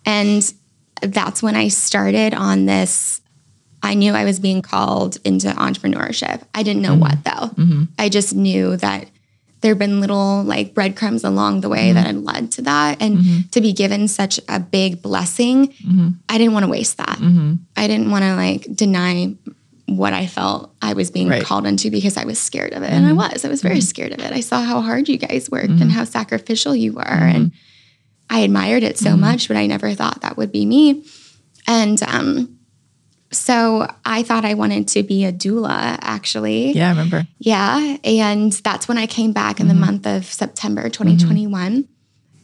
And 0.06 0.54
that's 1.02 1.42
when 1.42 1.56
I 1.56 1.70
started 1.70 2.36
on 2.36 2.68
this. 2.68 3.20
I 3.82 3.96
knew 3.96 4.14
I 4.14 4.26
was 4.26 4.40
being 4.40 4.62
called 4.62 5.18
into 5.26 5.48
entrepreneurship. 5.48 6.44
I 6.54 6.62
didn't 6.62 6.84
know 6.84 6.96
mm-hmm. 6.96 7.02
what 7.02 7.24
though. 7.24 7.48
I 7.98 8.10
just 8.10 8.36
knew 8.36 8.78
that 8.78 9.08
there 9.62 9.72
had 9.72 9.80
been 9.80 10.02
little 10.02 10.44
like 10.44 10.76
breadcrumbs 10.76 11.24
along 11.24 11.62
the 11.62 11.70
way 11.70 11.94
that 11.94 12.06
had 12.06 12.24
led 12.24 12.52
to 12.52 12.62
that. 12.62 13.02
And 13.02 13.52
to 13.54 13.60
be 13.60 13.74
given 13.74 14.08
such 14.08 14.40
a 14.50 14.60
big 14.60 15.02
blessing, 15.02 15.74
I 16.30 16.38
didn't 16.38 16.54
want 16.54 16.66
to 16.66 16.72
waste 16.72 16.98
that. 16.98 17.18
I 17.76 17.88
didn't 17.88 18.12
want 18.12 18.24
to 18.24 18.36
like 18.36 18.68
deny 18.76 19.34
what 19.98 20.14
I 20.14 20.28
felt 20.28 20.74
I 20.82 20.94
was 20.94 21.12
being 21.12 21.30
Right. 21.30 21.44
called 21.44 21.66
into 21.66 21.90
because 21.90 22.18
I 22.18 22.26
was 22.26 22.40
scared 22.40 22.74
of 22.74 22.84
it. 22.84 22.92
And 22.92 23.06
I 23.06 23.10
mm-hmm. 23.10 23.18
was. 23.18 23.46
I 23.46 23.50
was 23.50 23.62
very 23.62 23.76
mm-hmm. 23.76 23.82
scared 23.82 24.12
of 24.14 24.20
it. 24.20 24.32
I 24.32 24.40
saw 24.40 24.62
how 24.62 24.82
hard 24.82 25.08
you 25.08 25.18
guys 25.18 25.50
worked 25.50 25.70
and 25.70 25.80
mm-hmm. 25.80 25.90
how 25.90 26.04
sacrificial 26.04 26.76
you 26.76 26.94
were. 26.94 27.04
And 27.04 27.52
I 28.30 28.40
admired 28.40 28.84
it 28.84 28.98
so 28.98 29.18
much, 29.18 29.48
but 29.48 29.58
I 29.58 29.68
never 29.68 29.94
thought 29.94 30.22
that 30.22 30.38
would 30.38 30.52
be 30.52 30.66
me. 30.66 31.04
And 31.68 32.02
um, 32.04 32.60
so 33.32 33.88
I 34.06 34.24
thought 34.24 34.46
I 34.46 34.54
wanted 34.54 34.88
to 34.90 35.04
be 35.04 35.26
a 35.26 35.32
doula, 35.32 35.98
actually. 36.02 36.72
Yeah, 36.72 36.88
I 36.88 36.90
remember. 36.92 37.28
Yeah. 37.40 37.98
And 38.04 38.52
that's 38.52 38.88
when 38.88 38.98
I 38.98 39.08
came 39.08 39.32
back 39.32 39.60
in 39.60 39.68
the 39.68 39.74
month 39.74 40.06
of 40.06 40.26
September 40.26 40.90
2021. 40.90 41.88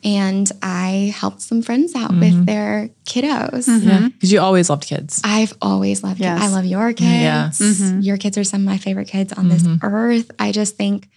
And 0.08 0.50
I 0.62 1.13
helped 1.13 1.41
some 1.41 1.62
friends 1.62 1.93
out 1.93 2.12
with 2.12 2.34
mm-hmm. 2.34 2.46
their 2.46 2.89
kiddos. 3.06 3.67
Mm-hmm. 3.67 3.88
Yeah. 3.88 4.08
Because 4.08 4.32
you 4.32 4.39
always 4.39 4.70
loved 4.70 4.86
kids. 4.86 5.20
I've 5.26 5.54
always 5.62 6.02
loved 6.02 6.22
Yes. 6.22 6.39
kids. 6.39 6.50
I 6.52 6.56
love 6.56 6.65
your 6.65 6.93
kids. 6.93 7.02
Yes. 7.02 7.60
Mm-hmm. 7.60 8.00
Your 8.00 8.15
kids 8.15 8.38
are 8.38 8.46
some 8.46 8.62
of 8.62 8.65
my 8.65 8.78
favorite 8.78 9.10
kids 9.10 9.34
on 9.34 9.50
this 9.50 9.65
earth. 9.84 10.32
I 10.39 10.54
just 10.54 10.78
think 10.78 11.10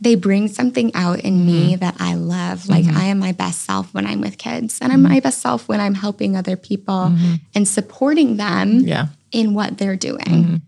they 0.00 0.14
bring 0.14 0.48
something 0.48 0.90
out 0.94 1.20
in 1.20 1.44
me 1.44 1.76
that 1.76 1.96
I 2.00 2.14
love. 2.14 2.66
Like 2.66 2.86
I 2.86 3.04
am 3.04 3.18
my 3.18 3.32
best 3.32 3.64
self 3.64 3.92
when 3.92 4.06
I'm 4.06 4.22
with 4.22 4.38
kids, 4.38 4.78
and 4.80 4.90
I'm 4.90 5.02
my 5.02 5.20
best 5.20 5.42
self 5.42 5.68
when 5.68 5.78
I'm 5.78 5.94
helping 5.94 6.34
other 6.36 6.56
people 6.56 7.12
and 7.54 7.68
supporting 7.68 8.38
them 8.38 8.80
Yeah. 8.80 9.08
in 9.32 9.52
what 9.52 9.76
they're 9.76 9.96
doing. 9.96 10.62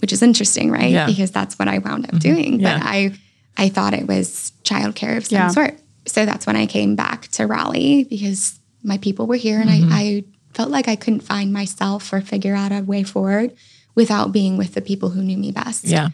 Which 0.00 0.12
is 0.14 0.22
interesting, 0.22 0.70
right? 0.70 0.90
Yeah. 0.90 1.04
Because 1.06 1.30
that's 1.32 1.58
what 1.58 1.68
I 1.68 1.78
wound 1.78 2.06
up 2.06 2.18
doing. 2.20 2.60
Yeah. 2.60 2.78
But 2.78 2.86
I 2.86 3.12
I 3.58 3.68
thought 3.68 3.92
it 3.92 4.06
was 4.08 4.52
childcare 4.64 5.18
of 5.18 5.26
some 5.26 5.36
Yeah. 5.36 5.48
sort. 5.48 5.78
So 6.08 6.24
that's 6.24 6.46
when 6.46 6.56
I 6.56 6.66
came 6.66 6.96
back 6.96 7.28
to 7.28 7.46
Raleigh 7.46 8.04
because 8.04 8.58
my 8.82 8.98
people 8.98 9.26
were 9.26 9.36
here 9.36 9.60
and 9.60 9.70
I, 9.70 9.78
mm-hmm. 9.78 9.92
I 9.92 10.24
felt 10.54 10.70
like 10.70 10.88
I 10.88 10.96
couldn't 10.96 11.20
find 11.20 11.52
myself 11.52 12.12
or 12.12 12.20
figure 12.20 12.54
out 12.54 12.72
a 12.72 12.82
way 12.82 13.02
forward 13.02 13.54
without 13.94 14.32
being 14.32 14.56
with 14.56 14.74
the 14.74 14.80
people 14.80 15.10
who 15.10 15.22
knew 15.22 15.36
me 15.36 15.52
best. 15.52 15.84
Yeah. 15.84 16.08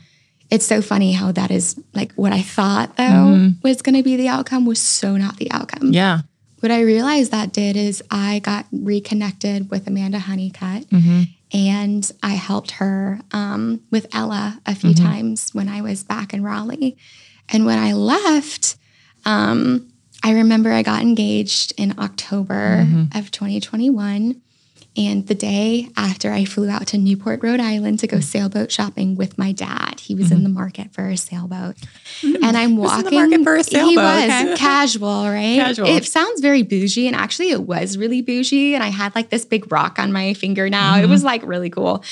It's 0.50 0.66
so 0.66 0.82
funny 0.82 1.12
how 1.12 1.32
that 1.32 1.50
is 1.50 1.80
like 1.94 2.12
what 2.14 2.32
I 2.32 2.42
thought 2.42 2.96
though 2.96 3.02
mm-hmm. 3.02 3.48
was 3.62 3.82
going 3.82 3.96
to 3.96 4.02
be 4.02 4.16
the 4.16 4.28
outcome 4.28 4.66
was 4.66 4.80
so 4.80 5.16
not 5.16 5.36
the 5.36 5.50
outcome. 5.50 5.92
Yeah. 5.92 6.20
What 6.60 6.70
I 6.70 6.80
realized 6.80 7.30
that 7.32 7.52
did 7.52 7.76
is 7.76 8.02
I 8.10 8.38
got 8.38 8.66
reconnected 8.72 9.70
with 9.70 9.86
Amanda 9.86 10.18
Honeycutt 10.18 10.88
mm-hmm. 10.88 11.22
and 11.52 12.10
I 12.22 12.30
helped 12.30 12.72
her 12.72 13.20
um, 13.32 13.82
with 13.90 14.06
Ella 14.14 14.60
a 14.64 14.74
few 14.74 14.94
times 14.94 15.50
when 15.52 15.68
I 15.68 15.82
was 15.82 16.04
back 16.04 16.32
in 16.32 16.42
Raleigh. 16.42 16.96
And 17.50 17.66
when 17.66 17.78
I 17.78 17.92
left, 17.92 18.76
um, 19.24 19.90
I 20.22 20.32
remember 20.32 20.72
I 20.72 20.82
got 20.82 21.02
engaged 21.02 21.74
in 21.76 21.98
October 21.98 22.84
mm-hmm. 22.84 23.18
of 23.18 23.30
2021. 23.30 24.40
And 24.96 25.26
the 25.26 25.34
day 25.34 25.88
after 25.96 26.30
I 26.30 26.44
flew 26.44 26.70
out 26.70 26.86
to 26.88 26.98
Newport, 26.98 27.42
Rhode 27.42 27.58
Island 27.58 27.98
to 27.98 28.06
go 28.06 28.18
mm. 28.18 28.22
sailboat 28.22 28.70
shopping 28.70 29.16
with 29.16 29.36
my 29.36 29.50
dad, 29.50 29.98
he 29.98 30.14
was 30.14 30.30
in 30.30 30.38
mm-hmm. 30.38 30.44
the 30.44 30.50
market 30.50 30.92
for 30.92 31.08
a 31.08 31.16
sailboat. 31.16 31.74
Mm. 32.20 32.36
And 32.44 32.56
I'm 32.56 32.70
in 32.70 32.76
the 32.76 32.80
walking. 32.80 33.14
market 33.18 33.42
for 33.42 33.56
a 33.56 33.64
sailboat. 33.64 33.90
He 33.90 33.96
was 33.96 34.44
okay. 34.44 34.54
casual, 34.56 35.24
right? 35.24 35.56
Casual. 35.56 35.88
It 35.88 36.04
sounds 36.04 36.40
very 36.40 36.62
bougie, 36.62 37.08
and 37.08 37.16
actually, 37.16 37.50
it 37.50 37.62
was 37.62 37.96
really 37.96 38.22
bougie. 38.22 38.76
And 38.76 38.84
I 38.84 38.88
had 38.88 39.16
like 39.16 39.30
this 39.30 39.44
big 39.44 39.72
rock 39.72 39.98
on 39.98 40.12
my 40.12 40.32
finger 40.34 40.70
now. 40.70 40.94
It 40.94 41.02
mm-hmm. 41.02 41.10
was 41.10 41.24
like 41.24 41.42
really 41.42 41.70
cool. 41.70 42.04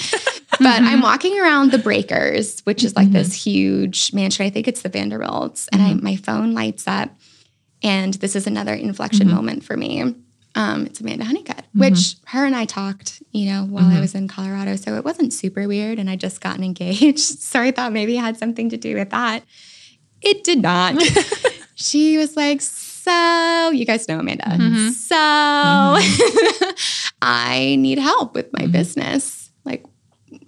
But 0.59 0.67
I'm 0.67 0.85
mm-hmm. 0.85 1.03
walking 1.03 1.41
around 1.41 1.73
the 1.73 1.79
Breakers, 1.79 2.61
which 2.61 2.85
is 2.85 2.97
like 2.97 3.07
mm-hmm. 3.07 3.15
this 3.15 3.33
huge 3.33 4.13
mansion. 4.13 4.47
I 4.47 4.51
think 4.51 4.69
it's 4.69 4.83
the 4.83 4.89
Vanderbilts, 4.89 5.69
and 5.73 5.83
I, 5.83 5.91
mm-hmm. 5.91 6.05
my 6.05 6.17
phone 6.17 6.55
lights 6.55 6.87
up. 6.87 7.11
And 7.83 8.15
this 8.15 8.37
is 8.37 8.47
another 8.47 8.75
inflection 8.75 9.29
moment 9.29 9.65
for 9.65 9.77
me. 9.77 10.15
Um, 10.55 10.87
it's 10.87 11.01
Amanda 11.01 11.25
Honeycutt, 11.25 11.65
which 11.75 12.17
her 12.27 12.45
and 12.45 12.55
I 12.55 12.67
talked, 12.67 13.23
you 13.33 13.51
know, 13.51 13.65
while 13.65 13.87
I 13.87 14.01
was 14.01 14.15
in 14.15 14.29
Colorado. 14.29 14.77
So 14.77 14.97
it 14.97 15.05
wasn't 15.05 15.33
super 15.33 15.67
weird. 15.67 15.99
And 15.99 16.11
I 16.11 16.17
just 16.17 16.41
gotten 16.41 16.63
engaged. 16.63 17.19
so 17.41 17.61
I 17.61 17.71
thought 17.71 17.93
maybe 17.93 18.19
it 18.19 18.21
had 18.21 18.37
something 18.37 18.69
to 18.69 18.77
do 18.77 18.95
with 18.95 19.11
that. 19.11 19.45
It 20.21 20.45
did 20.45 20.61
not. 20.61 21.03
she 21.75 22.19
was 22.19 22.37
like, 22.37 22.61
So, 22.61 23.71
you 23.71 23.85
guys 23.85 24.07
know 24.09 24.21
Amanda. 24.21 24.93
So, 24.93 25.17
I 27.23 27.77
need 27.79 27.99
help 27.99 28.35
with 28.35 28.53
my 28.53 28.67
business. 28.67 29.42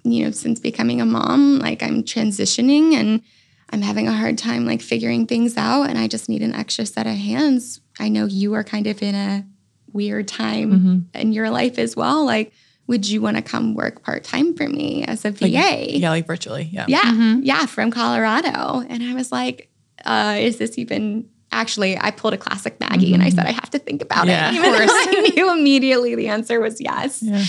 Like, 0.04 0.12
you 0.14 0.24
know, 0.24 0.30
since 0.30 0.60
becoming 0.60 1.00
a 1.00 1.06
mom, 1.06 1.58
like 1.58 1.82
I'm 1.82 2.02
transitioning 2.02 2.92
and 2.94 3.22
I'm 3.70 3.82
having 3.82 4.06
a 4.08 4.12
hard 4.12 4.38
time 4.38 4.66
like 4.66 4.82
figuring 4.82 5.26
things 5.26 5.56
out 5.56 5.84
and 5.84 5.98
I 5.98 6.06
just 6.08 6.28
need 6.28 6.42
an 6.42 6.54
extra 6.54 6.86
set 6.86 7.06
of 7.06 7.14
hands. 7.16 7.80
I 7.98 8.08
know 8.08 8.26
you 8.26 8.54
are 8.54 8.64
kind 8.64 8.86
of 8.86 9.02
in 9.02 9.14
a 9.14 9.46
weird 9.92 10.28
time 10.28 11.08
in 11.14 11.32
your 11.32 11.50
life 11.50 11.78
as 11.78 11.96
well. 11.96 12.24
Like, 12.24 12.52
would 12.86 13.08
you 13.08 13.22
want 13.22 13.36
to 13.36 13.42
come 13.42 13.74
work 13.74 14.02
part 14.02 14.24
time 14.24 14.54
for 14.54 14.68
me 14.68 15.04
as 15.04 15.24
a 15.24 15.30
VA? 15.30 15.46
Yeah, 15.98 16.10
like 16.10 16.26
virtually. 16.26 16.64
Yeah. 16.70 16.84
Yeah, 16.88 17.36
yeah, 17.40 17.66
from 17.66 17.90
Colorado. 17.90 18.84
And 18.88 19.02
I 19.02 19.14
was 19.14 19.32
like, 19.32 19.70
uh, 20.04 20.36
is 20.38 20.58
this 20.58 20.76
even 20.78 21.28
actually? 21.50 21.96
I 21.98 22.10
pulled 22.10 22.34
a 22.34 22.38
classic 22.38 22.78
Maggie 22.80 23.14
and 23.14 23.22
I 23.22 23.30
said, 23.30 23.46
I 23.46 23.52
have 23.52 23.70
to 23.70 23.78
think 23.78 24.02
about 24.02 24.26
Yeah, 24.26 24.48
it. 24.48 24.50
of 24.50 24.56
Even 24.56 24.72
though 24.72 24.78
I 24.86 25.32
knew 25.34 25.52
immediately 25.58 26.14
the 26.14 26.28
answer 26.28 26.60
was 26.60 26.78
yes. 26.80 27.22
Yeah. 27.22 27.44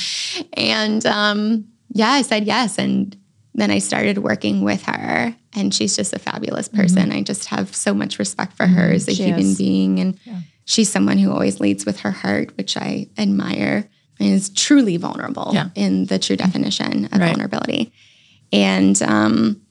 And 0.54 1.06
um, 1.06 1.68
yeah, 1.96 2.12
I 2.12 2.22
said 2.22 2.46
yes. 2.46 2.78
And 2.78 3.18
then 3.54 3.72
I 3.72 3.80
started 3.80 4.18
working 4.18 4.64
with 4.64 4.84
her, 4.84 5.34
and 5.56 5.74
she's 5.74 5.96
just 5.96 6.14
a 6.14 6.20
fabulous 6.20 6.68
mm-hmm. 6.68 6.82
person. 6.82 7.12
I 7.12 7.24
just 7.24 7.46
have 7.46 7.74
so 7.74 7.94
much 7.94 8.20
respect 8.20 8.54
for 8.58 8.68
her 8.68 8.88
mm-hmm. 8.88 8.96
as 8.96 9.08
a 9.08 9.16
She 9.16 9.24
human 9.24 9.40
is. 9.40 9.58
being. 9.58 10.00
And 10.00 10.20
she's 10.66 10.92
someone 10.92 11.18
who 11.18 11.32
always 11.32 11.62
leads 11.62 11.86
with 11.86 12.02
her 12.02 12.12
heart, 12.12 12.56
which 12.58 12.76
I 12.76 13.08
admire 13.18 13.90
and 14.20 14.30
is 14.30 14.50
truly 14.50 14.98
vulnerable 14.98 15.52
Yeah. 15.54 15.70
in 15.74 16.06
the 16.06 16.20
true 16.20 16.36
mm-hmm. 16.36 16.46
definition 16.46 17.06
of 17.06 17.20
Right. 17.20 17.30
vulnerability. 17.30 17.94
And 18.52 19.02
um, 19.02 19.62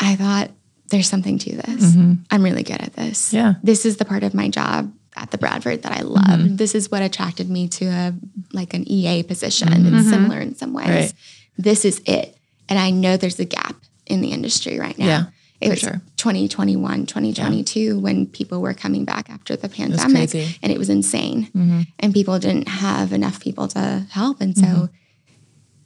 I 0.00 0.14
thought, 0.14 0.52
there's 0.90 1.08
something 1.08 1.38
to 1.38 1.56
this. 1.56 1.96
I'm 2.30 2.42
really 2.42 2.62
good 2.62 2.80
at 2.80 2.94
this. 2.94 3.32
Yeah. 3.32 3.54
This 3.62 3.84
is 3.84 3.98
the 3.98 4.06
part 4.06 4.22
of 4.22 4.32
my 4.32 4.48
job 4.48 4.90
at 5.16 5.30
the 5.30 5.36
Bradford 5.38 5.82
that 5.82 5.92
I 5.92 6.00
love. 6.00 6.56
This 6.56 6.74
is 6.74 6.90
what 6.90 7.02
attracted 7.02 7.50
me 7.50 7.68
to 7.68 7.84
a 7.86 8.14
like 8.52 8.72
an 8.72 8.88
EA 8.90 9.22
position. 9.22 9.68
It's 9.72 10.08
similar 10.08 10.38
in 10.38 10.54
some 10.54 10.72
ways. 10.72 10.88
Right. 10.88 11.12
This 11.58 11.84
is 11.84 12.00
it. 12.06 12.36
And 12.68 12.78
I 12.78 12.90
know 12.90 13.16
there's 13.16 13.38
a 13.40 13.44
gap 13.44 13.76
in 14.06 14.20
the 14.20 14.32
industry 14.32 14.78
right 14.78 14.96
now. 14.98 15.06
Yeah, 15.06 15.24
It 15.60 15.70
was 15.70 15.80
sure. 15.80 16.00
2021, 16.16 17.06
2022 17.06 17.98
when 17.98 18.26
people 18.26 18.60
were 18.62 18.74
coming 18.74 19.04
back 19.04 19.28
after 19.28 19.56
the 19.56 19.68
pandemic 19.68 20.30
crazy. 20.30 20.56
and 20.62 20.72
it 20.72 20.78
was 20.78 20.88
insane. 20.88 21.46
Mm-hmm. 21.46 21.80
And 21.98 22.14
people 22.14 22.38
didn't 22.38 22.68
have 22.68 23.12
enough 23.12 23.40
people 23.40 23.68
to 23.68 24.06
help. 24.10 24.40
And 24.40 24.56
so 24.56 24.64
mm-hmm. 24.64 24.86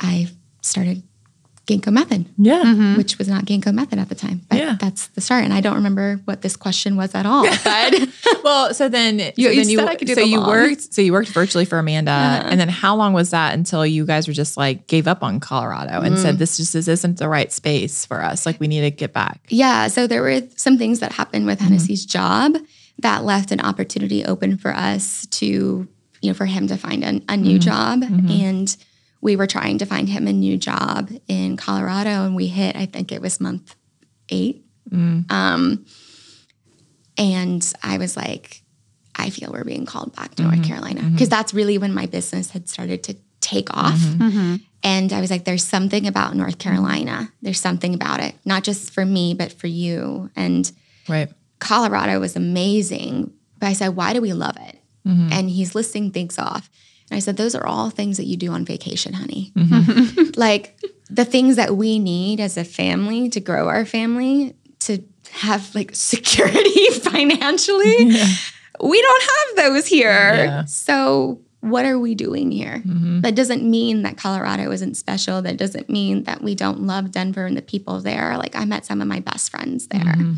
I 0.00 0.28
started 0.60 1.02
Ginkgo 1.66 1.92
Method 1.92 2.26
Yeah. 2.36 2.62
Mm-hmm. 2.64 2.96
which 2.96 3.18
was 3.18 3.28
not 3.28 3.44
Ginkgo 3.44 3.72
method 3.72 3.98
at 4.00 4.08
the 4.08 4.16
time. 4.16 4.40
But 4.48 4.58
Yeah. 4.58 4.76
that's 4.80 5.06
the 5.08 5.20
start. 5.20 5.44
And 5.44 5.54
I 5.54 5.60
don't 5.60 5.76
remember 5.76 6.20
what 6.24 6.42
this 6.42 6.56
question 6.56 6.96
was 6.96 7.14
at 7.14 7.24
all. 7.24 7.46
But 7.64 8.08
Well, 8.44 8.74
so 8.74 8.88
then 8.88 9.18
You- 9.36 9.46
so 9.46 9.50
you 9.52 9.60
then 9.60 9.68
you 9.68 9.78
said 9.78 9.88
I 9.88 9.94
could 9.94 10.08
do 10.08 10.14
so 10.14 10.22
the 10.22 10.26
you 10.26 10.40
long. 10.40 10.48
worked 10.48 10.92
so 10.92 11.00
you 11.02 11.12
worked 11.12 11.28
virtually 11.28 11.64
for 11.64 11.78
Amanda, 11.78 12.10
uh-huh. 12.10 12.48
and 12.50 12.58
then 12.60 12.68
how 12.68 12.96
long 12.96 13.12
was 13.12 13.30
that 13.30 13.54
until 13.54 13.86
you 13.86 14.04
guys 14.04 14.26
were 14.26 14.34
just 14.34 14.56
like 14.56 14.88
gave 14.88 15.06
up 15.06 15.22
on 15.22 15.38
Colorado 15.38 16.00
and 16.00 16.16
Mm. 16.16 16.22
said 16.22 16.38
this 16.38 16.56
just 16.56 16.72
this 16.72 16.88
isn't 16.88 17.18
the 17.18 17.28
right 17.28 17.52
space 17.52 18.04
for 18.06 18.22
us. 18.24 18.44
Like 18.44 18.58
we 18.58 18.66
need 18.66 18.80
to 18.80 18.90
get 18.90 19.12
back. 19.12 19.40
yeah, 19.48 19.86
so 19.86 20.06
there 20.08 20.22
were 20.22 20.42
some 20.56 20.78
things 20.78 20.98
that 20.98 21.12
happened 21.12 21.46
with 21.46 21.58
mm-hmm. 21.60 21.68
Hennessy's 21.68 22.04
job 22.04 22.56
that 22.98 23.24
left 23.24 23.52
an 23.52 23.60
opportunity 23.60 24.24
open 24.24 24.58
for 24.58 24.74
us 24.74 25.26
to, 25.30 25.46
you 26.20 26.28
know, 26.30 26.34
for 26.34 26.46
him 26.46 26.66
to 26.68 26.76
find 26.76 27.04
a, 27.04 27.20
a 27.32 27.36
new 27.36 27.58
mm-hmm. 27.58 27.70
job. 27.70 28.02
And 28.02 28.76
we 29.22 29.36
were 29.36 29.46
trying 29.46 29.78
to 29.78 29.86
find 29.86 30.08
him 30.08 30.26
a 30.26 30.32
new 30.32 30.58
job 30.58 31.10
in 31.28 31.56
Colorado. 31.56 32.26
And 32.26 32.36
we 32.36 32.48
hit, 32.48 32.76
I 32.76 32.84
think 32.84 33.10
it 33.12 33.22
was 33.22 33.40
month 33.40 33.74
eight. 34.28 34.66
Mm. 34.90 35.30
Um, 35.32 35.86
and 37.16 37.72
I 37.82 37.96
was 37.98 38.16
like, 38.16 38.62
I 39.14 39.30
feel 39.30 39.52
we're 39.52 39.64
being 39.64 39.86
called 39.86 40.14
back 40.16 40.34
to 40.34 40.42
North 40.42 40.56
mm-hmm. 40.56 40.64
Carolina 40.64 41.00
mm-hmm. 41.02 41.12
because 41.12 41.28
that's 41.28 41.54
really 41.54 41.78
when 41.78 41.94
my 41.94 42.06
business 42.06 42.50
had 42.50 42.68
started 42.68 43.04
to 43.04 43.16
take 43.40 43.74
off. 43.74 43.98
Mm-hmm. 43.98 44.56
And 44.82 45.12
I 45.12 45.20
was 45.20 45.30
like, 45.30 45.44
there's 45.44 45.64
something 45.64 46.06
about 46.08 46.34
North 46.34 46.58
Carolina. 46.58 47.32
There's 47.40 47.60
something 47.60 47.94
about 47.94 48.20
it, 48.20 48.34
not 48.44 48.64
just 48.64 48.90
for 48.90 49.04
me, 49.04 49.34
but 49.34 49.52
for 49.52 49.68
you. 49.68 50.30
And 50.34 50.70
Right. 51.08 51.30
Colorado 51.58 52.18
was 52.20 52.36
amazing. 52.36 53.32
But 53.58 53.68
I 53.68 53.72
said, 53.74 53.90
why 53.90 54.12
do 54.12 54.20
we 54.20 54.32
love 54.32 54.56
it? 54.56 54.78
And 55.32 55.50
he's 55.50 55.74
listing 55.74 56.10
things 56.10 56.38
off. 56.38 56.70
And 57.12 57.18
I 57.18 57.20
said, 57.20 57.36
those 57.36 57.54
are 57.54 57.66
all 57.66 57.90
things 57.90 58.16
that 58.16 58.24
you 58.24 58.38
do 58.38 58.52
on 58.52 58.64
vacation, 58.64 59.12
honey. 59.12 59.52
Mm-hmm. 59.54 60.30
like 60.40 60.80
the 61.10 61.26
things 61.26 61.56
that 61.56 61.76
we 61.76 61.98
need 61.98 62.40
as 62.40 62.56
a 62.56 62.64
family 62.64 63.28
to 63.28 63.38
grow 63.38 63.68
our 63.68 63.84
family, 63.84 64.56
to 64.80 65.04
have 65.30 65.74
like 65.74 65.90
security 65.94 66.88
financially. 67.02 68.14
We 68.82 69.02
don't 69.02 69.22
have 69.22 69.56
those 69.56 69.86
here. 69.86 70.10
Yeah. 70.10 70.64
So 70.64 71.42
what 71.60 71.84
are 71.84 71.98
we 71.98 72.14
doing 72.14 72.50
here? 72.50 72.78
Mm-hmm. 72.78 73.20
That 73.20 73.34
doesn't 73.34 73.62
mean 73.62 74.04
that 74.04 74.16
Colorado 74.16 74.70
isn't 74.72 74.94
special. 74.94 75.42
That 75.42 75.58
doesn't 75.58 75.90
mean 75.90 76.24
that 76.24 76.40
we 76.40 76.54
don't 76.54 76.80
love 76.84 77.10
Denver 77.10 77.44
and 77.44 77.58
the 77.58 77.62
people 77.62 78.00
there. 78.00 78.38
Like 78.38 78.56
I 78.56 78.64
met 78.64 78.86
some 78.86 79.02
of 79.02 79.06
my 79.06 79.20
best 79.20 79.50
friends 79.50 79.88
there. 79.88 80.00
Mm-hmm. 80.00 80.36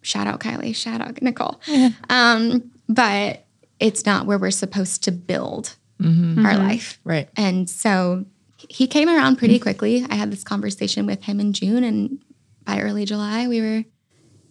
Shout 0.00 0.26
out 0.26 0.40
Kylie, 0.40 0.74
shout 0.74 1.02
out 1.02 1.20
Nicole. 1.20 1.60
Um, 2.08 2.70
but 2.88 3.45
it's 3.80 4.06
not 4.06 4.26
where 4.26 4.38
we're 4.38 4.50
supposed 4.50 5.04
to 5.04 5.12
build 5.12 5.76
mm-hmm. 6.00 6.44
our 6.44 6.52
mm-hmm. 6.52 6.62
life. 6.62 6.98
Right. 7.04 7.28
And 7.36 7.68
so 7.68 8.24
he 8.56 8.86
came 8.86 9.08
around 9.08 9.36
pretty 9.36 9.58
quickly. 9.58 10.04
I 10.08 10.14
had 10.14 10.30
this 10.30 10.44
conversation 10.44 11.06
with 11.06 11.24
him 11.24 11.40
in 11.40 11.52
June, 11.52 11.84
and 11.84 12.18
by 12.64 12.80
early 12.80 13.04
July, 13.04 13.46
we 13.46 13.60
were 13.60 13.84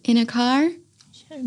in 0.04 0.16
a 0.16 0.26
car 0.26 0.70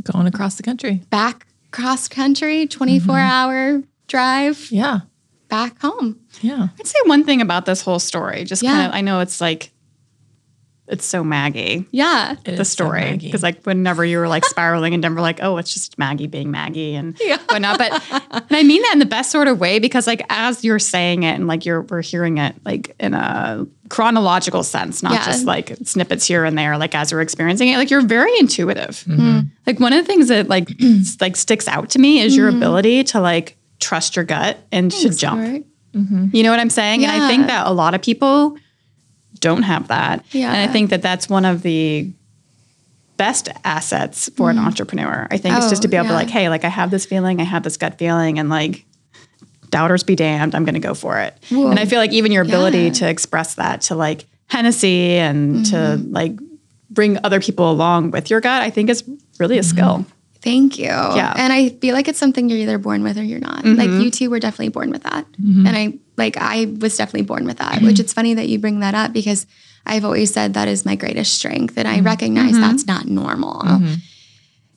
Going 0.04 0.28
across 0.28 0.56
the 0.56 0.64
country. 0.64 1.02
back 1.10 1.48
cross 1.72 2.08
country, 2.08 2.68
24 2.68 3.16
mm-hmm. 3.16 3.32
hour 3.32 3.84
drive 4.08 4.70
Yeah. 4.72 5.02
back 5.48 5.80
home. 5.82 6.20
Yeah. 6.42 6.70
I'd 6.80 6.88
say 6.88 7.00
one 7.06 7.24
thing 7.24 7.42
about 7.42 7.66
this 7.66 7.82
whole 7.82 8.00
story, 8.00 8.44
just 8.44 8.62
Yeah. 8.62 8.72
kind 8.72 8.88
of, 8.88 8.94
I 8.94 9.02
know 9.02 9.20
it's 9.20 9.40
like, 9.40 9.72
it's 10.90 11.06
so 11.06 11.24
Maggie, 11.24 11.86
Yeah. 11.92 12.36
The 12.44 12.66
story. 12.66 13.02
Maggie. 13.02 13.28
Because 13.28 13.44
like 13.44 13.64
whenever 13.64 14.04
you 14.04 14.18
were 14.18 14.28
like 14.28 14.44
spiraling 14.44 14.94
in 14.94 15.02
Denver, 15.02 15.22
like, 15.22 15.40
oh, 15.42 15.58
it's 15.58 15.72
just 15.72 15.98
Maggie 16.00 16.28
being 16.28 16.50
Maggie 16.50 16.96
and 16.96 17.16
Yeah. 17.22 17.38
whatnot. 17.48 17.78
But 17.78 17.92
and 18.32 18.46
I 18.52 18.64
mean 18.64 18.82
that 18.82 18.94
in 18.94 19.00
the 19.00 19.06
best 19.06 19.32
sort 19.32 19.48
of 19.48 19.60
way 19.60 19.78
because 19.80 20.08
like 20.08 20.24
as 20.30 20.64
you're 20.64 20.80
saying 20.80 21.24
it 21.24 21.34
and 21.36 21.48
like 21.48 21.66
you're 21.66 21.82
we're 21.84 22.02
hearing 22.02 22.40
it 22.40 22.56
like 22.66 22.96
in 23.00 23.14
a 23.14 23.68
chronological 23.90 24.64
sense, 24.64 25.04
not 25.04 25.14
Yeah. 25.14 25.26
just 25.26 25.46
like 25.46 25.78
snippets 25.84 26.26
here 26.26 26.44
and 26.44 26.58
there, 26.58 26.78
like 26.78 26.96
as 26.96 27.12
you're 27.12 27.22
experiencing 27.22 27.70
it, 27.70 27.78
like 27.78 27.92
you're 27.92 28.02
very 28.02 28.36
intuitive. 28.40 29.04
Mm-hmm. 29.08 29.22
mm-hmm. 29.22 29.48
Like 29.68 29.80
one 29.80 29.94
of 29.94 30.04
the 30.04 30.08
things 30.08 30.30
that 30.30 30.50
like 30.50 30.70
like 31.22 31.36
sticks 31.36 31.68
out 31.68 31.92
to 31.92 32.00
me 32.00 32.20
is 32.20 32.36
your 32.36 32.50
mm-hmm. 32.50 32.58
ability 32.58 33.04
to 33.06 33.22
like 33.22 33.58
trust 33.80 34.16
your 34.16 34.26
gut 34.26 34.58
and 34.72 34.92
to 34.92 35.10
jump. 35.10 35.42
Right. 35.42 35.66
Mm-hmm. 35.94 36.28
You 36.34 36.44
know 36.44 36.52
what 36.52 36.60
I'm 36.60 36.70
saying? 36.70 37.04
And 37.06 37.12
I 37.12 37.28
think 37.28 37.48
that 37.48 37.68
a 37.68 37.72
lot 37.72 37.94
of 37.94 38.02
people 38.02 38.58
don't 39.40 39.64
have 39.64 39.88
that. 39.90 40.26
Yeah. 40.32 40.54
And 40.54 40.70
I 40.70 40.72
think 40.72 40.90
that 40.90 41.02
that's 41.02 41.30
one 41.30 41.46
of 41.46 41.62
the 41.62 42.12
best 43.18 43.50
assets 43.64 44.30
for 44.36 44.50
an 44.50 44.58
mm-hmm. 44.58 44.66
entrepreneur. 44.66 45.28
I 45.30 45.38
think 45.38 45.56
it's 45.58 45.70
just 45.70 45.82
to 45.82 45.88
oh, 45.88 45.92
be 45.92 45.98
Oh, 45.98 46.02
able 46.02 46.10
to 46.10 46.14
yeah. 46.14 46.20
like, 46.20 46.30
hey, 46.30 46.50
like 46.50 46.64
I 46.64 46.70
have 46.70 46.90
this 46.90 47.06
feeling, 47.06 47.42
I 47.42 47.44
have 47.44 47.64
this 47.64 47.78
gut 47.78 47.98
feeling, 47.98 48.40
and 48.40 48.50
like 48.50 48.86
doubters 49.70 50.04
be 50.04 50.16
damned, 50.16 50.56
I'm 50.56 50.66
going 50.66 50.76
to 50.76 50.80
go 50.80 50.94
for 50.94 51.20
it. 51.20 51.36
And 51.52 51.78
I 51.78 51.86
feel 51.86 52.00
like 52.00 52.12
even 52.14 52.32
your 52.32 52.44
ability 52.44 52.84
Yeah. 52.86 52.92
to 52.94 53.10
express 53.10 53.56
that 53.56 53.82
to 53.82 53.96
like 53.96 54.26
Hennessy 54.48 55.12
and 55.12 55.66
to 55.68 55.76
Mm-hmm. 55.76 56.14
like 56.14 56.32
bring 56.90 57.20
other 57.24 57.40
people 57.40 57.70
along 57.70 58.12
with 58.12 58.30
your 58.30 58.42
gut, 58.42 58.62
I 58.64 58.70
think 58.70 58.90
is 58.90 59.04
really 59.38 59.58
a 59.58 59.62
mm-hmm. 59.62 59.70
skill. 59.70 60.06
Thank 60.42 60.80
you. 60.80 60.86
Yeah. 60.86 61.34
And 61.36 61.52
I 61.52 61.70
feel 61.70 61.94
like 61.94 62.08
it's 62.08 62.18
something 62.18 62.50
you're 62.50 62.60
either 62.60 62.78
born 62.78 63.04
with 63.04 63.18
or 63.18 63.24
you're 63.24 63.40
not. 63.40 63.66
Like 63.66 63.90
mm-hmm. 63.90 64.02
you 64.02 64.10
two 64.12 64.30
were 64.30 64.40
definitely 64.40 64.70
born 64.70 64.90
with 64.90 65.04
that. 65.04 65.26
And 65.38 65.68
I 65.68 66.00
like 66.20 66.38
I 66.38 66.66
was 66.80 66.96
definitely 66.96 67.26
born 67.26 67.46
with 67.46 67.58
that, 67.58 67.78
mm-hmm. 67.78 67.88
which 67.88 68.00
it's 68.00 68.14
funny 68.14 68.36
that 68.36 68.48
you 68.48 68.60
bring 68.60 68.82
that 68.82 68.94
up 68.94 69.12
because 69.12 69.48
I've 69.86 70.06
always 70.06 70.32
said 70.32 70.54
that 70.54 70.68
is 70.68 70.86
my 70.86 70.96
greatest 70.96 71.34
strength 71.34 71.76
and 71.78 71.88
I 71.88 71.96
mm-hmm. 71.96 72.06
recognize 72.06 72.52
mm-hmm. 72.52 72.62
that's 72.62 72.86
not 72.86 73.08
normal. 73.08 73.62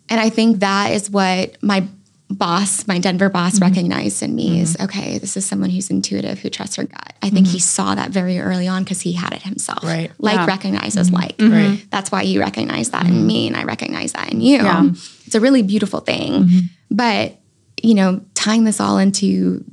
And 0.09 0.21
I 0.21 0.31
think 0.31 0.61
that 0.61 0.93
is 0.93 1.11
what 1.11 1.63
my 1.63 1.87
boss, 2.31 2.87
my 2.87 2.99
Denver 2.99 3.29
boss 3.29 3.61
recognized 3.61 4.23
in 4.23 4.35
me 4.35 4.61
is 4.61 4.77
okay, 4.81 5.19
this 5.19 5.37
is 5.37 5.45
someone 5.47 5.71
who's 5.71 5.91
intuitive, 5.91 6.39
who 6.39 6.51
trusts 6.51 6.77
her 6.77 6.85
gut. 6.85 7.15
I 7.23 7.31
think 7.31 7.47
he 7.47 7.59
saw 7.59 7.95
that 7.95 8.11
very 8.11 8.39
early 8.39 8.69
on 8.69 8.85
because 8.85 9.01
he 9.01 9.13
had 9.13 9.33
it 9.33 9.43
himself. 9.43 9.85
Right. 9.85 10.11
Like 10.19 10.37
Yeah. 10.37 10.47
recognizes 10.47 11.11
like. 11.11 11.37
Right. 11.41 11.85
That's 11.91 12.11
why 12.11 12.25
he 12.25 12.39
recognized 12.39 12.93
that 12.93 13.07
in 13.07 13.27
me 13.27 13.47
and 13.47 13.57
I 13.57 13.65
recognize 13.65 14.13
that 14.13 14.33
in 14.33 14.41
you. 14.41 14.59
Yeah. 14.59 14.91
It's 15.27 15.35
a 15.35 15.41
really 15.41 15.63
beautiful 15.63 16.01
thing. 16.01 16.69
But, 16.91 17.39
you 17.83 17.95
know, 17.95 18.21
tying 18.35 18.65
this 18.65 18.81
all 18.81 18.99
into 18.99 19.65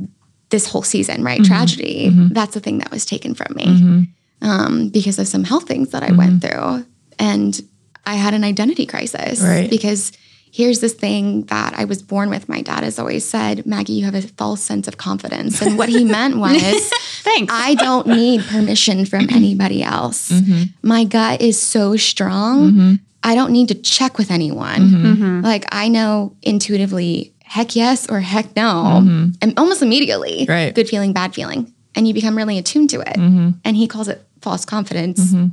this 0.49 0.67
whole 0.67 0.81
season, 0.83 1.23
right? 1.23 1.41
Mm-hmm. 1.41 1.53
Tragedy, 1.53 2.09
mm-hmm. 2.09 2.33
that's 2.33 2.53
the 2.53 2.59
thing 2.59 2.79
that 2.79 2.91
was 2.91 3.05
taken 3.05 3.33
from 3.35 3.55
me 3.55 3.65
mm-hmm. 3.65 4.49
um, 4.49 4.89
because 4.89 5.19
of 5.19 5.27
some 5.27 5.43
health 5.43 5.67
things 5.67 5.89
that 5.91 6.03
I 6.03 6.11
went 6.11 6.41
through. 6.41 6.85
And 7.19 7.59
I 8.05 8.15
had 8.15 8.33
an 8.33 8.43
identity 8.43 8.85
crisis 8.85 9.41
Right. 9.41 9.69
because 9.69 10.11
here's 10.51 10.79
this 10.79 10.93
thing 10.93 11.43
that 11.43 11.73
I 11.77 11.85
was 11.85 12.01
born 12.01 12.29
with. 12.29 12.49
My 12.49 12.61
dad 12.61 12.83
has 12.83 12.97
always 12.97 13.23
said, 13.23 13.65
Maggie, 13.67 13.93
you 13.93 14.05
have 14.05 14.15
a 14.15 14.21
false 14.21 14.61
sense 14.61 14.87
of 14.87 14.97
confidence. 14.97 15.61
And 15.61 15.77
what 15.77 15.89
he 15.89 16.03
meant 16.03 16.37
was, 16.45 16.61
Thanks. 17.21 17.53
I 17.53 17.75
don't 17.75 18.07
need 18.07 18.41
permission 18.45 19.05
from 19.05 19.27
anybody 19.31 19.83
else. 19.83 20.33
My 20.81 21.03
gut 21.03 21.41
is 21.41 21.61
so 21.61 21.95
strong. 21.97 22.99
I 23.21 23.35
don't 23.35 23.51
need 23.51 23.67
to 23.67 23.75
check 23.75 24.17
with 24.17 24.31
anyone. 24.31 25.41
Like 25.43 25.65
I 25.71 25.89
know 25.89 26.35
intuitively, 26.41 27.33
heck 27.49 27.75
yes 27.75 28.07
or 28.09 28.19
heck 28.19 28.55
no, 28.55 29.01
mm-hmm. 29.01 29.31
and 29.41 29.57
almost 29.57 29.81
immediately, 29.81 30.45
Right. 30.47 30.73
good 30.73 30.87
feeling, 30.87 31.13
bad 31.13 31.33
feeling, 31.33 31.73
and 31.95 32.07
you 32.07 32.13
become 32.13 32.37
really 32.37 32.57
attuned 32.59 32.91
to 32.91 33.01
it. 33.01 33.17
Mm-hmm. 33.17 33.49
And 33.65 33.75
he 33.75 33.87
calls 33.87 34.07
it 34.07 34.23
false 34.41 34.65
confidence. 34.65 35.19
Mm-hmm. 35.33 35.47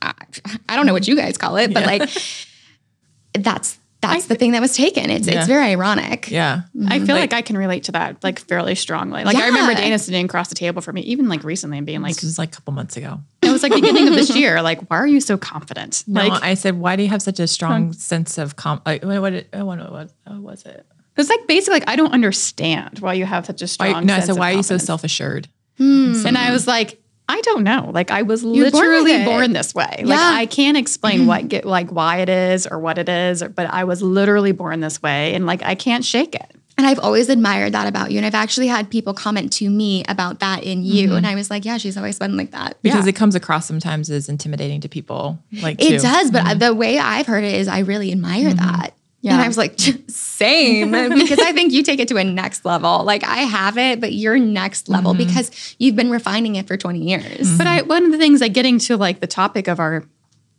I, 0.00 0.12
I 0.68 0.76
don't 0.76 0.86
know 0.86 0.94
what 0.94 1.06
you 1.06 1.14
guys 1.14 1.36
call 1.38 1.56
it, 1.58 1.72
but 1.74 1.84
like 1.86 2.08
that's 3.34 3.78
that's 4.00 4.26
the 4.26 4.34
thing 4.34 4.50
that 4.52 4.60
was 4.60 4.74
taken. 4.76 5.10
It's 5.10 5.28
Yeah. 5.28 5.38
it's 5.38 5.46
very 5.46 5.64
ironic. 5.70 6.28
Yeah. 6.28 6.62
I 6.88 6.98
feel 6.98 7.14
like, 7.14 7.32
I 7.32 7.40
can 7.40 7.56
relate 7.56 7.84
to 7.84 7.92
that 7.92 8.24
like 8.24 8.40
fairly 8.40 8.74
strongly. 8.74 9.22
Like 9.22 9.36
I 9.36 9.46
remember 9.46 9.74
Dana 9.74 9.96
sitting 9.96 10.24
across 10.24 10.48
the 10.48 10.56
table 10.56 10.82
from 10.82 10.96
me, 10.96 11.02
even 11.02 11.28
like 11.28 11.44
recently, 11.44 11.78
and 11.78 11.86
being 11.86 12.02
like, 12.02 12.14
This 12.16 12.24
was 12.24 12.36
like 12.38 12.48
a 12.48 12.56
couple 12.56 12.72
months 12.72 12.96
ago. 12.96 13.20
it 13.42 13.50
was 13.50 13.62
like 13.62 13.72
beginning 13.72 14.08
of 14.08 14.14
this 14.14 14.34
year. 14.40 14.60
Like, 14.60 14.90
why 14.90 14.96
are 14.96 15.06
you 15.06 15.20
so 15.20 15.38
confident? 15.38 16.02
No, 16.08 16.26
Like, 16.26 16.42
I 16.42 16.54
said, 16.54 16.80
why 16.80 16.96
do 16.96 17.04
you 17.04 17.10
have 17.10 17.22
such 17.22 17.38
a 17.38 17.46
strong 17.46 17.92
sense 17.92 18.38
of 18.38 18.56
com? 18.56 18.82
Like, 18.84 19.04
what, 19.04 19.20
what, 19.22 19.32
what, 19.52 19.64
what, 19.66 19.92
what, 19.92 20.12
what 20.26 20.40
was 20.40 20.66
it? 20.66 20.84
It's 21.16 21.28
like 21.30 21.46
basically 21.46 21.80
like 21.80 21.88
I 21.88 21.96
don't 21.96 22.12
understand 22.12 22.98
why 23.00 23.14
you 23.14 23.24
have 23.24 23.46
such 23.46 23.62
a 23.62 23.66
strong. 23.66 23.92
Why, 23.92 24.00
no, 24.00 24.14
I 24.14 24.16
sense 24.16 24.26
said, 24.26 24.32
of 24.32 24.38
why 24.38 24.52
are 24.52 24.56
you 24.56 24.62
so 24.62 24.78
self 24.78 25.04
assured? 25.04 25.48
Hmm. 25.78 26.14
And 26.26 26.36
I 26.38 26.52
was 26.52 26.66
like, 26.66 27.00
I 27.28 27.40
don't 27.42 27.64
know. 27.64 27.90
Like 27.92 28.10
I 28.10 28.22
was 28.22 28.42
You're 28.42 28.70
literally 28.70 29.12
it. 29.12 29.24
born, 29.24 29.52
this 29.52 29.74
way. 29.74 30.02
Like 30.04 30.18
Yeah. 30.18 30.32
I 30.34 30.46
can't 30.46 30.76
explain 30.76 31.20
mm-hmm. 31.20 31.28
what 31.28 31.48
get 31.48 31.64
like 31.64 31.90
why 31.90 32.18
it 32.18 32.28
is 32.28 32.66
or 32.66 32.78
what 32.78 32.98
it 32.98 33.08
is, 33.08 33.42
or, 33.42 33.48
but 33.48 33.66
I 33.66 33.84
was 33.84 34.02
literally 34.02 34.52
born 34.52 34.80
this 34.80 35.02
way, 35.02 35.34
and 35.34 35.46
like 35.46 35.62
I 35.62 35.74
can't 35.74 36.04
shake 36.04 36.34
it. 36.34 36.54
And 36.78 36.86
I've 36.86 36.98
always 36.98 37.28
admired 37.28 37.72
that 37.72 37.86
about 37.86 38.12
you. 38.12 38.16
And 38.16 38.24
I've 38.26 38.34
actually 38.34 38.66
had 38.66 38.88
people 38.90 39.12
comment 39.12 39.52
to 39.54 39.68
me 39.68 40.04
about 40.08 40.40
that 40.40 40.64
in 40.64 40.82
you. 40.82 41.08
Mm-hmm. 41.08 41.16
And 41.18 41.26
I 41.26 41.34
was 41.34 41.50
like, 41.50 41.66
yeah, 41.66 41.76
she's 41.76 41.98
always 41.98 42.18
been 42.18 42.36
like 42.36 42.52
that. 42.52 42.78
Because 42.80 43.04
Yeah. 43.04 43.10
it 43.10 43.14
comes 43.14 43.34
across 43.34 43.66
sometimes 43.66 44.08
as 44.08 44.26
intimidating 44.28 44.80
to 44.80 44.88
people. 44.88 45.38
Like, 45.60 45.82
It 45.82 45.88
too. 45.90 45.98
does, 45.98 46.30
but 46.30 46.44
mm-hmm. 46.44 46.58
the 46.58 46.74
way 46.74 46.98
I've 46.98 47.26
heard 47.26 47.44
it 47.44 47.54
is 47.56 47.68
I 47.68 47.80
really 47.80 48.10
admire 48.10 48.54
that. 48.54 48.94
Yeah. 49.22 49.34
And 49.34 49.42
I 49.42 49.46
was 49.46 49.56
like, 49.56 49.78
same, 50.08 50.90
because 50.90 51.38
I 51.38 51.52
think 51.52 51.72
you 51.72 51.82
take 51.82 52.00
it 52.00 52.08
to 52.08 52.16
a 52.16 52.24
next 52.24 52.64
level. 52.64 53.04
Like 53.04 53.24
I 53.24 53.38
have 53.38 53.78
it, 53.78 54.00
but 54.00 54.12
you're 54.12 54.38
next 54.38 54.88
level 54.88 55.14
mm-hmm. 55.14 55.26
because 55.26 55.76
you've 55.78 55.96
been 55.96 56.10
refining 56.10 56.56
it 56.56 56.66
for 56.66 56.76
20 56.76 56.98
years. 56.98 57.56
But 57.56 57.66
I 57.66 57.78
mm-hmm. 57.78 57.88
one 57.88 58.04
of 58.04 58.12
the 58.12 58.18
things 58.18 58.40
like 58.40 58.52
getting 58.52 58.78
to 58.80 58.96
like 58.96 59.20
the 59.20 59.28
topic 59.28 59.68
of 59.68 59.78
our 59.78 60.04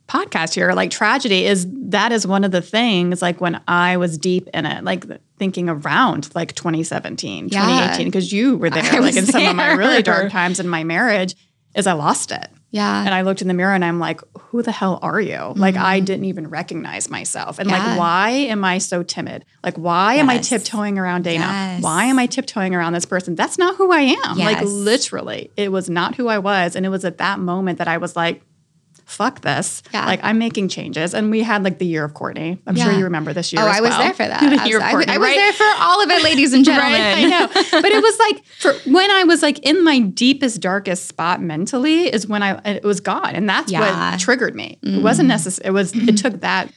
podcast 0.08 0.54
here, 0.54 0.72
like 0.72 0.90
tragedy, 0.90 1.44
is 1.44 1.66
that 1.70 2.10
is 2.10 2.26
one 2.26 2.42
of 2.44 2.50
the 2.50 2.62
things 2.62 3.20
like 3.20 3.40
when 3.40 3.60
I 3.68 3.98
was 3.98 4.16
deep 4.16 4.48
in 4.54 4.64
it, 4.66 4.82
like 4.82 5.04
thinking 5.38 5.68
around 5.68 6.34
like 6.34 6.54
2017, 6.54 7.48
Yeah. 7.48 7.60
2018, 7.60 8.06
because 8.06 8.32
you 8.32 8.56
were 8.56 8.70
there, 8.70 8.82
I 8.82 8.98
like 8.98 9.14
in 9.14 9.22
was 9.22 9.30
some 9.30 9.46
of 9.46 9.56
my 9.56 9.72
really 9.72 10.02
dark 10.02 10.32
times 10.32 10.58
in 10.58 10.68
my 10.68 10.84
marriage, 10.84 11.34
is 11.74 11.86
I 11.86 11.92
lost 11.92 12.32
it. 12.32 12.48
Yeah. 12.74 13.04
And 13.04 13.14
I 13.14 13.22
looked 13.22 13.40
in 13.40 13.46
the 13.46 13.54
mirror 13.54 13.72
and 13.72 13.84
I'm 13.84 14.00
like, 14.00 14.20
who 14.36 14.60
the 14.60 14.72
hell 14.72 14.98
are 15.00 15.20
you? 15.20 15.52
Like, 15.54 15.76
I 15.76 16.00
didn't 16.00 16.24
even 16.24 16.48
recognize 16.50 17.08
myself. 17.08 17.60
And 17.60 17.70
Mm-hmm. 17.70 17.80
Yeah. 17.82 17.88
like, 17.90 17.98
why 17.98 18.30
am 18.30 18.64
I 18.64 18.78
so 18.78 19.04
timid? 19.04 19.44
Like, 19.62 19.76
why 19.76 20.14
am 20.14 20.28
I 20.28 20.38
tiptoeing 20.38 20.98
around 20.98 21.22
Dana? 21.22 21.44
Yes. 21.44 21.82
Why 21.82 22.06
am 22.06 22.18
I 22.18 22.26
tiptoeing 22.26 22.74
around 22.74 22.92
this 22.92 23.04
person? 23.04 23.36
That's 23.36 23.58
not 23.58 23.76
who 23.76 23.92
I 23.92 24.16
am. 24.26 24.38
Like, 24.38 24.60
literally, 24.62 25.52
it 25.56 25.70
was 25.70 25.88
not 25.88 26.16
who 26.16 26.26
I 26.28 26.38
was. 26.38 26.74
And 26.74 26.84
it 26.84 26.88
was 26.88 27.04
at 27.04 27.18
that 27.18 27.38
moment 27.38 27.78
that 27.78 27.86
I 27.88 27.98
was 27.98 28.16
like, 28.16 28.42
fuck 29.14 29.40
this. 29.42 29.82
Yeah. 29.92 30.06
Like, 30.06 30.20
I'm 30.22 30.38
making 30.38 30.68
changes. 30.68 31.14
And 31.14 31.30
we 31.30 31.42
had 31.42 31.62
like 31.64 31.78
the 31.78 31.86
year 31.86 32.04
of 32.04 32.14
Courtney. 32.14 32.60
I'm 32.66 32.76
sure 32.76 32.92
you 32.92 33.04
remember 33.04 33.32
this 33.32 33.52
year. 33.52 33.62
Oh, 33.62 33.66
I 33.66 33.80
was 33.80 33.90
well. 33.90 33.98
there 34.00 34.14
for 34.14 34.26
that. 34.26 34.40
the 34.56 34.60
I 34.62 34.64
year 34.66 34.80
I 34.80 34.84
was- 34.86 35.04
Courtney, 35.04 35.14
I 35.14 35.18
was 35.18 35.26
right? 35.28 35.36
there 35.36 35.52
for 35.52 35.82
all 35.82 36.02
of 36.02 36.10
it, 36.10 36.22
ladies 36.22 36.52
and 36.52 36.64
gentlemen. 36.70 37.00
Right, 37.00 37.16
I 37.18 37.24
know. 37.28 37.46
But 37.80 37.92
it 37.92 38.02
was 38.02 38.18
like 38.18 38.44
for 38.44 38.72
when 38.90 39.10
I 39.10 39.24
was 39.24 39.42
like 39.42 39.58
in 39.60 39.82
my 39.84 40.00
deepest, 40.00 40.60
darkest 40.60 41.06
spot 41.06 41.40
mentally 41.40 42.12
is 42.12 42.26
when 42.26 42.42
I 42.42 42.60
it 42.64 42.84
was 42.84 43.00
gone, 43.00 43.34
and 43.34 43.48
that's 43.48 43.70
Yeah. 43.72 43.80
Mm. 43.80 44.10
what 44.12 44.20
triggered 44.20 44.54
me. 44.54 44.78
It 44.82 45.02
wasn't 45.02 45.28
necessary. 45.28 45.68
It 45.68 45.72
was. 45.72 45.92
It 45.94 46.16
took 46.16 46.40
that 46.40 46.72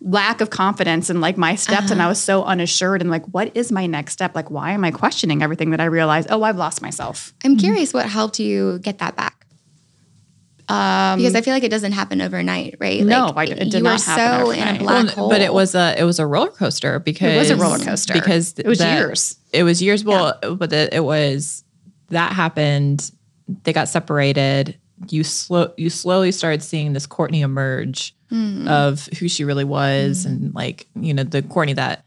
lack 0.00 0.40
of 0.40 0.48
confidence 0.50 1.10
and 1.10 1.20
like 1.20 1.36
my 1.36 1.56
steps, 1.56 1.86
Uh-huh. 1.86 1.92
and 1.94 2.02
I 2.02 2.06
was 2.08 2.20
so 2.20 2.44
unassured. 2.44 3.00
And 3.00 3.10
like, 3.10 3.24
what 3.26 3.50
is 3.56 3.72
my 3.72 3.86
next 3.86 4.12
step? 4.12 4.34
Like, 4.36 4.48
why 4.50 4.70
am 4.70 4.84
I 4.84 4.92
questioning 4.92 5.42
everything 5.42 5.70
that 5.70 5.80
I 5.80 5.86
realized? 5.86 6.28
Oh, 6.30 6.42
I've 6.44 6.56
lost 6.56 6.80
myself. 6.82 7.34
I'm 7.44 7.56
curious 7.56 7.92
what 7.92 8.06
helped 8.06 8.38
you 8.38 8.78
get 8.78 8.98
that 8.98 9.16
back. 9.16 9.37
Um, 10.70 11.18
Because 11.18 11.34
I 11.34 11.40
feel 11.40 11.54
like 11.54 11.62
it 11.64 11.70
doesn't 11.70 11.92
happen 11.92 12.20
overnight, 12.20 12.76
right? 12.78 13.02
No, 13.02 13.32
like, 13.34 13.48
I- 13.48 13.52
it 13.52 13.58
did 13.70 13.74
you 13.74 13.80
not 13.82 14.00
were 14.00 14.04
happen 14.04 14.46
so 14.46 14.50
in 14.52 14.76
a 14.76 14.78
black 14.78 15.04
Well, 15.06 15.14
hole. 15.14 15.28
but 15.30 15.40
it 15.40 15.52
was 15.54 15.74
a 15.74 15.94
it 15.98 16.04
was 16.04 16.18
a 16.18 16.26
roller 16.26 16.50
coaster 16.50 16.98
because 16.98 17.32
it 17.34 17.38
was 17.38 17.50
a 17.50 17.56
roller 17.56 17.78
coaster. 17.78 18.12
because 18.12 18.54
It 18.58 18.66
was 18.66 18.78
that- 18.78 18.98
years. 18.98 19.36
It 19.52 19.62
was 19.62 19.80
years. 19.80 20.04
Well, 20.04 20.34
but 20.56 20.72
it, 20.72 20.92
it 20.92 21.04
was 21.04 21.64
that 22.10 22.32
happened. 22.32 23.10
They 23.64 23.72
got 23.72 23.88
separated. 23.88 24.76
You 25.08 25.24
slow 25.24 25.72
you 25.78 25.88
slowly 25.90 26.32
started 26.32 26.62
seeing 26.62 26.92
this 26.92 27.06
Courtney 27.06 27.40
emerge 27.42 28.14
Hmm. 28.30 28.68
of 28.68 29.06
who 29.18 29.26
she 29.26 29.44
really 29.44 29.64
was, 29.64 30.26
and 30.26 30.54
like 30.54 30.86
you 31.00 31.14
know 31.14 31.22
the 31.24 31.40
Courtney 31.40 31.72
that 31.74 32.04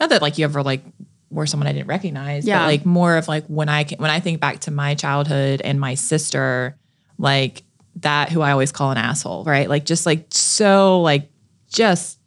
not 0.00 0.08
that 0.08 0.22
like 0.22 0.38
you 0.38 0.44
ever 0.44 0.62
like 0.62 0.82
were 1.30 1.44
someone 1.46 1.66
I 1.66 1.72
didn't 1.74 1.88
recognize, 1.88 2.46
Yeah. 2.46 2.60
but 2.60 2.66
like 2.68 2.86
more 2.86 3.18
of 3.18 3.28
like 3.28 3.44
when 3.48 3.68
I 3.68 3.84
can, 3.84 3.98
when 3.98 4.10
I 4.10 4.18
think 4.20 4.40
back 4.40 4.60
to 4.60 4.70
my 4.70 4.94
childhood 4.94 5.60
and 5.62 5.78
my 5.78 5.92
sister, 5.94 6.74
like 7.18 7.64
that 8.02 8.30
who 8.30 8.40
I 8.40 8.52
always 8.52 8.72
call 8.72 8.90
an 8.90 8.98
asshole, 8.98 9.44
right? 9.44 9.68
Like 9.68 9.84
just 9.84 10.06
like 10.06 10.26
so 10.30 11.00
like 11.02 11.30
just 11.68 12.18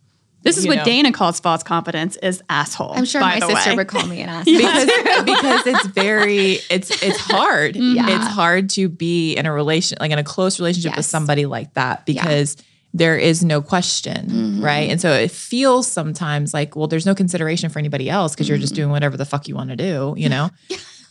this 0.44 0.58
is 0.58 0.66
what 0.66 0.78
know. 0.78 0.84
Dana 0.84 1.12
calls 1.12 1.40
false 1.40 1.62
confidence 1.62 2.16
is 2.18 2.42
asshole. 2.50 2.94
I'm 2.94 3.06
sure 3.06 3.22
by 3.22 3.36
my 3.36 3.40
the 3.40 3.54
sister 3.54 3.72
way. 3.72 3.76
would 3.76 3.88
call 3.88 4.08
me 4.08 4.22
an 4.22 4.30
asshole. 4.30 4.58
because 4.58 4.86
because 5.26 5.68
it's 5.68 5.86
very 5.88 6.60
it's 6.70 7.04
it's 7.04 7.20
hard. 7.20 7.76
Yeah. 7.92 8.16
It's 8.16 8.28
hard 8.28 8.70
to 8.72 8.88
be 8.88 9.36
in 9.36 9.46
a 9.46 9.52
relation 9.52 9.98
like 10.00 10.12
in 10.12 10.20
a 10.20 10.24
close 10.24 10.60
relationship 10.60 10.96
with 10.96 11.06
somebody 11.06 11.46
like 11.46 11.74
that 11.74 12.06
because 12.06 12.56
there 12.94 13.18
is 13.18 13.44
no 13.44 13.62
question, 13.62 14.28
mm-hmm. 14.28 14.64
right? 14.64 14.90
And 14.90 15.02
so 15.02 15.12
it 15.12 15.32
feels 15.32 15.88
sometimes 15.88 16.54
like 16.54 16.76
well 16.76 16.88
there's 16.88 17.06
no 17.06 17.16
consideration 17.16 17.70
for 17.70 17.80
anybody 17.80 18.10
else 18.10 18.34
because 18.34 18.48
you're 18.48 18.58
just 18.58 18.74
mm-hmm. 18.74 18.84
doing 18.84 18.92
whatever 18.92 19.18
the 19.18 19.26
fuck 19.26 19.48
you 19.48 19.56
want 19.56 19.72
to 19.72 19.76
do, 19.76 20.14
you 20.18 20.30
know? 20.30 20.50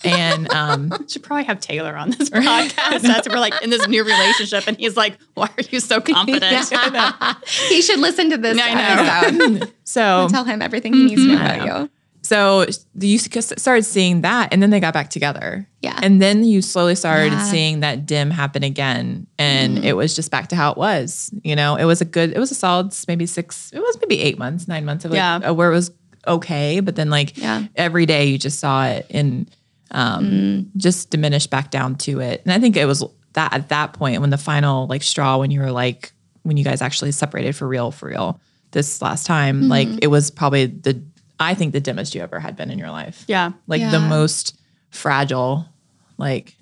And 0.05 0.51
um 0.53 0.93
should 1.09 1.23
probably 1.23 1.45
have 1.45 1.61
Taylor 1.61 1.97
on 1.97 2.11
this 2.11 2.31
podcast. 2.31 3.01
That's 3.03 3.29
we're 3.29 3.39
like 3.39 3.55
in 3.63 3.71
this 3.71 3.87
new 3.89 4.03
relationship, 4.05 4.65
and 4.67 4.77
he's 4.77 4.97
like, 4.97 5.19
"Why 5.35 5.47
are 5.47 5.65
you 5.71 5.81
so 5.81 6.01
confident?" 6.01 6.73
he 7.69 7.83
should 7.83 8.01
listen 8.01 8.31
to 8.31 8.37
this 8.39 8.59
I 8.61 8.75
know. 8.75 9.39
episode. 9.57 9.73
so 9.85 10.29
Tell 10.31 10.45
him 10.45 10.63
everything 10.63 10.93
he 10.95 11.05
needs 11.07 11.23
to 11.23 11.29
know 11.29 11.35
about 11.37 11.65
you. 11.83 11.91
So 12.23 12.67
you 12.95 13.17
s- 13.17 13.53
started 13.61 13.83
seeing 13.83 14.21
that, 14.21 14.53
and 14.53 14.63
then 14.63 14.69
they 14.69 14.79
got 14.79 14.93
back 14.93 15.09
together. 15.09 15.67
Yeah. 15.81 15.99
And 16.03 16.21
then 16.21 16.45
you 16.45 16.61
slowly 16.61 16.95
started 16.95 17.33
Yeah. 17.33 17.45
seeing 17.45 17.81
that 17.81 18.05
dim 18.05 18.31
happen 18.31 18.63
again, 18.63 19.27
and 19.39 19.83
it 19.85 19.95
was 19.95 20.15
just 20.15 20.31
back 20.31 20.49
to 20.49 20.57
how 20.57 20.71
it 20.71 20.77
was. 20.77 21.31
You 21.43 21.57
know, 21.57 21.77
it 21.77 21.85
was 21.87 22.03
a 22.03 22.05
good, 22.05 22.33
it 22.33 22.39
was 22.39 22.51
a 22.51 22.55
solid 22.55 22.95
maybe 23.09 23.25
six, 23.25 23.73
it 23.73 23.81
was 23.81 23.97
maybe 24.03 24.21
eight 24.21 24.39
months, 24.39 24.69
nine 24.69 24.85
months 24.85 25.07
of 25.07 25.13
like, 25.13 25.17
Yeah. 25.17 25.51
where 25.51 25.71
it 25.73 25.75
was 25.75 25.93
okay, 26.29 26.81
but 26.81 26.95
then 26.95 27.09
like 27.09 27.39
Yeah. 27.39 27.65
every 27.75 28.05
day 28.05 28.27
you 28.27 28.37
just 28.37 28.61
saw 28.61 28.85
it 28.87 29.07
and 29.09 29.51
um, 29.91 30.25
mm-hmm. 30.25 30.79
just 30.79 31.11
diminished 31.11 31.51
back 31.51 31.71
down 31.71 31.97
to 31.97 32.21
it. 32.21 32.43
And 32.45 32.53
I 32.53 32.59
think 32.59 32.77
it 32.77 32.87
was 32.87 33.05
that 33.35 33.53
at 33.53 33.69
that 33.69 33.93
point 33.93 34.21
when 34.21 34.31
the 34.31 34.39
final 34.39 34.87
like 34.87 35.03
straw, 35.03 35.39
when 35.39 35.51
you 35.51 35.61
were 35.61 35.71
like 35.71 36.13
when 36.43 36.57
you 36.57 36.65
guys 36.65 36.83
actually 36.83 37.13
separated 37.13 37.55
for 37.55 37.69
real, 37.69 37.91
for 37.91 38.09
real 38.09 38.41
this 38.71 39.03
last 39.03 39.27
time, 39.27 39.63
mm-hmm. 39.63 39.71
like 39.71 39.89
it 40.03 40.09
was 40.09 40.31
probably 40.31 40.67
the 40.67 41.03
I 41.39 41.55
think 41.55 41.73
the 41.73 41.81
dimmest 41.81 42.15
you 42.15 42.21
ever 42.21 42.39
had 42.39 42.57
been 42.57 42.71
in 42.71 42.79
your 42.79 42.91
life. 42.91 43.25
yeah, 43.27 43.53
Like 43.67 43.81
Yeah. 43.81 43.91
the 43.91 44.01
most 44.01 44.59
fragile, 44.91 45.67
like 46.19 46.57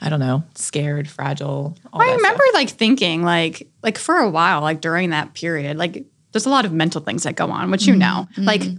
I 0.00 0.08
don't 0.08 0.20
know, 0.20 0.44
scared, 0.54 1.08
fragile. 1.08 1.76
all 1.92 2.00
I 2.00 2.14
remember 2.14 2.42
stuff. 2.46 2.54
like 2.54 2.70
thinking 2.70 3.22
like 3.22 3.68
like 3.82 3.98
for 3.98 4.16
a 4.16 4.30
while, 4.30 4.62
like 4.62 4.80
during 4.80 5.10
that 5.10 5.34
period, 5.34 5.76
like 5.76 6.06
there's 6.32 6.46
a 6.46 6.50
lot 6.50 6.64
of 6.64 6.72
mental 6.72 7.00
things 7.00 7.24
that 7.24 7.36
go 7.36 7.50
on, 7.50 7.70
which 7.70 7.86
you 7.86 7.94
mm-hmm. 7.94 8.00
know, 8.42 8.44
like. 8.44 8.62
What 8.62 8.78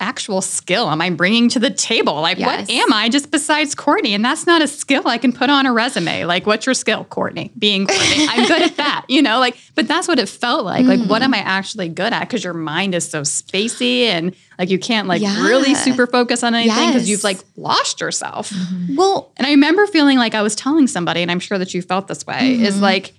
actual 0.00 0.40
skill 0.40 0.88
am 0.90 1.00
I 1.00 1.10
bringing 1.10 1.48
to 1.50 1.58
the 1.58 1.70
table? 1.70 2.20
Like, 2.20 2.38
what 2.38 2.68
am 2.70 2.92
I 2.92 3.08
just 3.08 3.30
besides 3.30 3.74
Courtney? 3.74 4.14
And 4.14 4.24
that's 4.24 4.46
not 4.46 4.62
a 4.62 4.68
skill 4.68 5.06
I 5.06 5.18
can 5.18 5.32
put 5.32 5.50
on 5.50 5.66
a 5.66 5.72
resume. 5.72 6.24
Like, 6.24 6.46
what's 6.46 6.66
your 6.66 6.74
skill, 6.74 7.04
Courtney? 7.04 7.50
Being 7.58 7.86
Courtney. 7.86 8.26
I'm 8.28 8.46
good 8.46 8.62
at 8.62 8.76
that, 8.76 9.04
you 9.08 9.22
know? 9.22 9.38
Like, 9.38 9.56
but 9.74 9.88
that's 9.88 10.08
what 10.08 10.18
it 10.18 10.28
felt 10.28 10.64
like. 10.64 10.86
Like, 10.86 11.00
what 11.08 11.22
mm. 11.22 11.26
am 11.26 11.34
I 11.34 11.38
actually 11.38 11.88
good 11.88 12.12
at? 12.12 12.20
Because 12.20 12.44
your 12.44 12.54
mind 12.54 12.94
is 12.94 13.08
so 13.08 13.22
spacey 13.22 14.02
and 14.02 14.34
like 14.58 14.70
you 14.70 14.78
can't 14.78 15.06
like 15.08 15.22
Yeah. 15.22 15.46
really 15.46 15.74
super 15.74 16.06
focus 16.06 16.42
on 16.42 16.54
anything 16.54 16.88
because 16.88 17.02
Yes. 17.02 17.08
you've 17.08 17.24
like 17.24 17.38
lost 17.56 18.00
yourself. 18.00 18.50
Mm-hmm. 18.50 18.96
Well, 18.96 19.32
And 19.36 19.46
I 19.46 19.50
remember 19.50 19.86
feeling 19.86 20.18
like 20.18 20.34
I 20.34 20.42
was 20.42 20.54
telling 20.54 20.86
somebody, 20.86 21.22
and 21.22 21.30
I'm 21.30 21.40
sure 21.40 21.58
that 21.58 21.74
you 21.74 21.82
felt 21.82 22.08
this 22.08 22.26
way, 22.26 22.54
is 22.60 22.74
mm-hmm. 22.74 22.82
like, 22.82 23.14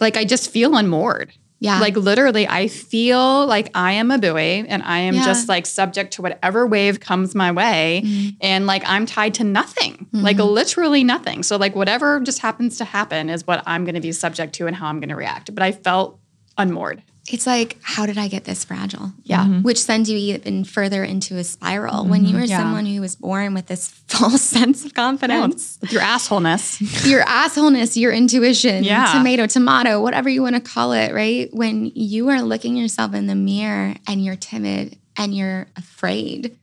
like 0.00 0.16
I 0.16 0.24
just 0.24 0.50
feel 0.50 0.76
unmoored. 0.76 1.32
Yeah. 1.62 1.78
Like 1.78 1.96
literally, 1.96 2.48
I 2.48 2.66
feel 2.66 3.46
like 3.46 3.70
I 3.72 3.92
am 3.92 4.10
a 4.10 4.18
buoy 4.18 4.66
and 4.66 4.82
I 4.82 4.98
am 4.98 5.14
Yeah. 5.14 5.24
just 5.24 5.48
like 5.48 5.64
subject 5.64 6.14
to 6.14 6.22
whatever 6.22 6.66
wave 6.66 6.98
comes 6.98 7.36
my 7.36 7.52
way. 7.52 8.02
Mm-hmm. 8.04 8.28
And 8.40 8.66
like 8.66 8.82
I'm 8.84 9.06
tied 9.06 9.34
to 9.34 9.44
nothing, 9.44 10.08
mm-hmm. 10.12 10.24
like 10.24 10.38
literally 10.38 11.04
nothing. 11.04 11.44
So, 11.44 11.56
like, 11.56 11.76
whatever 11.76 12.18
just 12.18 12.40
happens 12.40 12.78
to 12.78 12.84
happen 12.84 13.30
is 13.30 13.46
what 13.46 13.62
I'm 13.64 13.84
going 13.84 13.94
to 13.94 14.00
be 14.00 14.10
subject 14.10 14.54
to 14.54 14.66
and 14.66 14.74
how 14.74 14.88
I'm 14.88 14.98
going 14.98 15.10
to 15.10 15.16
react. 15.16 15.54
But 15.54 15.62
I 15.62 15.70
felt 15.70 16.18
unmoored. 16.58 17.02
It's 17.28 17.46
like, 17.46 17.78
how 17.82 18.04
did 18.04 18.18
I 18.18 18.26
get 18.26 18.44
this 18.44 18.64
fragile? 18.64 19.12
Yeah. 19.22 19.44
Mm-hmm. 19.44 19.62
Which 19.62 19.78
sends 19.80 20.10
you 20.10 20.16
even 20.18 20.64
further 20.64 21.04
into 21.04 21.36
a 21.36 21.44
spiral 21.44 22.04
when 22.04 22.24
mm-hmm. 22.24 22.36
you 22.36 22.42
are 22.42 22.46
Yeah. 22.46 22.58
someone 22.58 22.84
who 22.84 23.00
was 23.00 23.14
born 23.14 23.54
with 23.54 23.66
this 23.68 23.88
false 24.08 24.42
sense 24.42 24.84
of 24.84 24.94
confidence. 24.94 25.78
With 25.80 25.92
your 25.92 26.02
assholeness. 26.02 26.80
your 27.08 27.22
assholeness, 27.24 27.96
your 27.96 28.12
intuition, 28.12 28.82
Yeah. 28.82 29.12
tomato, 29.12 29.46
tomato, 29.46 30.00
whatever 30.00 30.28
you 30.28 30.42
want 30.42 30.56
to 30.56 30.60
call 30.60 30.92
it, 30.92 31.14
right? 31.14 31.48
When 31.52 31.92
you 31.94 32.28
are 32.30 32.42
looking 32.42 32.76
yourself 32.76 33.14
in 33.14 33.28
the 33.28 33.36
mirror 33.36 33.94
and 34.08 34.24
you're 34.24 34.36
timid 34.36 34.98
and 35.16 35.32
you're 35.34 35.68
afraid, 35.76 36.56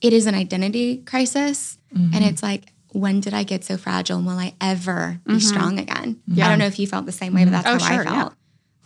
it 0.00 0.12
is 0.14 0.26
an 0.26 0.34
identity 0.34 0.98
crisis. 0.98 1.76
Mm-hmm. 1.94 2.14
And 2.14 2.24
it's 2.24 2.42
like, 2.42 2.72
when 2.92 3.20
did 3.20 3.34
I 3.34 3.42
get 3.42 3.62
so 3.62 3.76
fragile? 3.76 4.16
And 4.16 4.26
will 4.26 4.38
I 4.38 4.54
ever 4.58 5.20
be 5.26 5.38
strong 5.38 5.78
again? 5.78 6.22
I 6.32 6.48
don't 6.48 6.58
know 6.58 6.66
if 6.66 6.78
you 6.78 6.86
felt 6.86 7.04
the 7.04 7.12
same 7.12 7.34
way, 7.34 7.44
but 7.44 7.50
that's 7.50 7.66
Oh, 7.66 7.72
how 7.72 7.78
sure, 7.78 8.00
I 8.00 8.04
yeah. 8.04 8.22
felt. 8.22 8.34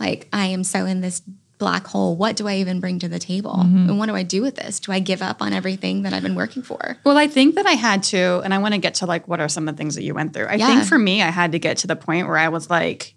Like, 0.00 0.28
I 0.32 0.46
am 0.46 0.64
so 0.64 0.86
in 0.86 1.00
this 1.02 1.22
black 1.58 1.86
hole. 1.86 2.16
What 2.16 2.36
do 2.36 2.48
I 2.48 2.56
even 2.56 2.80
bring 2.80 2.98
to 3.00 3.08
the 3.08 3.18
table? 3.18 3.54
Mm-hmm. 3.58 3.90
And 3.90 3.98
what 3.98 4.06
do 4.06 4.16
I 4.16 4.22
do 4.22 4.40
with 4.40 4.56
this? 4.56 4.80
Do 4.80 4.92
I 4.92 4.98
give 4.98 5.20
up 5.20 5.42
on 5.42 5.52
everything 5.52 6.02
that 6.02 6.14
I've 6.14 6.22
been 6.22 6.34
working 6.34 6.62
for? 6.62 6.96
Well, 7.04 7.18
I 7.18 7.26
think 7.26 7.54
that 7.56 7.66
I 7.66 7.72
had 7.72 8.02
to, 8.04 8.40
and 8.42 8.54
I 8.54 8.58
want 8.58 8.72
to 8.74 8.80
get 8.80 8.94
to 8.94 9.06
like 9.06 9.28
what 9.28 9.40
are 9.40 9.48
some 9.48 9.68
of 9.68 9.76
the 9.76 9.78
things 9.78 9.94
that 9.96 10.02
you 10.02 10.14
went 10.14 10.32
through. 10.32 10.46
I 10.46 10.54
Yeah. 10.54 10.66
think 10.68 10.84
for 10.88 10.98
me, 10.98 11.22
I 11.22 11.28
had 11.30 11.52
to 11.52 11.58
get 11.58 11.76
to 11.78 11.86
the 11.86 11.96
point 11.96 12.26
where 12.26 12.38
I 12.38 12.48
was 12.48 12.70
like, 12.70 13.14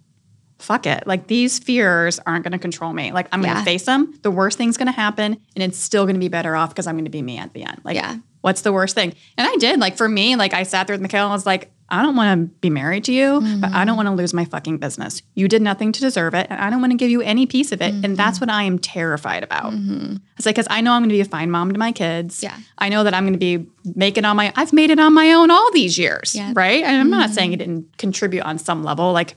fuck 0.59 0.85
it. 0.85 1.07
Like 1.07 1.27
these 1.27 1.57
fears 1.59 2.19
aren't 2.25 2.43
going 2.43 2.51
to 2.51 2.59
control 2.59 2.91
me. 2.93 3.11
Like 3.13 3.27
I'm 3.31 3.41
going 3.41 3.55
to 3.55 3.63
face 3.63 3.85
them. 3.85 4.13
The 4.23 4.31
worst 4.31 4.57
thing's 4.57 4.75
going 4.77 4.87
to 4.87 4.91
happen, 4.93 5.37
and 5.55 5.63
it's 5.63 5.77
still 5.77 6.03
going 6.03 6.15
to 6.15 6.19
be 6.19 6.27
better 6.29 6.55
off 6.55 6.69
because 6.69 6.85
I'm 6.85 6.95
going 6.95 7.05
to 7.05 7.11
be 7.11 7.21
me 7.21 7.37
at 7.37 7.53
the 7.53 7.63
end. 7.63 7.79
Like, 7.85 7.95
Yeah. 7.95 8.17
what's 8.41 8.61
the 8.61 8.73
worst 8.73 8.93
thing? 8.93 9.13
And 9.37 9.47
I 9.47 9.55
did. 9.55 9.79
Like 9.79 9.95
for 9.95 10.09
me, 10.09 10.35
like 10.35 10.53
I 10.53 10.63
sat 10.63 10.87
there 10.87 10.93
with 10.95 11.01
Mikhail 11.01 11.23
and 11.25 11.31
I 11.31 11.35
was 11.35 11.45
like, 11.45 11.71
I 11.93 12.01
don't 12.01 12.15
want 12.15 12.49
to 12.49 12.55
be 12.59 12.71
married 12.71 13.03
to 13.03 13.13
you, 13.13 13.39
but 13.59 13.71
I 13.71 13.85
don't 13.85 13.93
mm. 13.93 13.97
want 13.97 14.07
to 14.07 14.13
lose 14.13 14.33
my 14.33 14.45
fucking 14.45 14.79
business. 14.79 15.21
You 15.35 15.47
did 15.47 15.61
nothing 15.61 15.91
to 15.91 16.01
deserve 16.01 16.33
it, 16.33 16.47
and 16.49 16.59
I 16.59 16.71
don't 16.71 16.81
want 16.81 16.91
to 16.91 16.97
give 16.97 17.11
you 17.11 17.21
any 17.21 17.45
piece 17.45 17.71
of 17.71 17.83
it. 17.83 17.93
And 17.93 18.17
that's 18.17 18.39
mm-hmm. 18.39 18.49
what 18.49 18.53
I 18.53 18.63
am 18.63 18.79
terrified 18.79 19.43
about. 19.43 19.73
Mm-hmm. 19.73 20.15
It's 20.37 20.45
like 20.47 20.55
because 20.55 20.67
I 20.71 20.81
know 20.81 20.93
I'm 20.93 21.01
going 21.01 21.09
to 21.09 21.13
be 21.13 21.21
a 21.21 21.25
fine 21.25 21.51
mom 21.51 21.71
to 21.71 21.77
my 21.77 21.91
kids. 21.91 22.41
Yeah. 22.41 22.57
I 22.79 22.89
know 22.89 23.03
that 23.03 23.13
I'm 23.13 23.23
going 23.23 23.33
to 23.33 23.39
be 23.39 23.67
making 23.95 24.25
on 24.25 24.35
my. 24.35 24.51
I've 24.55 24.73
made 24.73 24.89
it 24.89 24.99
on 24.99 25.13
my 25.13 25.33
own 25.33 25.51
all 25.51 25.71
these 25.71 25.97
years, 25.99 26.33
Yeah. 26.33 26.51
right? 26.55 26.83
And 26.83 26.99
I'm 26.99 27.11
not 27.11 27.29
saying 27.29 27.51
mm-hmm. 27.51 27.61
it 27.61 27.65
didn't 27.65 27.97
contribute 27.97 28.43
on 28.43 28.57
some 28.57 28.83
level, 28.83 29.13
like 29.13 29.35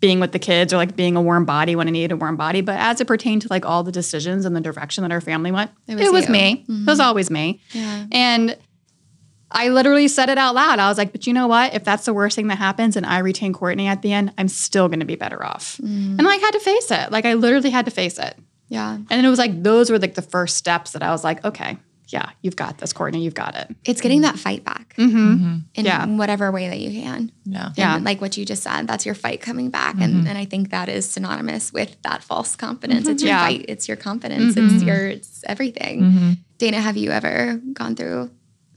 being 0.00 0.20
with 0.20 0.32
the 0.32 0.38
kids 0.38 0.72
or 0.72 0.78
like 0.78 0.96
being 0.96 1.16
a 1.16 1.22
warm 1.22 1.44
body 1.44 1.76
when 1.76 1.86
I 1.86 1.90
needed 1.90 2.12
a 2.12 2.16
warm 2.16 2.36
body. 2.36 2.62
But 2.62 2.78
as 2.78 3.00
it 3.02 3.06
pertained 3.06 3.42
to 3.42 3.48
like 3.50 3.66
all 3.66 3.82
the 3.82 3.92
decisions 3.92 4.46
and 4.46 4.56
the 4.56 4.60
direction 4.60 5.02
that 5.02 5.12
our 5.12 5.20
family 5.20 5.52
went, 5.52 5.70
It 5.86 6.00
it 6.00 6.04
was 6.04 6.12
was, 6.12 6.26
you. 6.26 6.32
me. 6.32 6.64
It 6.66 6.86
was 6.86 7.00
always 7.00 7.30
me. 7.30 7.60
Yeah. 7.72 8.06
And 8.10 8.56
I 9.52 9.68
literally 9.68 10.08
said 10.08 10.28
it 10.28 10.38
out 10.38 10.54
loud. 10.54 10.78
I 10.78 10.88
was 10.88 10.98
like, 10.98 11.12
but 11.12 11.26
you 11.26 11.32
know 11.32 11.48
what? 11.48 11.74
If 11.74 11.84
that's 11.84 12.04
the 12.04 12.14
worst 12.14 12.36
thing 12.36 12.46
that 12.48 12.58
happens 12.58 12.96
and 12.96 13.04
I 13.04 13.18
retain 13.18 13.52
Courtney 13.52 13.88
at 13.88 14.02
the 14.02 14.12
end, 14.12 14.32
I'm 14.38 14.48
still 14.48 14.88
going 14.88 15.00
to 15.00 15.06
be 15.06 15.16
better 15.16 15.44
off. 15.44 15.78
Mm. 15.82 16.18
And 16.18 16.28
I 16.28 16.36
had 16.36 16.52
to 16.52 16.60
face 16.60 16.90
it. 16.90 17.10
Like 17.10 17.24
I 17.24 17.34
literally 17.34 17.70
had 17.70 17.84
to 17.86 17.90
face 17.90 18.18
it. 18.18 18.36
Yeah. 18.68 18.94
And 18.94 19.08
then 19.08 19.24
it 19.24 19.28
was 19.28 19.38
like 19.38 19.62
those 19.62 19.90
were 19.90 19.98
like 19.98 20.14
the 20.14 20.22
first 20.22 20.56
steps 20.56 20.92
that 20.92 21.02
I 21.02 21.10
was 21.10 21.24
like, 21.24 21.44
okay, 21.44 21.78
yeah, 22.08 22.30
you've 22.42 22.56
got 22.56 22.78
this, 22.78 22.92
Courtney, 22.92 23.22
you've 23.22 23.34
got 23.34 23.54
it. 23.54 23.74
It's 23.84 24.00
getting 24.00 24.22
that 24.22 24.36
fight 24.38 24.64
back 24.64 24.94
Mm-hmm. 24.96 25.16
mm-hmm. 25.16 25.56
in 25.74 25.84
Yeah. 25.84 26.06
whatever 26.06 26.50
way 26.50 26.68
that 26.68 26.78
you 26.78 27.02
can. 27.02 27.32
Yeah. 27.44 27.70
Yeah. 27.76 27.98
Like 28.00 28.20
what 28.20 28.36
you 28.36 28.44
just 28.44 28.62
said, 28.62 28.86
that's 28.86 29.06
your 29.06 29.14
fight 29.14 29.40
coming 29.40 29.70
back. 29.70 29.94
And, 30.00 30.14
mm-hmm. 30.14 30.26
and 30.26 30.38
I 30.38 30.44
think 30.44 30.70
that 30.70 30.88
is 30.88 31.08
synonymous 31.08 31.72
with 31.72 31.96
that 32.02 32.22
false 32.22 32.56
confidence. 32.56 33.08
It's 33.08 33.22
your 33.22 33.32
mm-hmm. 33.32 33.52
Yeah. 33.52 33.58
fight, 33.58 33.64
it's 33.68 33.88
your 33.88 33.96
confidence, 33.96 34.56
it's 34.56 34.82
your 34.82 35.06
it's 35.08 35.44
everything. 35.46 36.36
Dana, 36.58 36.80
have 36.80 36.96
you 36.96 37.10
ever 37.10 37.60
gone 37.72 37.96
through 37.96 38.30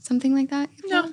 something 0.04 0.34
like 0.34 0.50
that? 0.50 0.68
No. 0.86 1.02
No. 1.02 1.10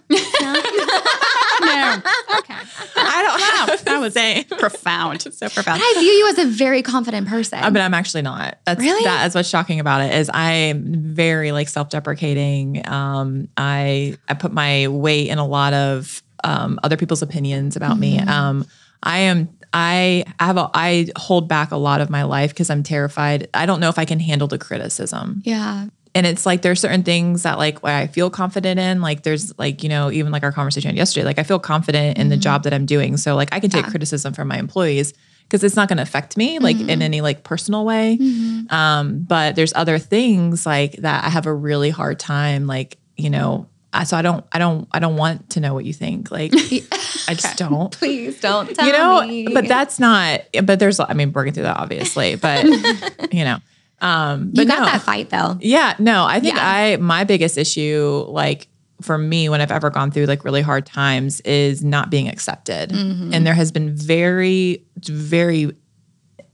okay. 2.39 2.53
I 2.97 3.21
don't 3.23 3.69
have 3.69 3.85
That 3.85 3.99
was 3.99 4.13
saying. 4.13 4.45
profound. 4.45 5.21
so 5.33 5.49
profound. 5.49 5.81
I 5.83 5.93
view 5.99 6.09
you 6.09 6.27
as 6.29 6.39
a 6.39 6.45
very 6.45 6.81
confident 6.81 7.27
person. 7.27 7.59
Uh, 7.59 7.69
but 7.69 7.81
I'm 7.81 7.93
actually 7.93 8.23
not. 8.23 8.57
That's 8.65 8.79
Really? 8.79 9.03
that 9.03 9.27
is 9.27 9.35
what's 9.35 9.49
shocking 9.49 9.79
about 9.79 10.01
it 10.01 10.13
is 10.13 10.29
I'm 10.33 11.13
very 11.13 11.51
like 11.51 11.69
self-deprecating. 11.69 12.87
Um, 12.87 13.47
I 13.57 14.17
I 14.27 14.33
put 14.33 14.51
my 14.51 14.87
weight 14.87 15.29
in 15.29 15.37
a 15.37 15.45
lot 15.47 15.73
of 15.73 16.23
um, 16.43 16.79
other 16.83 16.97
people's 16.97 17.21
opinions 17.21 17.75
about 17.75 17.97
me. 17.99 18.19
Um, 18.19 18.65
I 19.03 19.19
am 19.19 19.49
I 19.73 20.25
have 20.39 20.57
a 20.57 20.69
I 20.73 21.07
hold 21.15 21.47
back 21.47 21.71
a 21.71 21.77
lot 21.77 22.01
of 22.01 22.09
my 22.09 22.23
life 22.23 22.51
because 22.51 22.69
I'm 22.69 22.83
terrified. 22.83 23.47
I 23.53 23.65
don't 23.65 23.79
know 23.79 23.89
if 23.89 23.99
I 23.99 24.05
can 24.05 24.19
handle 24.19 24.47
the 24.47 24.57
criticism 24.57 25.41
yeah. 25.45 25.87
And 26.13 26.25
it's 26.25 26.45
like 26.45 26.61
there's 26.61 26.79
certain 26.79 27.03
things 27.03 27.43
that 27.43 27.57
like 27.57 27.81
where 27.83 27.95
I 27.95 28.07
feel 28.07 28.29
confident 28.29 28.79
in. 28.79 29.01
Like 29.01 29.23
there's 29.23 29.57
like 29.57 29.83
you 29.83 29.89
know 29.89 30.11
even 30.11 30.31
like 30.31 30.43
our 30.43 30.51
conversation 30.51 30.95
yesterday. 30.95 31.25
Like 31.25 31.39
I 31.39 31.43
feel 31.43 31.59
confident 31.59 32.17
in 32.17 32.29
the 32.29 32.35
mm-hmm. 32.35 32.41
job 32.41 32.63
that 32.63 32.73
I'm 32.73 32.85
doing, 32.85 33.17
so 33.17 33.35
like 33.35 33.49
I 33.53 33.59
can 33.59 33.69
take 33.69 33.85
criticism 33.85 34.33
from 34.33 34.47
my 34.47 34.57
employees 34.57 35.13
because 35.43 35.63
it's 35.63 35.75
not 35.75 35.89
going 35.89 35.97
to 35.97 36.03
affect 36.03 36.37
me 36.37 36.59
like 36.59 36.77
in 36.77 36.87
mm-hmm. 36.87 37.01
any 37.01 37.21
like 37.21 37.43
personal 37.43 37.85
way. 37.85 38.17
Mm-hmm. 38.19 38.73
Um, 38.73 39.19
but 39.23 39.55
there's 39.55 39.73
other 39.73 39.99
things 39.99 40.65
like 40.65 40.93
that 40.97 41.23
I 41.23 41.29
have 41.29 41.45
a 41.45 41.53
really 41.53 41.89
hard 41.89 42.19
time 42.19 42.67
like 42.67 42.97
you 43.15 43.29
know. 43.29 43.67
I, 43.93 44.05
so 44.05 44.15
I 44.15 44.21
don't 44.21 44.45
I 44.53 44.57
don't 44.57 44.87
I 44.93 44.99
don't 44.99 45.17
want 45.17 45.49
to 45.51 45.59
know 45.59 45.73
what 45.73 45.83
you 45.83 45.91
think. 45.91 46.31
Like 46.31 46.53
I 47.27 47.33
just 47.33 47.57
don't 47.57 47.91
Please 47.91 48.39
don't 48.39 48.73
tell 48.73 48.85
you 48.85 48.93
know 48.93 49.21
me. 49.21 49.47
but 49.53 49.67
that's 49.67 49.99
not 49.99 50.41
but 50.63 50.79
there's 50.79 50.99
i 51.01 51.13
mean 51.13 51.33
working 51.33 51.53
through 51.53 51.63
that 51.63 51.75
obviously 51.77 52.35
but 52.35 52.63
you 53.33 53.43
know 53.43 53.59
um 54.01 54.51
but 54.53 54.61
you 54.63 54.67
got 54.67 54.79
no. 54.79 54.85
that 54.85 55.01
fight 55.01 55.29
though. 55.29 55.57
yeah 55.61 55.93
no 55.99 56.25
i 56.25 56.39
think 56.39 56.55
Yeah. 56.55 56.67
i 56.67 56.97
my 56.97 57.23
biggest 57.23 57.57
issue 57.57 58.25
like 58.27 58.67
for 59.01 59.17
me 59.17 59.47
when 59.49 59.61
i've 59.61 59.71
ever 59.71 59.89
gone 59.89 60.11
through 60.11 60.25
like 60.25 60.43
really 60.43 60.61
hard 60.61 60.85
times 60.85 61.39
is 61.41 61.83
not 61.83 62.09
being 62.09 62.27
accepted 62.27 62.89
Mm-hmm. 62.89 63.33
and 63.33 63.45
there 63.47 63.53
has 63.53 63.71
been 63.71 63.95
very 63.95 64.85
very 64.97 65.71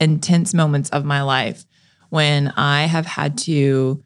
intense 0.00 0.54
moments 0.54 0.90
of 0.90 1.04
my 1.04 1.22
life 1.22 1.64
when 2.10 2.48
i 2.56 2.84
have 2.84 3.06
had 3.06 3.36
to 3.38 4.02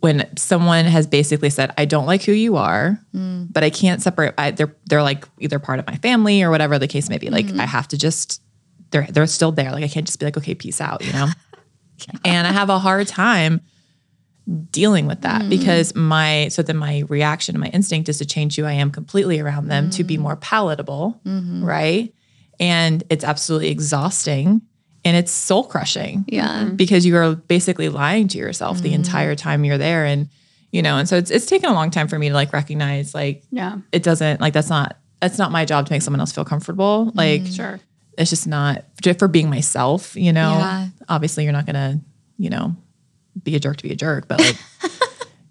when 0.00 0.28
someone 0.36 0.84
has 0.84 1.06
basically 1.06 1.48
said, 1.48 1.72
"I 1.78 1.86
don't 1.86 2.04
like 2.04 2.22
who 2.24 2.32
you 2.32 2.56
are, 2.56 3.00
Mm. 3.14 3.50
but 3.50 3.64
I 3.64 3.70
can't 3.70 4.02
separate." 4.02 4.34
I, 4.36 4.50
they're 4.50 4.76
they're 4.84 5.02
like 5.02 5.26
either 5.40 5.58
part 5.58 5.78
of 5.78 5.86
my 5.86 5.96
family 5.96 6.42
or 6.42 6.50
whatever 6.50 6.78
the 6.78 6.86
case 6.86 7.08
may 7.08 7.16
be. 7.16 7.30
Like 7.30 7.46
Mm-hmm. 7.46 7.60
I 7.60 7.64
have 7.64 7.88
to 7.88 7.96
just 7.96 8.42
they're 8.90 9.06
they're 9.10 9.26
still 9.26 9.50
there. 9.50 9.72
Like 9.72 9.82
I 9.82 9.88
can't 9.88 10.04
just 10.04 10.18
be 10.20 10.26
like, 10.26 10.36
"Okay, 10.36 10.54
peace 10.54 10.78
out," 10.82 11.02
you 11.02 11.10
know. 11.14 11.28
And 12.24 12.46
I 12.46 12.52
have 12.52 12.70
a 12.70 12.78
hard 12.78 13.06
time 13.06 13.60
dealing 14.70 15.06
with 15.06 15.22
that 15.22 15.42
hmm. 15.42 15.48
because 15.48 15.94
my 15.94 16.48
so 16.48 16.62
then 16.62 16.76
my 16.76 17.04
reaction, 17.08 17.54
and 17.54 17.60
my 17.60 17.68
instinct 17.68 18.08
is 18.08 18.18
to 18.18 18.26
change 18.26 18.56
who 18.56 18.64
I 18.64 18.72
am 18.72 18.90
completely 18.90 19.40
around 19.40 19.68
them 19.68 19.90
to 19.90 20.04
be 20.04 20.16
hmm. 20.16 20.22
more 20.22 20.36
palatable, 20.36 21.20
mm-hmm. 21.24 21.64
right? 21.64 22.12
And 22.60 23.02
it's 23.10 23.24
absolutely 23.24 23.70
exhausting 23.70 24.62
and 25.04 25.16
it's 25.16 25.30
soul 25.30 25.64
crushing 25.64 26.24
Yeah. 26.28 26.48
Mm-hmm. 26.48 26.76
because 26.76 27.04
you 27.06 27.16
are 27.16 27.34
basically 27.34 27.88
lying 27.88 28.28
to 28.28 28.38
yourself 28.38 28.78
the 28.78 28.88
mm-hmm. 28.88 28.96
entire 28.96 29.34
time 29.34 29.64
you're 29.64 29.78
there 29.78 30.04
and 30.04 30.28
you 30.72 30.82
know 30.82 30.96
and 30.96 31.08
so 31.08 31.16
it's 31.16 31.30
it's 31.30 31.46
taken 31.46 31.70
a 31.70 31.74
long 31.74 31.90
time 31.90 32.08
for 32.08 32.18
me 32.18 32.28
to 32.28 32.34
like 32.34 32.52
recognize 32.52 33.14
like 33.14 33.42
Yeah. 33.50 33.78
it 33.92 34.02
doesn't 34.02 34.40
like 34.40 34.54
that's 34.54 34.70
not 34.70 34.98
that's 35.20 35.38
not 35.38 35.52
my 35.52 35.64
job 35.64 35.86
to 35.86 35.92
make 35.92 36.02
someone 36.02 36.20
else 36.20 36.32
feel 36.32 36.44
comfortable 36.44 37.12
like 37.14 37.46
Sure. 37.46 37.78
It's 38.18 38.30
just 38.30 38.46
not 38.46 38.84
just 39.02 39.18
for 39.18 39.28
being 39.28 39.50
myself 39.50 40.14
you 40.16 40.32
know 40.32 40.52
Yeah. 40.58 40.86
obviously 41.08 41.44
you're 41.44 41.52
not 41.52 41.66
gonna 41.66 42.00
you 42.38 42.50
know 42.50 42.74
be 43.42 43.56
a 43.56 43.60
jerk 43.60 43.76
to 43.78 43.82
be 43.82 43.90
a 43.92 43.96
jerk 43.96 44.28
but 44.28 44.38
like 44.40 44.56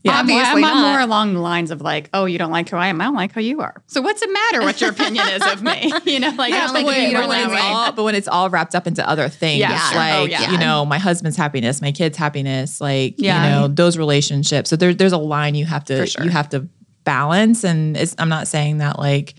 yeah 0.04 0.14
I'm, 0.14 0.20
Obviously 0.22 0.44
I'm 0.44 0.62
not. 0.62 0.92
more 0.92 1.00
along 1.00 1.34
the 1.34 1.40
lines 1.40 1.72
of 1.72 1.80
like, 1.82 2.10
oh, 2.14 2.26
you 2.26 2.38
don't 2.38 2.52
like 2.52 2.68
who 2.68 2.76
I 2.76 2.88
am. 2.88 3.00
I 3.00 3.06
don't 3.06 3.16
like 3.16 3.32
who 3.32 3.40
you 3.40 3.62
are. 3.62 3.82
So 3.88 4.02
what's 4.02 4.22
it 4.22 4.30
matter 4.34 4.60
what 4.60 4.82
your 4.82 4.90
opinion 4.90 5.26
is 5.30 5.42
of 5.50 5.64
me? 5.64 5.94
You 6.06 6.20
know, 6.20 6.32
like 6.38 6.52
Yeah, 6.52 6.64
I 6.64 6.66
don't 6.66 6.74
like 6.74 6.86
like 6.86 6.86
who 6.88 6.92
who 6.92 7.00
you 7.04 7.08
you 7.08 7.14
don't 7.14 7.30
when 7.30 7.40
like 7.44 7.48
that 7.52 7.54
it's 7.56 7.64
all, 7.64 7.92
but 7.94 8.04
when 8.04 8.16
it's 8.16 8.28
all 8.28 8.50
wrapped 8.50 8.76
up 8.76 8.86
into 8.86 9.08
other 9.08 9.30
things, 9.30 9.60
Yeah, 9.62 9.78
sure. 9.78 9.98
like 9.98 10.14
Oh, 10.16 10.26
yeah. 10.26 10.52
you 10.52 10.58
know, 10.58 10.84
my 10.86 10.98
husband's 10.98 11.38
happiness, 11.38 11.82
my 11.82 11.94
kids' 11.94 12.18
happiness, 12.18 12.82
like 12.82 13.16
Yeah. 13.18 13.44
you 13.46 13.50
know, 13.62 13.68
those 13.70 13.98
relationships. 13.98 14.70
So 14.70 14.76
there, 14.76 14.94
there's 14.94 15.14
a 15.14 15.18
line 15.18 15.56
you 15.56 15.64
have 15.66 15.86
to 15.86 16.06
sure. 16.06 16.26
you 16.26 16.32
have 16.32 16.50
to 16.50 16.68
balance. 17.06 17.64
And 17.64 17.96
it's, 17.96 18.14
I'm 18.20 18.28
not 18.30 18.50
saying 18.50 18.80
that 18.80 19.00
like 19.00 19.36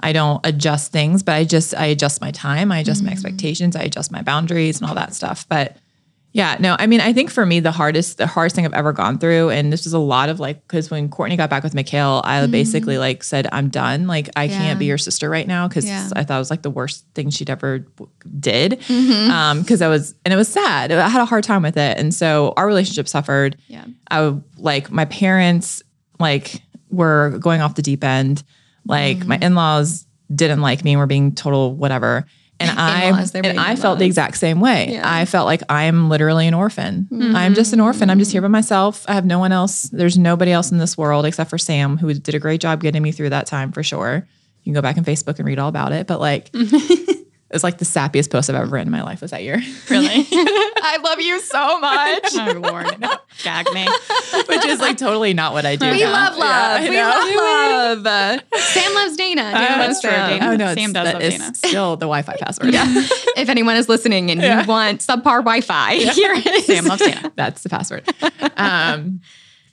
I 0.00 0.12
don't 0.12 0.44
adjust 0.44 0.92
things, 0.92 1.22
but 1.22 1.32
I 1.32 1.44
just 1.44 1.74
I 1.74 1.86
adjust 1.86 2.20
my 2.20 2.30
time, 2.30 2.70
I 2.72 2.78
adjust 2.78 3.02
my 3.02 3.10
mm. 3.10 3.12
expectations, 3.12 3.76
I 3.76 3.82
adjust 3.82 4.12
my 4.12 4.22
boundaries 4.22 4.80
and 4.80 4.88
all 4.88 4.94
that 4.94 5.14
stuff. 5.14 5.46
But 5.48 5.76
yeah, 6.36 6.58
no, 6.60 6.76
I 6.78 6.86
mean, 6.86 7.00
I 7.00 7.14
think 7.14 7.30
for 7.30 7.46
me, 7.46 7.60
the 7.60 7.70
hardest, 7.70 8.18
the 8.18 8.26
hardest 8.26 8.54
thing 8.56 8.66
I've 8.66 8.74
ever 8.74 8.92
gone 8.92 9.16
through, 9.16 9.48
and 9.48 9.72
this 9.72 9.84
was 9.84 9.94
a 9.94 9.98
lot 9.98 10.28
of 10.28 10.38
like, 10.38 10.60
because 10.68 10.90
when 10.90 11.08
Courtney 11.08 11.34
got 11.34 11.48
back 11.48 11.62
with 11.64 11.72
Mikhail, 11.72 12.20
I 12.24 12.40
mm-hmm. 12.40 12.52
basically 12.52 12.98
like 12.98 13.24
said, 13.24 13.48
I'm 13.52 13.70
done. 13.70 14.06
Like, 14.06 14.28
I 14.36 14.44
Yeah. 14.44 14.58
can't 14.58 14.78
be 14.78 14.84
your 14.84 14.98
sister 14.98 15.30
right 15.30 15.46
now 15.46 15.66
because 15.66 15.86
Yeah. 15.86 16.10
I 16.14 16.24
thought 16.24 16.36
it 16.36 16.38
was 16.40 16.50
like 16.50 16.60
the 16.60 16.68
worst 16.68 17.06
thing 17.14 17.30
she'd 17.30 17.48
ever 17.48 17.86
did. 18.38 18.72
Mm-hmm. 18.72 19.30
Um, 19.30 19.60
because 19.62 19.80
I 19.80 19.88
was, 19.88 20.14
and 20.26 20.34
it 20.34 20.36
was 20.36 20.48
sad. 20.48 20.92
I 20.92 21.08
had 21.08 21.22
a 21.22 21.24
hard 21.24 21.42
time 21.42 21.62
with 21.62 21.78
it, 21.78 21.96
and 21.96 22.12
so 22.12 22.52
our 22.58 22.66
relationship 22.66 23.08
suffered. 23.08 23.56
Yeah. 23.68 23.86
I 24.10 24.34
like 24.58 24.90
my 24.90 25.06
parents 25.06 25.82
like 26.20 26.60
were 26.90 27.38
going 27.40 27.62
off 27.62 27.76
the 27.76 27.82
deep 27.82 28.04
end. 28.04 28.42
Like 28.88 29.26
my 29.26 29.36
mm-hmm. 29.36 29.44
in 29.44 29.54
laws 29.54 30.06
didn't 30.34 30.60
like 30.60 30.84
me 30.84 30.92
and 30.92 31.00
were 31.00 31.06
being 31.06 31.34
total 31.34 31.74
whatever. 31.74 32.26
And 32.58 32.70
I 32.70 33.04
In-laws, 33.08 33.34
and 33.34 33.42
being 33.42 33.58
I 33.58 33.76
felt 33.76 33.98
the 33.98 34.06
exact 34.06 34.38
same 34.38 34.60
way. 34.60 34.92
Yeah. 34.92 35.02
I 35.04 35.24
felt 35.26 35.46
like 35.46 35.62
I'm 35.68 36.08
literally 36.08 36.46
an 36.46 36.54
orphan. 36.54 37.06
Mm-hmm. 37.10 37.36
I'm 37.36 37.54
just 37.54 37.72
an 37.72 37.80
orphan. 37.80 38.08
I'm 38.08 38.18
just 38.18 38.32
here 38.32 38.40
by 38.40 38.46
mm-hmm. 38.46 38.52
myself. 38.52 39.04
I 39.08 39.14
have 39.14 39.26
no 39.26 39.38
one 39.38 39.52
else. 39.52 39.82
There's 39.84 40.16
nobody 40.16 40.52
else 40.52 40.72
in 40.72 40.78
this 40.78 40.96
world 40.96 41.26
except 41.26 41.50
for 41.50 41.58
Sam, 41.58 41.98
who 41.98 42.12
did 42.14 42.34
a 42.34 42.38
great 42.38 42.60
job 42.60 42.80
getting 42.80 43.02
me 43.02 43.12
through 43.12 43.30
that 43.30 43.46
time 43.46 43.72
for 43.72 43.82
sure. 43.82 44.26
You 44.62 44.72
can 44.72 44.74
go 44.74 44.82
back 44.82 44.96
on 44.96 45.04
Facebook 45.04 45.38
and 45.38 45.46
read 45.46 45.58
all 45.58 45.68
about 45.68 45.92
it. 45.92 46.06
But 46.06 46.18
like, 46.18 46.50
was 47.54 47.62
like 47.64 47.78
the 47.78 47.84
sappiest 47.84 48.30
post 48.30 48.50
I've 48.50 48.56
ever 48.56 48.66
written 48.66 48.88
in 48.88 48.92
my 48.92 49.02
life 49.02 49.20
was 49.22 49.30
that 49.30 49.42
year. 49.42 49.62
Really? 49.90 50.08
I 50.88 50.98
love 51.02 51.20
you 51.20 51.40
so 51.40 51.78
much. 51.80 52.28
oh, 52.34 52.60
Lord. 52.60 52.86
Gag 53.42 53.66
me. 53.72 53.86
Which 54.48 54.64
is 54.64 54.80
like 54.80 54.96
totally 54.98 55.32
not 55.34 55.52
what 55.52 55.64
I 55.64 55.76
do. 55.76 55.90
We 55.90 56.00
now. 56.00 56.12
love 56.12 56.36
love. 56.36 56.80
I 56.80 56.88
We 56.88 56.96
know. 56.96 57.42
love. 57.42 58.06
Uh, 58.06 58.58
Sam 58.58 58.94
loves 58.94 59.16
Dana. 59.16 59.42
Dana 59.42 59.52
that's 59.52 59.78
loves 59.88 60.00
true. 60.00 60.10
Sam. 60.10 60.30
Dana. 60.40 60.52
Oh 60.52 60.56
no, 60.56 60.74
Sam 60.74 60.92
does 60.92 61.04
that 61.04 61.14
love 61.14 61.22
is 61.22 61.38
Dana. 61.38 61.54
still 61.54 61.96
the 61.96 62.06
Wi-Fi 62.06 62.36
password. 62.36 62.72
Yeah. 62.74 62.84
if 63.36 63.48
anyone 63.48 63.76
is 63.76 63.88
listening 63.88 64.30
and 64.30 64.40
Yeah. 64.40 64.62
you 64.62 64.66
want 64.66 65.00
subpar 65.00 65.38
Wi-Fi, 65.38 65.94
here 65.96 66.32
it 66.34 66.46
is. 66.46 66.66
Sam 66.66 66.84
loves 66.86 67.02
Dana. 67.02 67.32
That's 67.36 67.62
the 67.62 67.68
password. 67.68 68.08
Um, 68.56 69.20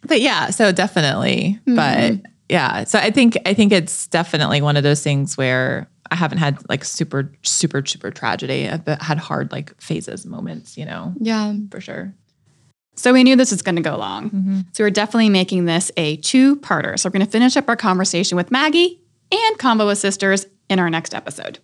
but 0.05 0.21
yeah, 0.21 0.49
so 0.51 0.71
definitely. 0.71 1.59
But 1.65 2.21
yeah, 2.49 2.83
so 2.83 2.99
I 2.99 3.09
think 3.11 3.37
I 3.45 3.53
think 3.53 3.71
it's 3.71 4.07
definitely 4.07 4.61
one 4.61 4.77
of 4.77 4.83
those 4.83 5.01
things 5.01 5.37
where 5.37 5.87
I 6.13 6.15
haven't 6.15 6.37
had 6.37 6.57
like 6.69 6.85
super 6.85 7.31
super 7.41 7.83
super 7.85 8.11
tragedy. 8.11 8.69
I've 8.69 8.85
had 9.01 9.17
hard 9.17 9.51
like 9.51 9.79
phases, 9.81 10.25
moments, 10.27 10.77
you 10.77 10.85
know, 10.85 11.13
Yeah. 11.19 11.55
for 11.71 11.81
sure. 11.81 12.13
So 12.95 13.11
we 13.13 13.23
knew 13.23 13.35
this 13.35 13.49
was 13.49 13.63
going 13.63 13.77
to 13.77 13.81
go 13.81 13.97
long. 13.97 14.29
Mm-hmm. 14.29 14.59
So 14.73 14.83
we're 14.83 14.91
definitely 14.91 15.29
making 15.29 15.65
this 15.65 15.91
a 15.97 16.17
two-parter. 16.17 16.99
So 16.99 17.09
we're 17.09 17.13
going 17.13 17.25
to 17.25 17.31
finish 17.31 17.57
up 17.57 17.67
our 17.67 17.75
conversation 17.75 18.35
with 18.35 18.51
Maggie 18.51 19.01
and 19.31 19.57
Combo 19.57 19.87
with 19.87 19.97
Sisters 19.97 20.45
in 20.69 20.77
our 20.77 20.91
next 20.91 21.15
episode. 21.15 21.57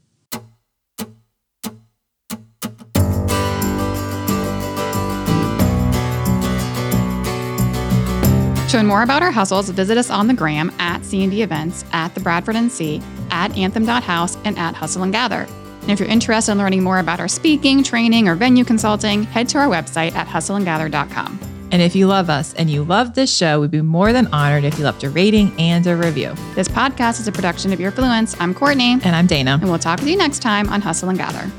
To 8.69 8.77
learn 8.77 8.85
more 8.85 9.01
about 9.01 9.23
our 9.23 9.31
hustles, 9.31 9.69
visit 9.71 9.97
us 9.97 10.11
on 10.11 10.27
the 10.27 10.33
gram 10.35 10.71
at 10.77 11.03
C&D 11.03 11.41
Events, 11.41 11.83
at 11.91 12.13
the 12.13 12.19
Bradford 12.19 12.55
NC, 12.55 13.01
at 13.31 13.55
Anthem.house, 13.57 14.37
and 14.45 14.57
at 14.57 14.75
Hustle 14.75 15.03
and 15.03 15.11
Gather. 15.11 15.47
And 15.81 15.91
if 15.91 15.99
you're 15.99 16.09
interested 16.09 16.51
in 16.51 16.57
learning 16.57 16.83
more 16.83 16.99
about 16.99 17.19
our 17.19 17.27
speaking, 17.27 17.83
training, 17.83 18.27
or 18.27 18.35
venue 18.35 18.63
consulting, 18.63 19.23
head 19.23 19.47
to 19.49 19.57
our 19.57 19.67
website 19.67 20.13
at 20.13 20.27
hustleandgather.com. 20.27 21.39
And 21.71 21.81
if 21.83 21.95
you 21.95 22.07
love 22.07 22.29
us 22.31 22.53
and 22.55 22.69
you 22.69 22.83
love 22.83 23.13
this 23.13 23.33
show, 23.35 23.61
we'd 23.61 23.69
be 23.71 23.81
more 23.81 24.11
than 24.11 24.27
honored 24.33 24.63
if 24.63 24.77
you 24.79 24.83
left 24.83 25.03
a 25.03 25.09
rating 25.09 25.53
and 25.59 25.85
a 25.85 25.95
review. 25.95 26.33
This 26.55 26.67
podcast 26.67 27.19
is 27.19 27.27
a 27.27 27.31
production 27.31 27.71
of 27.71 27.79
Earfluence. 27.79 28.35
I'm 28.39 28.53
Courtney, 28.55 28.93
And 28.93 29.15
I'm 29.15 29.27
Dana. 29.27 29.59
and 29.61 29.69
we'll 29.69 29.77
talk 29.79 29.99
with 29.99 30.09
you 30.09 30.17
next 30.17 30.39
time 30.39 30.67
on 30.69 30.81
Hustle 30.81 31.09
and 31.09 31.17
Gather. 31.17 31.49